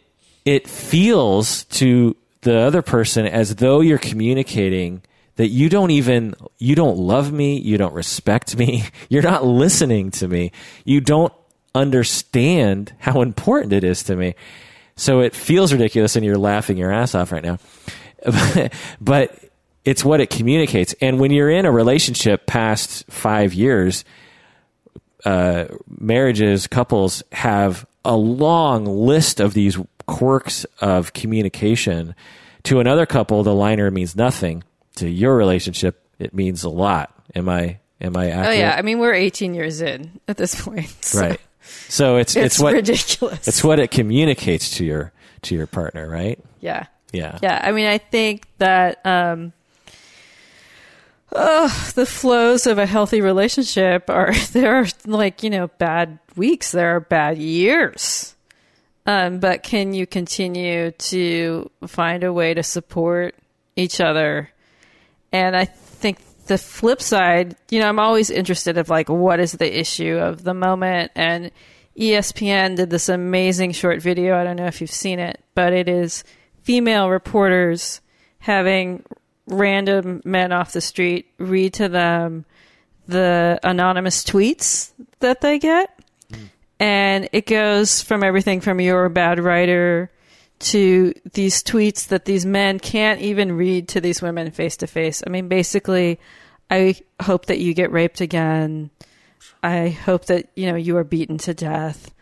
it 0.46 0.68
feels 0.68 1.66
to 1.66 2.16
the 2.42 2.60
other 2.60 2.82
person 2.82 3.26
as 3.26 3.56
though 3.56 3.80
you're 3.82 3.98
communicating 3.98 5.02
that 5.36 5.48
you 5.48 5.70
don't 5.70 5.92
even 5.92 6.36
you 6.58 6.76
don't 6.76 6.98
love 6.98 7.32
me 7.32 7.58
you 7.58 7.78
don't 7.78 7.94
respect 7.94 8.58
me 8.58 8.84
you're 9.10 9.24
not 9.24 9.46
listening 9.46 10.12
to 10.12 10.28
me 10.28 10.52
you 10.84 11.00
don't 11.00 11.34
understand 11.74 12.94
how 13.00 13.22
important 13.22 13.72
it 13.72 13.84
is 13.86 14.04
to 14.04 14.16
me 14.16 14.36
so 14.98 15.22
it 15.22 15.34
feels 15.34 15.72
ridiculous 15.72 16.18
and 16.18 16.26
you're 16.26 16.38
laughing 16.38 16.78
your 16.78 16.92
ass 16.92 17.16
off 17.16 17.32
right 17.32 17.44
now 17.44 17.58
but 19.02 19.38
it's 19.86 20.04
what 20.04 20.22
it 20.22 20.30
communicates 20.30 20.94
and 21.02 21.20
when 21.20 21.32
you're 21.32 21.50
in 21.50 21.66
a 21.66 21.72
relationship 21.72 22.46
past 22.46 23.06
5 23.10 23.54
years 23.54 24.06
uh, 25.26 25.66
marriages, 25.88 26.68
couples 26.68 27.24
have 27.32 27.86
a 28.04 28.16
long 28.16 28.86
list 28.86 29.40
of 29.40 29.54
these 29.54 29.78
quirks 30.06 30.66
of 30.82 31.14
communication. 31.14 32.16
To 32.64 32.80
another 32.80 33.06
couple, 33.06 33.44
the 33.44 33.56
liner 33.56 33.90
means 33.92 34.16
nothing. 34.16 34.64
To 34.98 35.10
your 35.10 35.36
relationship, 35.36 36.06
it 36.20 36.34
means 36.34 36.64
a 36.64 36.70
lot. 36.70 37.14
Am 37.36 37.50
I 37.50 37.80
am 38.02 38.16
I 38.16 38.48
Oh 38.48 38.52
yeah, 38.52 38.76
I 38.78 38.82
mean 38.82 39.00
we're 39.00 39.14
18 39.14 39.54
years 39.54 39.82
in 39.82 40.20
at 40.28 40.38
this 40.38 40.60
point. 40.60 40.88
so 41.02 41.22
right. 41.22 41.42
So 41.88 42.18
it's 42.18 42.36
It's, 42.36 42.56
it's, 42.56 42.60
what 42.60 42.74
ridiculous. 42.74 43.48
it's 43.48 43.64
what 43.64 43.80
it 43.80 43.92
communicates 43.92 44.78
to 44.78 44.86
your 44.86 45.14
to 45.44 45.56
your 45.56 45.68
partner, 45.68 46.08
right? 46.08 46.40
yeah. 46.60 46.88
Yeah. 47.14 47.38
Yeah, 47.42 47.62
I 47.64 47.72
mean, 47.72 47.86
I 47.86 48.00
think 48.00 48.48
that 48.58 49.06
um, 49.06 49.54
ugh, 51.32 51.94
the 51.94 52.08
flows 52.08 52.68
of 52.68 52.80
a 52.80 52.88
healthy 52.88 53.22
relationship 53.22 54.10
are 54.10 54.34
there 54.52 54.76
are 54.76 54.88
like 55.06 55.44
you 55.44 55.50
know 55.50 55.68
bad 55.68 56.20
weeks, 56.36 56.72
there 56.72 56.96
are 56.96 57.00
bad 57.00 57.38
years, 57.38 58.36
um, 59.06 59.40
but 59.40 59.64
can 59.64 59.94
you 59.94 60.08
continue 60.08 60.92
to 60.92 61.70
find 61.88 62.24
a 62.24 62.34
way 62.34 62.56
to 62.56 62.64
support 62.64 63.36
each 63.76 64.02
other? 64.02 64.50
And 65.32 65.56
I 65.56 65.66
think 65.66 66.18
the 66.48 66.58
flip 66.58 67.02
side, 67.02 67.56
you 67.70 67.80
know, 67.80 67.88
I'm 67.88 68.00
always 68.00 68.32
interested 68.32 68.78
of 68.78 68.90
like 68.90 69.08
what 69.08 69.40
is 69.40 69.54
the 69.54 69.80
issue 69.80 70.18
of 70.18 70.44
the 70.44 70.54
moment 70.54 71.12
and. 71.16 71.52
ESPN 71.96 72.76
did 72.76 72.90
this 72.90 73.08
amazing 73.08 73.72
short 73.72 74.02
video. 74.02 74.36
I 74.36 74.44
don't 74.44 74.56
know 74.56 74.66
if 74.66 74.82
you've 74.82 74.90
seen 74.90 75.20
it, 75.20 75.40
but 75.54 75.74
it 75.74 75.88
is 75.88 76.24
female 76.64 77.10
reporters 77.10 78.02
having 78.40 79.04
random 79.48 80.22
men 80.24 80.52
off 80.52 80.72
the 80.72 80.82
street 80.82 81.28
read 81.38 81.74
to 81.74 81.90
them 81.90 82.46
the 83.08 83.60
anonymous 83.64 84.24
tweets 84.24 84.92
that 85.20 85.42
they 85.42 85.60
get. 85.60 85.98
And 86.80 87.30
it 87.32 87.46
goes 87.46 88.02
from 88.02 88.24
everything 88.24 88.60
from 88.60 88.82
you're 88.82 89.06
a 89.06 89.10
bad 89.10 89.40
writer 89.40 90.12
to 90.60 91.14
these 91.34 91.64
tweets 91.64 92.08
that 92.08 92.26
these 92.26 92.46
men 92.46 92.80
can't 92.80 93.22
even 93.22 93.54
read 93.54 93.90
to 93.90 94.02
these 94.02 94.22
women 94.22 94.52
face 94.52 94.78
to 94.78 94.88
face. 94.88 95.24
I 95.26 95.30
mean, 95.30 95.48
basically, 95.48 96.20
I 96.70 96.96
hope 97.22 97.48
that 97.48 97.60
you 97.60 97.74
get 97.74 97.92
raped 97.92 98.22
again. 98.22 98.90
I 99.62 99.90
hope 99.90 100.26
that, 100.26 100.50
you 100.56 100.72
know, 100.72 100.78
you 100.78 100.98
are 100.98 101.04
beaten 101.04 101.38
to 101.40 101.54
death. 101.54 102.14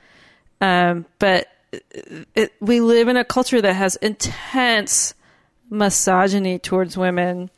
Um, 0.59 1.05
but 1.17 1.47
it, 1.71 2.53
we 2.59 2.81
live 2.81 3.07
in 3.07 3.17
a 3.17 3.23
culture 3.23 3.61
that 3.61 3.73
has 3.73 3.95
intense 3.97 5.13
misogyny 5.69 6.59
towards 6.59 6.97
women. 6.97 7.49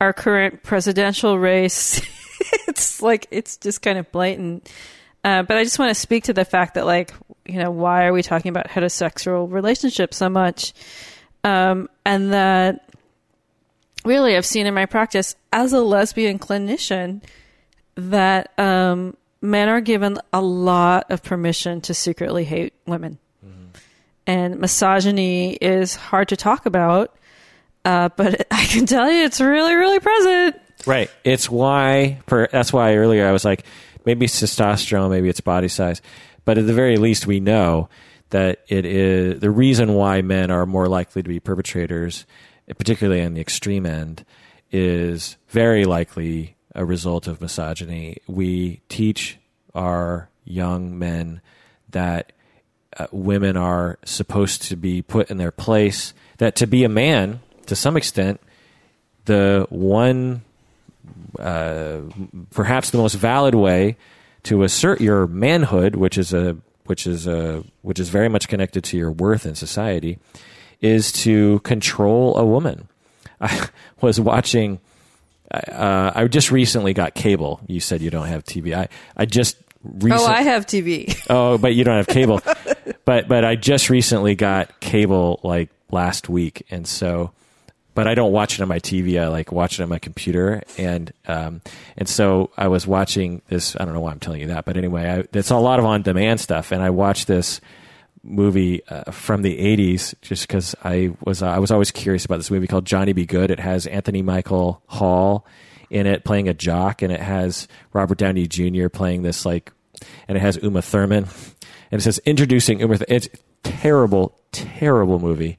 Our 0.00 0.12
current 0.12 0.62
presidential 0.62 1.38
race, 1.38 2.00
it's 2.68 3.02
like 3.02 3.26
it's 3.30 3.56
just 3.56 3.82
kind 3.82 3.98
of 3.98 4.10
blatant. 4.10 4.70
Uh, 5.24 5.42
but 5.42 5.56
I 5.56 5.64
just 5.64 5.78
want 5.78 5.90
to 5.90 5.94
speak 5.94 6.24
to 6.24 6.32
the 6.32 6.44
fact 6.44 6.74
that 6.74 6.86
like 6.86 7.12
you 7.44 7.58
know, 7.58 7.70
why 7.70 8.06
are 8.06 8.12
we 8.12 8.22
talking 8.22 8.50
about 8.50 8.68
heterosexual 8.68 9.50
relationships 9.50 10.16
so 10.16 10.28
much? 10.28 10.72
Um, 11.44 11.88
and 12.04 12.32
that 12.32 12.88
really 14.04 14.36
I've 14.36 14.46
seen 14.46 14.66
in 14.66 14.74
my 14.74 14.86
practice 14.86 15.34
as 15.52 15.72
a 15.72 15.80
lesbian 15.80 16.38
clinician 16.38 17.22
that 17.94 18.56
um, 18.58 19.16
men 19.40 19.68
are 19.68 19.80
given 19.80 20.18
a 20.32 20.40
lot 20.40 21.10
of 21.10 21.22
permission 21.22 21.80
to 21.82 21.94
secretly 21.94 22.44
hate 22.44 22.72
women. 22.86 23.18
And 24.26 24.60
misogyny 24.60 25.54
is 25.54 25.94
hard 25.96 26.28
to 26.28 26.36
talk 26.36 26.66
about, 26.66 27.16
uh, 27.84 28.08
but 28.16 28.46
I 28.50 28.64
can 28.66 28.86
tell 28.86 29.10
you 29.10 29.24
it's 29.24 29.40
really, 29.40 29.74
really 29.74 30.00
present. 30.00 30.56
Right. 30.86 31.10
It's 31.24 31.48
why. 31.48 32.20
For 32.26 32.48
that's 32.50 32.72
why 32.72 32.96
earlier 32.96 33.26
I 33.26 33.32
was 33.32 33.44
like, 33.44 33.64
maybe 34.04 34.24
it's 34.26 34.40
testosterone, 34.40 35.10
maybe 35.10 35.28
it's 35.28 35.40
body 35.40 35.68
size, 35.68 36.02
but 36.44 36.58
at 36.58 36.66
the 36.66 36.74
very 36.74 36.96
least, 36.96 37.26
we 37.26 37.40
know 37.40 37.88
that 38.30 38.60
it 38.68 38.84
is 38.84 39.40
the 39.40 39.50
reason 39.50 39.94
why 39.94 40.22
men 40.22 40.50
are 40.50 40.66
more 40.66 40.88
likely 40.88 41.22
to 41.22 41.28
be 41.28 41.38
perpetrators, 41.38 42.26
particularly 42.66 43.22
on 43.22 43.34
the 43.34 43.40
extreme 43.40 43.86
end, 43.86 44.24
is 44.70 45.36
very 45.48 45.84
likely 45.84 46.56
a 46.74 46.84
result 46.84 47.26
of 47.26 47.40
misogyny. 47.40 48.16
We 48.26 48.80
teach 48.88 49.38
our 49.74 50.30
young 50.44 50.98
men 50.98 51.42
that 51.90 52.32
uh, 52.98 53.06
women 53.10 53.56
are 53.56 53.98
supposed 54.04 54.62
to 54.62 54.76
be 54.76 55.02
put 55.02 55.30
in 55.30 55.38
their 55.38 55.52
place, 55.52 56.14
that 56.38 56.56
to 56.56 56.66
be 56.66 56.84
a 56.84 56.88
man, 56.88 57.40
to 57.66 57.76
some 57.76 57.96
extent, 57.96 58.40
the 59.24 59.66
one, 59.70 60.42
uh, 61.38 62.00
perhaps 62.50 62.90
the 62.90 62.98
most 62.98 63.14
valid 63.14 63.54
way 63.54 63.96
to 64.44 64.62
assert 64.62 65.00
your 65.00 65.26
manhood, 65.26 65.96
which 65.96 66.18
is 66.18 66.32
a 66.32 66.56
which 66.84 67.06
is 67.06 67.26
a 67.26 67.64
which 67.82 68.00
is 68.00 68.08
very 68.08 68.28
much 68.28 68.48
connected 68.48 68.82
to 68.84 68.96
your 68.96 69.10
worth 69.10 69.46
in 69.46 69.54
society, 69.54 70.18
is 70.80 71.12
to 71.12 71.60
control 71.60 72.36
a 72.36 72.44
woman. 72.44 72.88
I 73.40 73.68
was 74.00 74.20
watching. 74.20 74.80
Uh, 75.50 76.12
I 76.14 76.26
just 76.28 76.50
recently 76.50 76.94
got 76.94 77.14
cable. 77.14 77.60
You 77.66 77.78
said 77.78 78.00
you 78.00 78.10
don't 78.10 78.26
have 78.26 78.42
TV. 78.44 78.74
I 78.74 78.88
I 79.16 79.26
just 79.26 79.56
recently. 79.84 80.24
Oh, 80.24 80.26
I 80.26 80.42
have 80.42 80.66
TV. 80.66 81.16
Oh, 81.30 81.58
but 81.58 81.74
you 81.74 81.84
don't 81.84 81.96
have 81.96 82.06
cable. 82.06 82.40
but 83.04 83.28
but 83.28 83.44
I 83.44 83.56
just 83.56 83.90
recently 83.90 84.34
got 84.34 84.80
cable 84.80 85.40
like 85.42 85.70
last 85.90 86.28
week, 86.28 86.66
and 86.70 86.86
so 86.86 87.32
but 87.94 88.08
I 88.08 88.14
don't 88.14 88.32
watch 88.32 88.58
it 88.58 88.62
on 88.62 88.68
my 88.68 88.78
TV. 88.78 89.20
I 89.20 89.28
like 89.28 89.52
watch 89.52 89.78
it 89.78 89.82
on 89.82 89.88
my 89.88 89.98
computer, 89.98 90.62
and 90.78 91.12
um, 91.26 91.60
and 91.96 92.08
so 92.08 92.50
I 92.56 92.68
was 92.68 92.86
watching 92.86 93.42
this. 93.48 93.76
I 93.76 93.84
don't 93.84 93.94
know 93.94 94.00
why 94.00 94.12
I'm 94.12 94.20
telling 94.20 94.40
you 94.40 94.48
that, 94.48 94.64
but 94.64 94.76
anyway, 94.76 95.08
I, 95.08 95.38
it's 95.38 95.50
a 95.50 95.56
lot 95.56 95.78
of 95.78 95.84
on 95.84 96.02
demand 96.02 96.40
stuff, 96.40 96.72
and 96.72 96.82
I 96.82 96.90
watched 96.90 97.26
this 97.26 97.60
movie 98.24 98.86
uh, 98.86 99.10
from 99.10 99.42
the 99.42 99.58
80s 99.58 100.14
just 100.22 100.46
because 100.46 100.76
I 100.84 101.10
was 101.24 101.42
uh, 101.42 101.48
I 101.48 101.58
was 101.58 101.70
always 101.70 101.90
curious 101.90 102.24
about 102.24 102.36
this 102.36 102.50
movie 102.50 102.66
called 102.66 102.86
Johnny 102.86 103.12
Be 103.12 103.26
Good. 103.26 103.50
It 103.50 103.60
has 103.60 103.86
Anthony 103.86 104.22
Michael 104.22 104.82
Hall 104.86 105.46
in 105.90 106.06
it 106.06 106.24
playing 106.24 106.48
a 106.48 106.54
jock, 106.54 107.02
and 107.02 107.12
it 107.12 107.20
has 107.20 107.68
Robert 107.92 108.16
Downey 108.18 108.46
Jr. 108.46 108.88
playing 108.88 109.22
this 109.22 109.44
like, 109.44 109.72
and 110.26 110.38
it 110.38 110.40
has 110.40 110.56
Uma 110.62 110.80
Thurman, 110.80 111.26
and 111.92 112.00
it 112.00 112.02
says 112.02 112.18
introducing 112.24 112.80
Uma. 112.80 112.98
Th- 112.98 113.08
it's 113.08 113.28
terrible, 113.62 114.34
terrible 114.50 115.18
movie. 115.18 115.58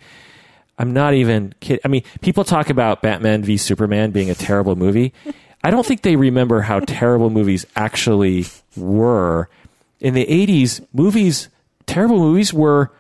I'm 0.77 0.91
not 0.91 1.13
even 1.13 1.53
kidding. 1.59 1.81
I 1.85 1.87
mean, 1.87 2.03
people 2.21 2.43
talk 2.43 2.69
about 2.69 3.03
Batman 3.03 3.43
v 3.43 3.55
Superman 3.57 4.11
being 4.11 4.31
a 4.31 4.35
terrible 4.35 4.75
movie. 4.75 5.13
I 5.63 5.69
don't 5.69 5.85
think 5.85 6.01
they 6.01 6.15
remember 6.15 6.61
how 6.61 6.79
terrible 6.79 7.29
movies 7.29 7.65
actually 7.75 8.47
were. 8.75 9.47
In 10.01 10.15
the 10.15 10.25
80s, 10.25 10.85
movies, 10.91 11.47
terrible 11.85 12.17
movies 12.17 12.51
were 12.51 12.91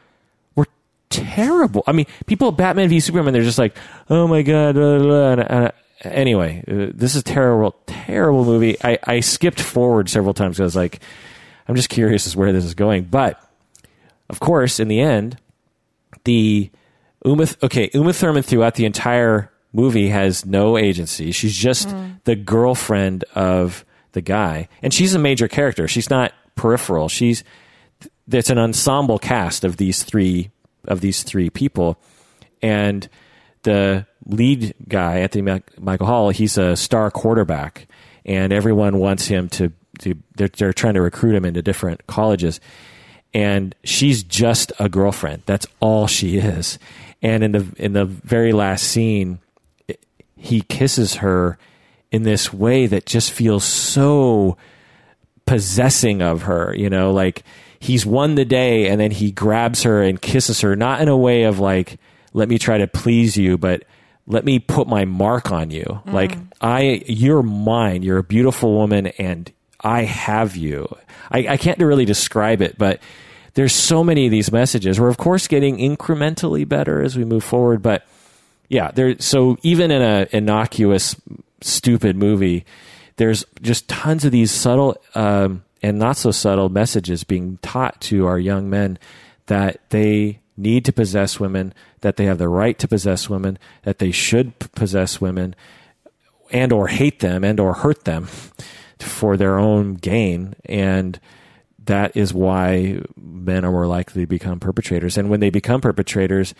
were 0.55 0.67
terrible. 1.09 1.83
I 1.87 1.91
mean, 1.91 2.05
people 2.27 2.51
Batman 2.51 2.87
v 2.87 2.99
Superman, 2.99 3.33
they're 3.33 3.43
just 3.43 3.57
like, 3.57 3.75
oh 4.09 4.27
my 4.27 4.43
god. 4.43 4.75
Blah, 4.75 5.35
blah, 5.35 5.69
anyway, 6.03 6.63
uh, 6.67 6.91
this 6.93 7.15
is 7.15 7.23
terrible, 7.23 7.75
terrible 7.87 8.45
movie. 8.45 8.77
I, 8.83 8.99
I 9.03 9.19
skipped 9.21 9.59
forward 9.59 10.09
several 10.09 10.33
times. 10.33 10.57
Because 10.57 10.61
I 10.61 10.65
was 10.65 10.75
like, 10.75 11.01
I'm 11.67 11.75
just 11.75 11.89
curious 11.89 12.27
as 12.27 12.35
where 12.35 12.51
this 12.51 12.65
is 12.65 12.73
going. 12.73 13.05
But 13.05 13.39
of 14.29 14.39
course, 14.39 14.79
in 14.79 14.87
the 14.87 14.99
end, 14.99 15.37
the 16.23 16.71
Uma, 17.25 17.47
okay, 17.63 17.89
Uma 17.93 18.13
Thurman 18.13 18.43
throughout 18.43 18.75
the 18.75 18.85
entire 18.85 19.51
movie 19.71 20.09
has 20.09 20.45
no 20.45 20.77
agency. 20.77 21.31
She's 21.31 21.55
just 21.55 21.89
hmm. 21.89 22.11
the 22.23 22.35
girlfriend 22.35 23.25
of 23.35 23.85
the 24.11 24.21
guy, 24.21 24.67
and 24.81 24.93
she's 24.93 25.15
a 25.15 25.19
major 25.19 25.47
character. 25.47 25.87
She's 25.87 26.09
not 26.09 26.33
peripheral. 26.55 27.09
She's 27.09 27.43
it's 28.31 28.49
an 28.49 28.57
ensemble 28.57 29.19
cast 29.19 29.63
of 29.63 29.77
these 29.77 30.03
three 30.03 30.51
of 30.87 31.01
these 31.01 31.23
three 31.23 31.49
people, 31.49 31.97
and 32.61 33.07
the 33.63 34.05
lead 34.25 34.73
guy, 34.87 35.19
Anthony 35.19 35.61
Michael 35.79 36.07
Hall, 36.07 36.29
he's 36.29 36.57
a 36.57 36.75
star 36.75 37.09
quarterback, 37.11 37.87
and 38.25 38.53
everyone 38.53 38.99
wants 38.99 39.25
him 39.27 39.49
to. 39.49 39.71
To 39.99 40.15
they're, 40.35 40.49
they're 40.49 40.73
trying 40.73 40.95
to 40.95 41.01
recruit 41.01 41.35
him 41.35 41.45
into 41.45 41.61
different 41.61 42.05
colleges, 42.07 42.59
and 43.33 43.75
she's 43.83 44.23
just 44.23 44.71
a 44.79 44.89
girlfriend. 44.89 45.43
That's 45.45 45.67
all 45.79 46.07
she 46.07 46.37
is. 46.37 46.79
And 47.21 47.43
in 47.43 47.51
the 47.51 47.67
in 47.77 47.93
the 47.93 48.05
very 48.05 48.51
last 48.51 48.83
scene, 48.83 49.39
he 50.35 50.61
kisses 50.61 51.15
her 51.15 51.57
in 52.11 52.23
this 52.23 52.53
way 52.53 52.85
that 52.87 53.05
just 53.05 53.31
feels 53.31 53.63
so 53.63 54.57
possessing 55.45 56.21
of 56.21 56.43
her. 56.43 56.75
You 56.75 56.89
know, 56.89 57.13
like 57.13 57.43
he's 57.79 58.05
won 58.05 58.35
the 58.35 58.45
day, 58.45 58.87
and 58.87 58.99
then 58.99 59.11
he 59.11 59.31
grabs 59.31 59.83
her 59.83 60.01
and 60.01 60.21
kisses 60.21 60.61
her, 60.61 60.75
not 60.75 61.01
in 61.01 61.07
a 61.07 61.17
way 61.17 61.43
of 61.43 61.59
like, 61.59 61.99
"Let 62.33 62.49
me 62.49 62.57
try 62.57 62.77
to 62.77 62.87
please 62.87 63.37
you," 63.37 63.57
but 63.57 63.83
let 64.27 64.45
me 64.45 64.59
put 64.59 64.87
my 64.87 65.05
mark 65.05 65.51
on 65.51 65.71
you. 65.71 66.01
Like 66.05 66.37
mm. 66.37 66.47
I, 66.61 67.03
you're 67.05 67.43
mine. 67.43 68.03
You're 68.03 68.19
a 68.19 68.23
beautiful 68.23 68.73
woman, 68.73 69.07
and 69.07 69.51
I 69.83 70.03
have 70.03 70.55
you. 70.55 70.87
I, 71.31 71.47
I 71.49 71.57
can't 71.57 71.79
really 71.79 72.05
describe 72.05 72.61
it, 72.61 72.77
but 72.77 73.01
there's 73.53 73.73
so 73.73 74.03
many 74.03 74.25
of 74.25 74.31
these 74.31 74.51
messages. 74.51 74.99
We're 74.99 75.09
of 75.09 75.17
course 75.17 75.47
getting 75.47 75.77
incrementally 75.77 76.67
better 76.67 77.01
as 77.01 77.17
we 77.17 77.25
move 77.25 77.43
forward, 77.43 77.81
but 77.81 78.05
yeah, 78.69 78.91
there. 78.91 79.19
So 79.19 79.57
even 79.61 79.91
in 79.91 80.01
a 80.01 80.27
innocuous, 80.31 81.15
stupid 81.61 82.15
movie, 82.15 82.65
there's 83.17 83.45
just 83.61 83.87
tons 83.87 84.25
of 84.25 84.31
these 84.31 84.51
subtle 84.51 84.97
um, 85.15 85.63
and 85.83 85.99
not 85.99 86.17
so 86.17 86.31
subtle 86.31 86.69
messages 86.69 87.23
being 87.23 87.59
taught 87.61 87.99
to 88.01 88.25
our 88.25 88.39
young 88.39 88.69
men 88.69 88.97
that 89.47 89.81
they 89.89 90.39
need 90.55 90.85
to 90.85 90.93
possess 90.93 91.39
women, 91.39 91.73
that 92.01 92.15
they 92.15 92.25
have 92.25 92.37
the 92.37 92.47
right 92.47 92.79
to 92.79 92.87
possess 92.87 93.29
women, 93.29 93.59
that 93.83 93.99
they 93.99 94.11
should 94.11 94.57
possess 94.73 95.19
women, 95.19 95.55
and 96.51 96.71
or 96.71 96.87
hate 96.87 97.19
them 97.19 97.43
and 97.43 97.59
or 97.59 97.73
hurt 97.73 98.05
them 98.05 98.27
for 99.03 99.37
their 99.37 99.59
own 99.59 99.95
gain 99.95 100.55
and 100.65 101.19
that 101.85 102.15
is 102.15 102.33
why 102.33 103.01
men 103.17 103.65
are 103.65 103.71
more 103.71 103.87
likely 103.87 104.23
to 104.23 104.27
become 104.27 104.59
perpetrators 104.59 105.17
and 105.17 105.29
when 105.29 105.39
they 105.39 105.49
become 105.49 105.81
perpetrators 105.81 106.53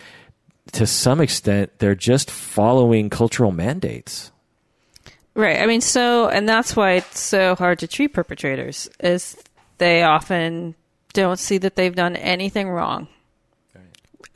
to 0.72 0.86
some 0.86 1.20
extent 1.20 1.70
they're 1.78 1.94
just 1.94 2.30
following 2.30 3.10
cultural 3.10 3.52
mandates 3.52 4.30
Right. 5.34 5.60
I 5.60 5.66
mean, 5.66 5.80
so, 5.80 6.28
and 6.28 6.48
that's 6.48 6.76
why 6.76 6.92
it's 6.92 7.18
so 7.18 7.56
hard 7.56 7.80
to 7.80 7.88
treat 7.88 8.12
perpetrators 8.12 8.88
is 9.00 9.36
they 9.78 10.04
often 10.04 10.76
don't 11.12 11.38
see 11.38 11.58
that 11.58 11.74
they've 11.74 11.94
done 11.94 12.16
anything 12.16 12.68
wrong. 12.68 13.08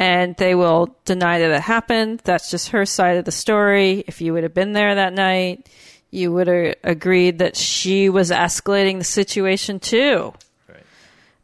And 0.01 0.37
they 0.37 0.55
will 0.55 0.97
deny 1.05 1.41
that 1.41 1.51
it 1.51 1.61
happened. 1.61 2.21
That's 2.23 2.53
just 2.53 2.69
her 2.69 2.87
side 2.87 3.17
of 3.17 3.25
the 3.25 3.33
story. 3.33 4.05
If 4.07 4.21
you 4.21 4.33
would 4.33 4.45
have 4.45 4.55
been 4.55 4.73
there 4.73 4.95
that 4.95 5.13
night, 5.13 5.69
you 6.11 6.33
would 6.33 6.47
have 6.47 6.75
agreed 6.85 7.39
that 7.39 7.57
she 7.57 8.09
was 8.09 8.31
escalating 8.31 8.99
the 8.99 9.05
situation 9.05 9.81
too. 9.81 10.33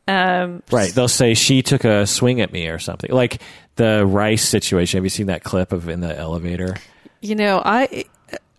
Um, 0.06 0.62
right 0.70 0.92
they'll 0.92 1.08
say 1.08 1.32
she 1.32 1.62
took 1.62 1.84
a 1.84 2.06
swing 2.06 2.42
at 2.42 2.52
me 2.52 2.68
or 2.68 2.78
something 2.78 3.10
like 3.10 3.40
the 3.76 4.04
Rice 4.04 4.46
situation 4.46 4.98
have 4.98 5.04
you 5.04 5.08
seen 5.08 5.28
that 5.28 5.42
clip 5.42 5.72
of 5.72 5.88
in 5.88 6.00
the 6.00 6.14
elevator 6.14 6.76
You 7.22 7.34
know, 7.34 7.62
I 7.64 8.04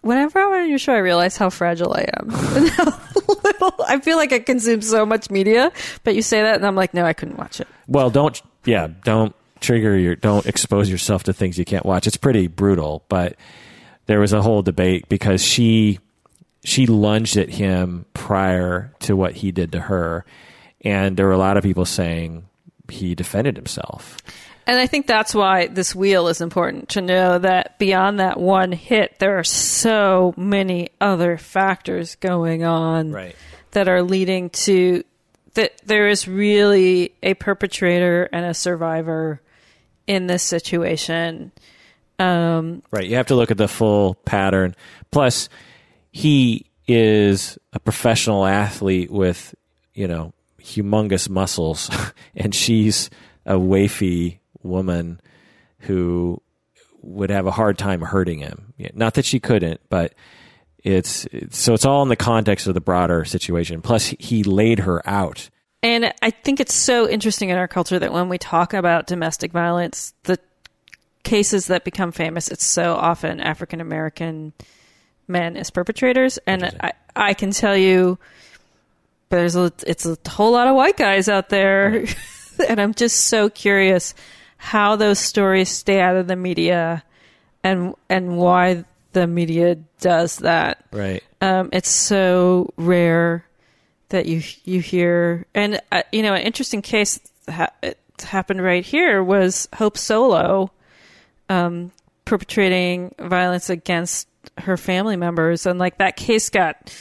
whenever 0.02 0.40
I'm 0.40 0.52
on 0.64 0.70
your 0.70 0.80
show, 0.80 0.94
I 0.94 0.98
realize 0.98 1.38
how 1.38 1.52
fragile 1.52 1.94
I 1.94 2.08
am. 2.20 2.30
Little, 3.44 3.76
I 3.88 4.00
feel 4.02 4.18
like 4.18 4.34
I 4.34 4.40
consume 4.40 4.82
so 4.82 5.06
much 5.06 5.30
media, 5.30 5.72
but 6.04 6.16
you 6.16 6.24
say 6.24 6.42
that, 6.42 6.56
and 6.56 6.66
I'm 6.66 6.76
like, 6.76 6.96
no, 6.96 7.06
I 7.06 7.14
couldn't 7.14 7.38
watch 7.38 7.60
it. 7.60 7.68
well 7.88 8.10
don't 8.10 8.42
yeah 8.66 8.88
don't 9.04 9.36
trigger 9.62 9.96
your 9.96 10.16
don't 10.16 10.48
expose 10.48 10.90
yourself 10.90 11.24
to 11.26 11.34
things 11.34 11.60
you 11.60 11.66
can't 11.66 11.86
watch 11.86 12.08
it's 12.08 12.18
pretty 12.18 12.48
brutal 12.48 13.04
but 13.08 13.36
there 14.08 14.20
was 14.20 14.34
a 14.34 14.42
whole 14.42 14.62
debate 14.62 15.08
because 15.10 15.44
she 15.44 16.00
she 16.64 16.86
lunged 16.88 17.38
at 17.38 17.50
him 17.50 18.06
prior 18.14 18.92
to 19.00 19.16
what 19.16 19.34
he 19.34 19.52
did 19.52 19.72
to 19.72 19.80
her 19.82 20.26
and 20.82 21.16
there 21.18 21.26
were 21.28 21.32
a 21.32 21.38
lot 21.38 21.58
of 21.58 21.64
people 21.64 21.86
saying 21.86 22.46
he 22.90 23.16
defended 23.16 23.56
himself 23.56 24.18
And 24.68 24.80
I 24.80 24.88
think 24.88 25.06
that's 25.06 25.34
why 25.36 25.68
this 25.68 25.94
wheel 25.96 26.28
is 26.28 26.42
important 26.42 26.90
to 26.90 27.02
know 27.02 27.38
that 27.40 27.78
beyond 27.78 28.20
that 28.20 28.40
one 28.40 28.72
hit, 28.72 29.20
there 29.20 29.38
are 29.38 29.44
so 29.44 30.34
many 30.38 30.90
other 31.00 31.38
factors 31.38 32.16
going 32.16 32.64
on 32.64 33.12
Right. 33.12 33.36
that 33.72 33.88
are 33.88 34.02
leading 34.02 34.50
to 34.66 35.04
that 35.54 35.72
there 35.86 36.08
is 36.08 36.28
really 36.28 37.14
a 37.22 37.34
perpetrator 37.36 38.28
and 38.34 38.44
a 38.46 38.54
survivor 38.56 39.40
in 40.08 40.26
this 40.28 40.42
situation. 40.44 41.52
Um, 42.20 42.82
Right. 42.92 43.08
You 43.08 43.16
have 43.18 43.28
to 43.28 43.36
look 43.36 43.52
at 43.52 43.58
the 43.58 43.68
full 43.68 44.16
pattern. 44.26 44.76
Plus, 45.12 45.50
he 46.12 46.66
is 46.88 47.58
a 47.74 47.80
professional 47.80 48.46
athlete 48.46 49.12
with, 49.12 49.54
you 49.94 50.08
know, 50.08 50.34
humongous 50.62 51.30
muscles, 51.30 51.90
and 52.36 52.54
she's 52.54 53.10
a 53.46 53.56
wafy 53.56 54.40
woman 54.64 55.20
who 55.80 56.42
would 57.02 57.30
have 57.30 57.46
a 57.46 57.52
hard 57.52 57.78
time 57.78 58.02
hurting 58.02 58.40
him. 58.40 58.74
Not 58.94 59.14
that 59.16 59.26
she 59.26 59.40
couldn't, 59.40 59.80
but 59.90 60.14
it's, 60.84 61.26
it's 61.32 61.58
so 61.58 61.74
it's 61.74 61.86
all 61.86 62.02
in 62.04 62.10
the 62.10 62.16
context 62.16 62.68
of 62.68 62.74
the 62.74 62.82
broader 62.82 63.26
situation. 63.26 63.82
Plus, 63.82 64.08
he 64.20 64.44
laid 64.44 64.80
her 64.80 65.08
out. 65.08 65.50
And 65.84 66.12
I 66.24 66.32
think 66.32 66.60
it's 66.60 66.74
so 66.74 67.08
interesting 67.08 67.50
in 67.50 67.58
our 67.58 67.68
culture 67.68 68.00
that 68.00 68.12
when 68.12 68.28
we 68.28 68.40
talk 68.40 68.74
about 68.74 69.06
domestic 69.06 69.52
violence, 69.52 70.14
the 70.24 70.40
cases 71.26 71.68
that 71.68 71.84
become 71.84 72.14
famous, 72.14 72.48
it's 72.48 72.64
so 72.64 72.94
often 72.96 73.42
African 73.42 73.82
American 73.82 74.54
men 75.28 75.58
as 75.58 75.70
perpetrators. 75.70 76.40
And 76.48 76.66
I, 76.80 76.94
I 77.16 77.34
can 77.34 77.52
tell 77.52 77.76
you, 77.76 78.18
there's 79.30 79.58
a, 79.58 79.74
it's 79.86 80.06
a 80.06 80.18
whole 80.28 80.54
lot 80.54 80.68
of 80.68 80.76
white 80.76 80.96
guys 80.96 81.28
out 81.28 81.50
there. 81.50 82.06
and 82.70 82.80
I'm 82.80 82.94
just 82.94 83.26
so 83.26 83.50
curious 83.50 84.14
how 84.58 84.96
those 84.96 85.20
stories 85.20 85.70
stay 85.70 86.00
out 86.00 86.16
of 86.16 86.28
the 86.28 86.38
media 86.38 87.04
and, 87.64 87.96
and 88.10 88.38
why 88.38 88.86
the 89.12 89.28
media 89.28 89.76
does 90.00 90.38
that. 90.38 90.86
Right. 90.92 91.24
Um, 91.42 91.70
it's 91.74 91.90
so 91.90 92.74
rare 92.78 93.46
that 94.10 94.28
you 94.28 94.42
you 94.64 94.82
hear, 94.82 95.46
and 95.56 95.82
uh, 95.92 96.04
you 96.12 96.22
know, 96.22 96.34
an 96.34 96.42
interesting 96.42 96.82
case 96.82 97.20
ha- 97.50 97.74
it 97.82 97.98
happened 98.24 98.64
right 98.64 98.86
here 98.86 99.24
was 99.24 99.68
Hope 99.76 99.98
Solo, 99.98 100.72
um, 101.50 101.92
perpetrating 102.26 103.14
violence 103.20 103.70
against 103.70 104.28
her 104.58 104.78
family 104.78 105.16
members, 105.16 105.66
and 105.66 105.80
like 105.80 105.98
that 105.98 106.16
case 106.18 106.50
got, 106.50 106.96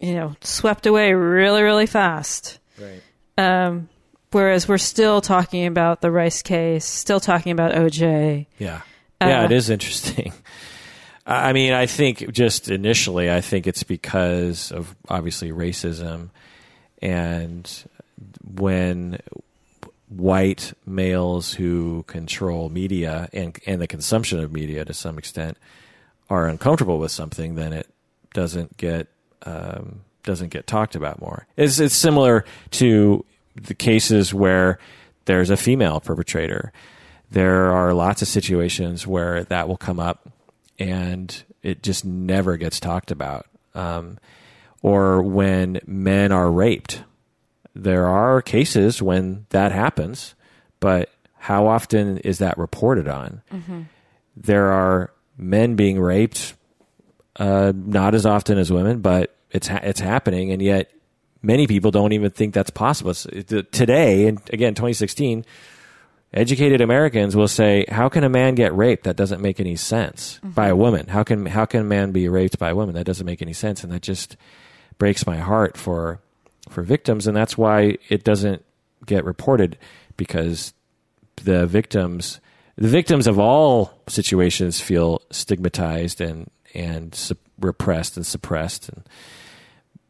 you 0.00 0.14
know, 0.14 0.34
swept 0.40 0.86
away 0.86 1.12
really 1.12 1.62
really 1.62 1.86
fast. 1.86 2.58
Right. 2.80 3.02
Um, 3.36 3.88
whereas 4.32 4.68
we're 4.68 4.78
still 4.78 5.20
talking 5.20 5.66
about 5.66 6.00
the 6.00 6.10
Rice 6.10 6.42
case, 6.42 6.84
still 6.84 7.20
talking 7.20 7.52
about 7.52 7.72
OJ. 7.72 8.46
Yeah. 8.58 8.82
Yeah, 9.20 9.40
Uh, 9.40 9.44
it 9.46 9.52
is 9.52 9.68
interesting. 9.70 10.32
I 11.26 11.52
mean, 11.52 11.72
I 11.74 11.86
think 11.86 12.30
just 12.32 12.70
initially, 12.70 13.30
I 13.30 13.40
think 13.42 13.66
it's 13.66 13.82
because 13.82 14.72
of 14.72 14.94
obviously 15.08 15.50
racism 15.52 16.30
and 17.02 17.70
when 18.42 19.18
white 20.08 20.72
males 20.86 21.54
who 21.54 22.02
control 22.04 22.68
media 22.68 23.28
and 23.32 23.58
and 23.66 23.80
the 23.80 23.86
consumption 23.86 24.40
of 24.40 24.52
media 24.52 24.84
to 24.84 24.94
some 24.94 25.18
extent 25.18 25.56
are 26.30 26.46
uncomfortable 26.46 26.98
with 26.98 27.10
something, 27.10 27.54
then 27.54 27.72
it 27.72 27.88
doesn't 28.34 28.76
get 28.76 29.08
um, 29.42 30.00
doesn't 30.22 30.50
get 30.50 30.66
talked 30.66 30.94
about 30.94 31.20
more. 31.20 31.46
It's 31.56 31.78
it's 31.78 31.96
similar 31.96 32.44
to 32.72 33.24
the 33.54 33.74
cases 33.74 34.32
where 34.32 34.78
there's 35.24 35.50
a 35.50 35.56
female 35.56 36.00
perpetrator. 36.00 36.72
There 37.30 37.70
are 37.72 37.92
lots 37.92 38.22
of 38.22 38.28
situations 38.28 39.06
where 39.06 39.44
that 39.44 39.68
will 39.68 39.76
come 39.76 40.00
up, 40.00 40.28
and 40.78 41.42
it 41.62 41.82
just 41.82 42.04
never 42.04 42.56
gets 42.56 42.80
talked 42.80 43.10
about. 43.10 43.46
Um, 43.74 44.18
or 44.82 45.22
when 45.22 45.80
men 45.86 46.32
are 46.32 46.50
raped, 46.50 47.02
there 47.74 48.06
are 48.06 48.42
cases 48.42 49.00
when 49.02 49.46
that 49.50 49.72
happens, 49.72 50.34
but 50.80 51.10
how 51.38 51.66
often 51.66 52.18
is 52.18 52.38
that 52.38 52.58
reported 52.58 53.08
on? 53.08 53.42
There 54.36 54.66
are 54.70 55.10
men 55.36 55.74
being 55.76 56.00
raped, 56.00 56.54
uh, 57.36 57.72
not 57.74 58.14
as 58.14 58.26
often 58.26 58.58
as 58.58 58.72
women, 58.72 59.00
but 59.00 59.34
it's 59.50 59.68
ha- 59.68 59.80
it's 59.82 60.00
happening, 60.00 60.50
and 60.52 60.60
yet 60.60 60.90
many 61.42 61.66
people 61.66 61.90
don't 61.90 62.12
even 62.12 62.30
think 62.30 62.54
that's 62.54 62.70
possible. 62.70 63.12
It- 63.32 63.72
today, 63.72 64.26
and 64.26 64.40
again, 64.52 64.74
2016, 64.74 65.44
educated 66.34 66.80
Americans 66.80 67.34
will 67.36 67.48
say, 67.48 67.84
"How 67.88 68.08
can 68.08 68.24
a 68.24 68.28
man 68.28 68.54
get 68.54 68.76
raped? 68.76 69.04
That 69.04 69.16
doesn't 69.16 69.40
make 69.40 69.60
any 69.60 69.76
sense 69.76 70.40
by 70.42 70.68
a 70.68 70.76
woman. 70.76 71.06
How 71.08 71.22
can 71.22 71.46
how 71.46 71.64
can 71.64 71.80
a 71.80 71.84
man 71.84 72.12
be 72.12 72.28
raped 72.28 72.58
by 72.58 72.70
a 72.70 72.74
woman? 72.74 72.94
That 72.94 73.06
doesn't 73.06 73.26
make 73.26 73.40
any 73.42 73.52
sense." 73.52 73.82
And 73.84 73.92
that 73.92 74.02
just 74.02 74.36
breaks 74.98 75.26
my 75.26 75.36
heart 75.36 75.76
for 75.76 76.20
for 76.68 76.82
victims, 76.82 77.26
and 77.26 77.36
that's 77.36 77.56
why 77.56 77.96
it 78.08 78.24
doesn't 78.24 78.64
get 79.06 79.24
reported 79.24 79.78
because 80.16 80.74
the 81.36 81.66
victims 81.66 82.40
the 82.76 82.88
victims 82.88 83.26
of 83.26 83.38
all 83.38 83.92
situations 84.08 84.80
feel 84.80 85.22
stigmatized 85.30 86.20
and 86.20 86.50
and 86.74 87.32
repressed 87.60 88.16
and 88.16 88.26
suppressed 88.26 88.88
and 88.88 89.04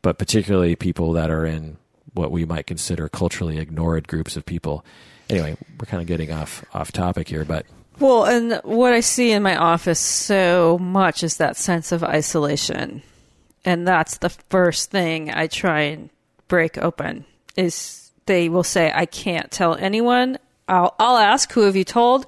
but 0.01 0.19
particularly 0.19 0.75
people 0.75 1.13
that 1.13 1.31
are 1.31 1.45
in 1.45 1.77
what 2.15 2.31
we 2.31 2.45
might 2.47 2.67
consider 2.67 3.09
culturally 3.09 3.59
ignored 3.59 4.09
groups 4.09 4.37
of 4.37 4.47
people 4.47 4.85
anyway 5.29 5.55
we're 5.79 5.87
kind 5.87 6.01
of 6.01 6.07
getting 6.07 6.33
off 6.33 6.65
off 6.73 6.91
topic 6.91 7.29
here 7.29 7.45
but 7.45 7.67
Well, 8.01 8.27
and 8.27 8.61
what 8.63 8.93
I 8.93 9.01
see 9.01 9.33
in 9.33 9.43
my 9.43 9.57
office 9.57 9.99
so 9.99 10.79
much 10.79 11.25
is 11.25 11.39
that 11.39 11.57
sense 11.57 11.91
of 11.91 12.05
isolation. 12.05 13.03
And 13.65 13.87
that's 13.87 14.19
the 14.19 14.29
first 14.29 14.91
thing 14.91 15.31
I 15.35 15.49
try 15.49 15.81
and 15.81 16.11
break 16.49 16.79
open 16.79 17.25
is 17.57 18.11
they 18.27 18.49
will 18.49 18.65
say 18.65 18.91
I 18.95 19.07
can't 19.07 19.51
tell 19.51 19.75
anyone. 19.75 20.39
I'll 20.69 20.95
I'll 20.99 21.17
ask 21.17 21.53
who 21.53 21.63
have 21.63 21.77
you 21.77 21.85
told? 21.85 22.27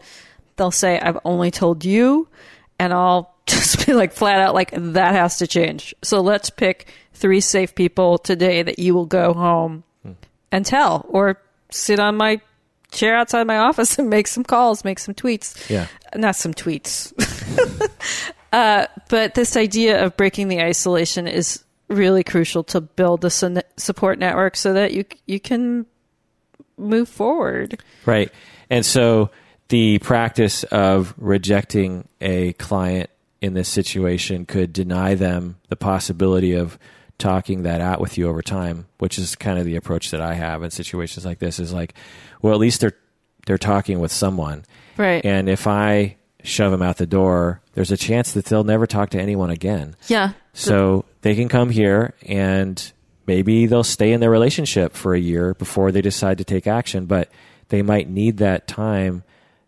They'll 0.56 0.70
say 0.70 0.98
I've 0.98 1.18
only 1.24 1.50
told 1.50 1.84
you 1.84 2.28
and 2.78 2.92
I'll 2.92 3.34
just 3.46 3.86
be 3.86 3.92
like 3.92 4.12
flat 4.12 4.40
out 4.40 4.54
like 4.54 4.70
that 4.74 5.14
has 5.14 5.38
to 5.38 5.46
change. 5.46 5.94
So 6.02 6.20
let's 6.20 6.50
pick 6.50 6.88
three 7.14 7.40
safe 7.40 7.74
people 7.74 8.18
today 8.18 8.62
that 8.62 8.78
you 8.78 8.94
will 8.94 9.06
go 9.06 9.34
home 9.34 9.84
and 10.52 10.64
tell 10.64 11.06
or 11.08 11.40
sit 11.70 11.98
on 12.00 12.16
my 12.16 12.40
chair 12.90 13.16
outside 13.16 13.46
my 13.46 13.58
office 13.68 13.98
and 13.98 14.08
make 14.10 14.26
some 14.26 14.44
calls, 14.44 14.84
make 14.84 14.98
some 14.98 15.14
tweets. 15.14 15.68
yeah 15.68 15.86
Not 16.14 16.36
some 16.36 16.54
tweets. 16.54 17.12
uh, 18.52 18.86
but 19.08 19.34
this 19.34 19.56
idea 19.56 20.04
of 20.04 20.16
breaking 20.16 20.48
the 20.48 20.60
isolation 20.60 21.28
is 21.28 21.62
really 21.91 22.24
crucial 22.24 22.62
to 22.64 22.80
build 22.80 23.20
the 23.20 23.30
su- 23.30 23.61
support 23.76 24.18
network 24.18 24.57
so 24.57 24.72
that 24.72 24.95
you 24.95 25.05
you 25.26 25.41
can 25.41 25.84
move 26.78 27.09
forward. 27.09 27.82
Right. 28.07 28.32
And 28.70 28.86
so 28.86 29.30
the 29.68 29.99
practice 29.99 30.64
of 30.64 31.12
rejecting 31.18 32.09
a 32.20 32.55
client 32.55 33.11
in 33.41 33.55
this 33.55 33.68
situation 33.68 34.47
could 34.47 34.72
deny 34.72 35.14
them 35.14 35.57
the 35.68 35.76
possibility 35.76 36.53
of 36.55 36.78
talking 37.18 37.64
that 37.64 37.80
out 37.80 38.01
with 38.01 38.16
you 38.16 38.28
over 38.28 38.41
time, 38.43 38.86
which 38.99 39.18
is 39.18 39.34
kind 39.36 39.59
of 39.59 39.64
the 39.64 39.76
approach 39.76 40.11
that 40.11 40.20
I 40.20 40.34
have 40.34 40.62
in 40.62 40.70
situations 40.70 41.24
like 41.26 41.38
this 41.38 41.59
is 41.59 41.72
like, 41.72 41.95
well, 42.41 42.55
at 42.55 42.61
least 42.61 42.80
they're 42.80 42.97
they're 43.47 43.59
talking 43.59 43.99
with 43.99 44.12
someone. 44.12 44.64
Right. 44.97 45.24
And 45.24 45.49
if 45.49 45.66
I 45.66 46.16
shove 46.43 46.72
them 46.72 46.82
out 46.82 46.97
the 46.99 47.07
door, 47.07 47.61
there's 47.74 47.91
a 47.91 47.97
chance 47.97 48.32
that 48.32 48.47
they'll 48.47 48.64
never 48.64 48.86
talk 48.86 49.11
to 49.11 49.20
anyone 49.20 49.51
again. 49.51 49.97
yeah. 50.09 50.32
So 50.61 51.04
they 51.22 51.34
can 51.34 51.48
come 51.48 51.70
here 51.70 52.14
and 52.26 52.92
maybe 53.26 53.66
they'll 53.66 53.84
stay 53.84 54.12
in 54.12 54.20
their 54.20 54.30
relationship 54.30 54.94
for 54.94 55.14
a 55.14 55.18
year 55.20 55.54
before 55.54 55.92
they 55.92 56.00
decide 56.02 56.38
to 56.38 56.44
take 56.44 56.66
action, 56.66 57.06
but 57.06 57.30
they 57.68 57.82
might 57.82 58.08
need 58.08 58.38
that 58.38 58.66
time 58.66 59.22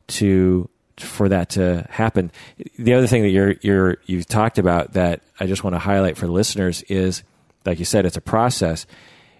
to 0.08 0.68
for 0.98 1.28
that 1.28 1.50
to 1.50 1.86
happen. 1.88 2.30
The 2.78 2.94
other 2.94 3.06
thing 3.06 3.22
that 3.22 3.30
you're 3.30 3.54
you're 3.62 3.96
you've 4.06 4.26
talked 4.26 4.58
about 4.58 4.92
that 4.92 5.22
I 5.40 5.46
just 5.46 5.64
want 5.64 5.74
to 5.74 5.78
highlight 5.78 6.16
for 6.16 6.26
the 6.26 6.32
listeners 6.32 6.82
is 6.82 7.22
like 7.64 7.78
you 7.78 7.84
said 7.84 8.04
it's 8.04 8.16
a 8.16 8.20
process. 8.20 8.86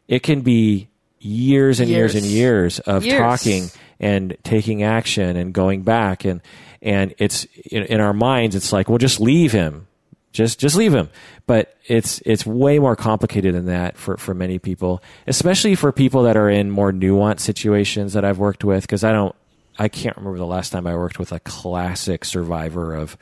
It 0.09 0.23
can 0.23 0.41
be 0.41 0.89
years 1.19 1.79
and 1.81 1.89
years, 1.89 2.15
Years. 2.15 2.25
and 2.25 2.33
years 2.33 2.79
of 2.81 3.05
Years. 3.05 3.19
talking 3.19 3.65
and 4.01 4.37
taking 4.43 4.83
action 4.83 5.37
and 5.37 5.53
going 5.53 5.83
back 5.83 6.25
and 6.25 6.41
and 6.81 7.15
it's 7.19 7.45
in, 7.71 7.85
in 7.85 8.01
our 8.01 8.13
minds 8.13 8.57
it's 8.57 8.73
like 8.73 8.89
well 8.89 8.99
just 8.99 9.21
leave 9.21 9.53
him 9.53 9.87
just 10.33 10.59
just 10.59 10.77
leave 10.77 10.95
him. 10.95 11.09
But 11.47 11.77
it's 11.87 12.21
it's 12.25 12.47
way 12.47 12.79
more 12.79 12.97
complicated 12.97 13.55
than 13.55 13.67
that 13.67 13.97
for 13.97 14.17
for 14.17 14.35
many 14.35 14.59
people 14.59 15.03
especially 15.27 15.75
for 15.75 15.93
people 15.93 16.23
that 16.23 16.37
are 16.37 16.49
in 16.49 16.71
more 16.71 16.93
nuanced 16.93 17.41
situations 17.41 18.13
that 18.13 18.25
I've 18.25 18.39
worked 18.39 18.65
with 18.65 18.83
because 18.83 19.05
I 19.05 19.13
don't 19.13 19.35
I 19.79 19.89
can't 19.89 20.17
remember 20.17 20.39
the 20.39 20.47
last 20.47 20.71
time 20.71 20.87
I 20.87 20.97
worked 20.97 21.19
with 21.19 21.33
a 21.33 21.41
classic 21.41 22.25
survivor 22.25 22.95
of 22.95 23.17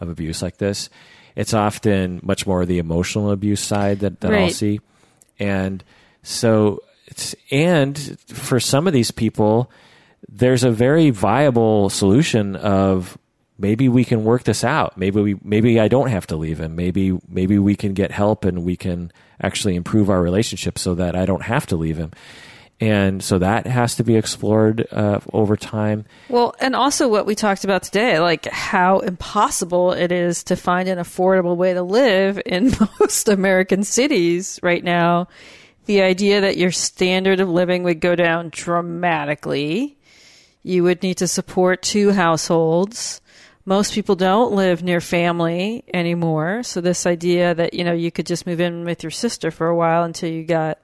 of 0.00 0.08
abuse 0.08 0.42
like 0.42 0.58
this. 0.58 0.90
It's 1.36 1.54
often 1.54 2.20
much 2.22 2.46
more 2.46 2.64
the 2.64 2.78
emotional 2.78 3.30
abuse 3.30 3.60
side 3.60 4.00
that, 4.00 4.20
that 4.20 4.32
I'll 4.32 4.50
see. 4.50 4.80
And 5.38 5.82
so 6.22 6.82
it's 7.06 7.34
and 7.50 8.18
for 8.28 8.60
some 8.60 8.86
of 8.86 8.92
these 8.92 9.10
people 9.10 9.70
there's 10.28 10.64
a 10.64 10.70
very 10.70 11.10
viable 11.10 11.90
solution 11.90 12.56
of 12.56 13.18
maybe 13.58 13.88
we 13.88 14.04
can 14.04 14.24
work 14.24 14.44
this 14.44 14.64
out 14.64 14.96
maybe 14.96 15.20
we 15.20 15.36
maybe 15.42 15.78
I 15.78 15.88
don't 15.88 16.08
have 16.08 16.26
to 16.28 16.36
leave 16.36 16.60
him 16.60 16.74
maybe 16.76 17.18
maybe 17.28 17.58
we 17.58 17.76
can 17.76 17.94
get 17.94 18.10
help 18.10 18.44
and 18.44 18.64
we 18.64 18.76
can 18.76 19.12
actually 19.40 19.76
improve 19.76 20.10
our 20.10 20.22
relationship 20.22 20.78
so 20.78 20.94
that 20.94 21.16
I 21.16 21.26
don't 21.26 21.42
have 21.42 21.66
to 21.66 21.76
leave 21.76 21.96
him 21.96 22.12
and 22.80 23.22
so 23.22 23.38
that 23.38 23.66
has 23.66 23.96
to 23.96 24.04
be 24.04 24.16
explored 24.16 24.86
uh, 24.90 25.20
over 25.32 25.56
time. 25.56 26.04
Well, 26.28 26.54
and 26.58 26.74
also 26.74 27.08
what 27.08 27.24
we 27.24 27.34
talked 27.34 27.64
about 27.64 27.84
today, 27.84 28.18
like 28.18 28.46
how 28.46 28.98
impossible 28.98 29.92
it 29.92 30.10
is 30.10 30.44
to 30.44 30.56
find 30.56 30.88
an 30.88 30.98
affordable 30.98 31.56
way 31.56 31.74
to 31.74 31.82
live 31.82 32.40
in 32.44 32.72
most 33.00 33.28
American 33.28 33.84
cities 33.84 34.58
right 34.62 34.82
now. 34.82 35.28
The 35.86 36.02
idea 36.02 36.40
that 36.40 36.56
your 36.56 36.72
standard 36.72 37.40
of 37.40 37.48
living 37.48 37.84
would 37.84 38.00
go 38.00 38.16
down 38.16 38.48
dramatically. 38.50 39.96
You 40.62 40.82
would 40.82 41.02
need 41.02 41.18
to 41.18 41.28
support 41.28 41.82
two 41.82 42.10
households. 42.10 43.20
Most 43.66 43.94
people 43.94 44.14
don't 44.14 44.52
live 44.52 44.82
near 44.82 45.00
family 45.00 45.84
anymore. 45.92 46.62
So 46.62 46.80
this 46.80 47.06
idea 47.06 47.54
that, 47.54 47.72
you 47.72 47.82
know, 47.82 47.92
you 47.94 48.10
could 48.10 48.26
just 48.26 48.46
move 48.46 48.60
in 48.60 48.84
with 48.84 49.02
your 49.02 49.10
sister 49.10 49.50
for 49.50 49.68
a 49.68 49.76
while 49.76 50.04
until 50.04 50.30
you 50.30 50.44
got 50.44 50.78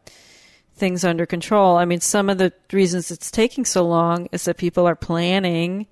things 0.76 1.04
under 1.04 1.26
control. 1.26 1.76
I 1.76 1.84
mean, 1.84 2.00
some 2.00 2.30
of 2.30 2.38
the 2.38 2.52
reasons 2.72 3.10
it's 3.10 3.30
taking 3.30 3.66
so 3.66 3.86
long 3.86 4.28
is 4.32 4.44
that 4.46 4.56
people 4.56 4.86
are 4.86 4.96
planning 4.96 5.86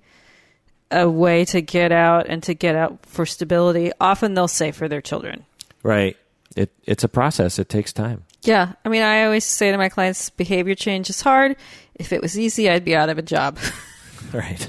a 0.89 1.07
way 1.07 1.45
to 1.45 1.61
get 1.61 1.91
out 1.91 2.25
and 2.27 2.41
to 2.43 2.55
get 2.55 2.75
out 2.75 3.05
for 3.05 3.25
stability. 3.25 3.91
Often 4.01 4.33
they'll 4.33 4.47
say 4.47 4.71
for 4.71 4.87
their 4.87 5.01
children. 5.01 5.45
Right. 5.83 6.17
It 6.55 6.71
it's 6.83 7.03
a 7.03 7.07
process. 7.07 7.59
It 7.59 7.69
takes 7.69 7.93
time. 7.93 8.23
Yeah. 8.41 8.73
I 8.83 8.89
mean, 8.89 9.03
I 9.03 9.25
always 9.25 9.45
say 9.45 9.71
to 9.71 9.77
my 9.77 9.89
clients, 9.89 10.31
behavior 10.31 10.73
change 10.73 11.09
is 11.11 11.21
hard. 11.21 11.55
If 11.93 12.11
it 12.11 12.21
was 12.21 12.39
easy, 12.39 12.67
I'd 12.67 12.83
be 12.83 12.95
out 12.95 13.09
of 13.09 13.17
a 13.17 13.23
job. 13.23 13.57
Right. 14.33 14.67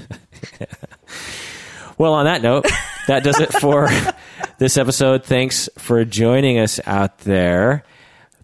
well, 2.01 2.15
on 2.15 2.25
that 2.25 2.41
note, 2.41 2.65
that 3.05 3.23
does 3.23 3.39
it 3.39 3.53
for 3.53 3.87
this 4.57 4.75
episode. 4.75 5.23
Thanks 5.23 5.69
for 5.77 6.03
joining 6.03 6.57
us 6.57 6.79
out 6.87 7.19
there. 7.19 7.83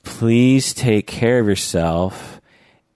Please 0.04 0.76
take 0.76 1.08
care 1.08 1.40
of 1.40 1.48
yourself 1.48 2.40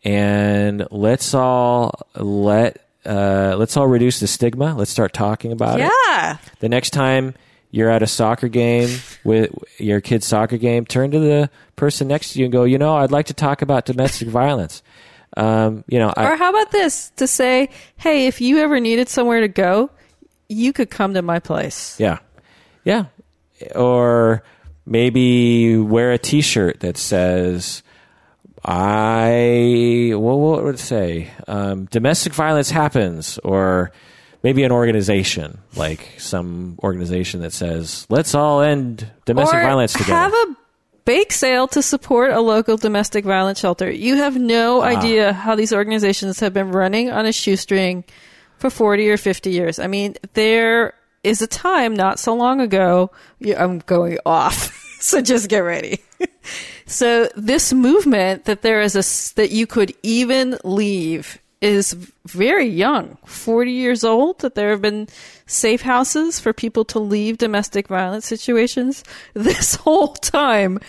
and 0.04 0.86
let's 0.92 1.34
all 1.34 2.06
let 2.16 2.86
uh, 3.04 3.56
let's 3.58 3.76
all 3.76 3.88
reduce 3.88 4.20
the 4.20 4.28
stigma. 4.28 4.76
Let's 4.76 4.92
start 4.92 5.14
talking 5.14 5.52
about 5.52 5.80
it. 5.80 5.92
yeah. 6.08 6.38
The 6.60 6.70
next 6.70 6.92
time 6.92 7.34
you're 7.72 7.90
at 7.90 8.04
a 8.04 8.08
soccer 8.08 8.48
game 8.48 9.00
with 9.24 9.52
your 9.80 10.00
kid's 10.00 10.28
soccer 10.28 10.58
game, 10.58 10.86
turn 10.86 11.10
to 11.10 11.20
the 11.20 11.50
person 11.76 12.08
next 12.08 12.34
to 12.34 12.40
you 12.40 12.46
and 12.46 12.52
go, 12.52 12.66
you 12.66 12.78
know, 12.78 12.98
I'd 12.98 13.10
like 13.10 13.26
to 13.26 13.34
talk 13.34 13.64
about 13.64 13.86
domestic 13.86 14.28
violence. 14.28 14.84
Um, 15.36 15.84
you 15.88 15.98
know, 15.98 16.14
I, 16.16 16.32
Or 16.32 16.36
how 16.36 16.52
about 16.52 16.70
this 16.70 17.10
to 17.16 17.26
say, 17.26 17.70
hey, 17.98 18.28
if 18.28 18.42
you 18.42 18.60
ever 18.60 18.80
needed 18.80 19.10
somewhere 19.10 19.42
to 19.42 19.48
go, 19.48 19.90
you 20.52 20.74
could 20.74 20.90
come 20.90 21.14
to 21.14 21.22
my 21.22 21.40
place. 21.40 21.96
Yeah. 22.00 22.20
Yeah. 22.84 23.06
Or 23.76 24.44
maybe 24.86 25.78
wear 25.78 26.12
a 26.12 26.18
t 26.18 26.42
shirt 26.42 26.80
that 26.82 26.98
says, 26.98 27.84
I, 28.64 30.12
what, 30.14 30.38
what 30.38 30.64
would 30.64 30.76
it 30.76 30.80
say? 30.80 31.30
Um, 31.48 31.86
domestic 31.86 32.34
violence 32.34 32.70
happens. 32.72 33.38
Or 33.40 33.92
maybe 34.44 34.64
an 34.64 34.72
organization, 34.72 35.60
like 35.76 36.10
some 36.18 36.78
organization 36.84 37.42
that 37.42 37.54
says, 37.54 38.06
let's 38.10 38.34
all 38.36 38.62
end 38.62 39.10
domestic 39.26 39.60
or 39.60 39.62
violence 39.64 39.94
together. 39.94 40.14
Have 40.14 40.34
a 40.34 40.56
bake 41.06 41.32
sale 41.32 41.68
to 41.70 41.82
support 41.82 42.32
a 42.32 42.40
local 42.42 42.78
domestic 42.78 43.26
violence 43.26 43.60
shelter. 43.60 43.90
You 43.92 44.18
have 44.18 44.38
no 44.38 44.82
Ah. 44.82 44.86
idea 44.86 45.34
how 45.34 45.56
these 45.56 45.74
organizations 45.74 46.40
have 46.40 46.54
been 46.54 46.72
running 46.72 47.10
on 47.10 47.26
a 47.26 47.32
shoestring 47.32 48.04
for 48.62 48.70
40 48.70 49.10
or 49.10 49.18
50 49.18 49.50
years. 49.50 49.80
I 49.80 49.88
mean, 49.88 50.16
there 50.34 50.94
is 51.24 51.42
a 51.42 51.48
time 51.48 51.96
not 51.96 52.20
so 52.20 52.34
long 52.36 52.62
ago, 52.62 53.12
I'm 53.58 53.80
going 53.80 54.20
off. 54.26 54.72
so 55.02 55.20
just 55.22 55.50
get 55.50 55.60
ready. 55.60 56.00
so 56.86 57.28
this 57.36 57.74
movement 57.74 58.46
that 58.46 58.62
there 58.62 58.82
is 58.82 58.96
a, 58.96 59.36
that 59.36 59.50
you 59.50 59.66
could 59.66 59.94
even 60.04 60.58
leave 60.64 61.40
is 61.60 61.94
very 62.26 62.68
young, 62.68 63.18
40 63.26 63.72
years 63.72 64.04
old, 64.04 64.40
that 64.40 64.56
there 64.56 64.70
have 64.72 64.82
been 64.82 65.08
safe 65.46 65.82
houses 65.82 66.40
for 66.40 66.54
people 66.54 66.86
to 66.86 67.00
leave 67.00 67.38
domestic 67.38 67.88
violence 67.88 68.26
situations. 68.26 69.04
This 69.34 69.76
whole 69.76 70.14
time, 70.14 70.80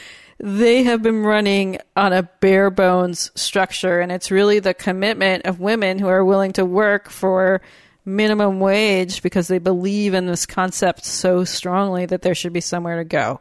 they 0.42 0.82
have 0.82 1.02
been 1.02 1.22
running 1.22 1.78
on 1.96 2.12
a 2.12 2.24
bare 2.40 2.68
bones 2.68 3.30
structure. 3.36 4.00
And 4.00 4.10
it's 4.10 4.30
really 4.30 4.58
the 4.58 4.74
commitment 4.74 5.46
of 5.46 5.60
women 5.60 6.00
who 6.00 6.08
are 6.08 6.24
willing 6.24 6.52
to 6.54 6.64
work 6.64 7.08
for 7.08 7.62
minimum 8.04 8.58
wage 8.58 9.22
because 9.22 9.46
they 9.46 9.60
believe 9.60 10.14
in 10.14 10.26
this 10.26 10.44
concept 10.44 11.04
so 11.04 11.44
strongly 11.44 12.06
that 12.06 12.22
there 12.22 12.34
should 12.34 12.52
be 12.52 12.60
somewhere 12.60 12.96
to 12.96 13.04
go. 13.04 13.40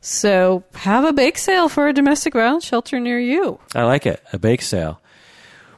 So 0.00 0.64
have 0.74 1.04
a 1.04 1.12
bake 1.12 1.36
sale 1.36 1.68
for 1.68 1.88
a 1.88 1.92
domestic 1.92 2.32
violence 2.32 2.64
shelter 2.64 2.98
near 2.98 3.20
you. 3.20 3.60
I 3.74 3.82
like 3.82 4.06
it. 4.06 4.22
A 4.32 4.38
bake 4.38 4.62
sale. 4.62 4.98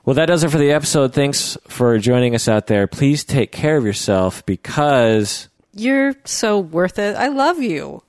Well, 0.04 0.14
that 0.14 0.26
does 0.26 0.44
it 0.44 0.50
for 0.50 0.58
the 0.58 0.70
episode. 0.70 1.12
Thanks 1.12 1.58
for 1.66 1.98
joining 1.98 2.36
us 2.36 2.46
out 2.46 2.68
there. 2.68 2.86
Please 2.86 3.24
take 3.24 3.50
care 3.50 3.76
of 3.76 3.84
yourself 3.84 4.46
because 4.46 5.48
You're 5.74 6.14
so 6.24 6.60
worth 6.60 7.00
it. 7.00 7.16
I 7.16 7.28
love 7.28 7.60
you. 7.60 8.02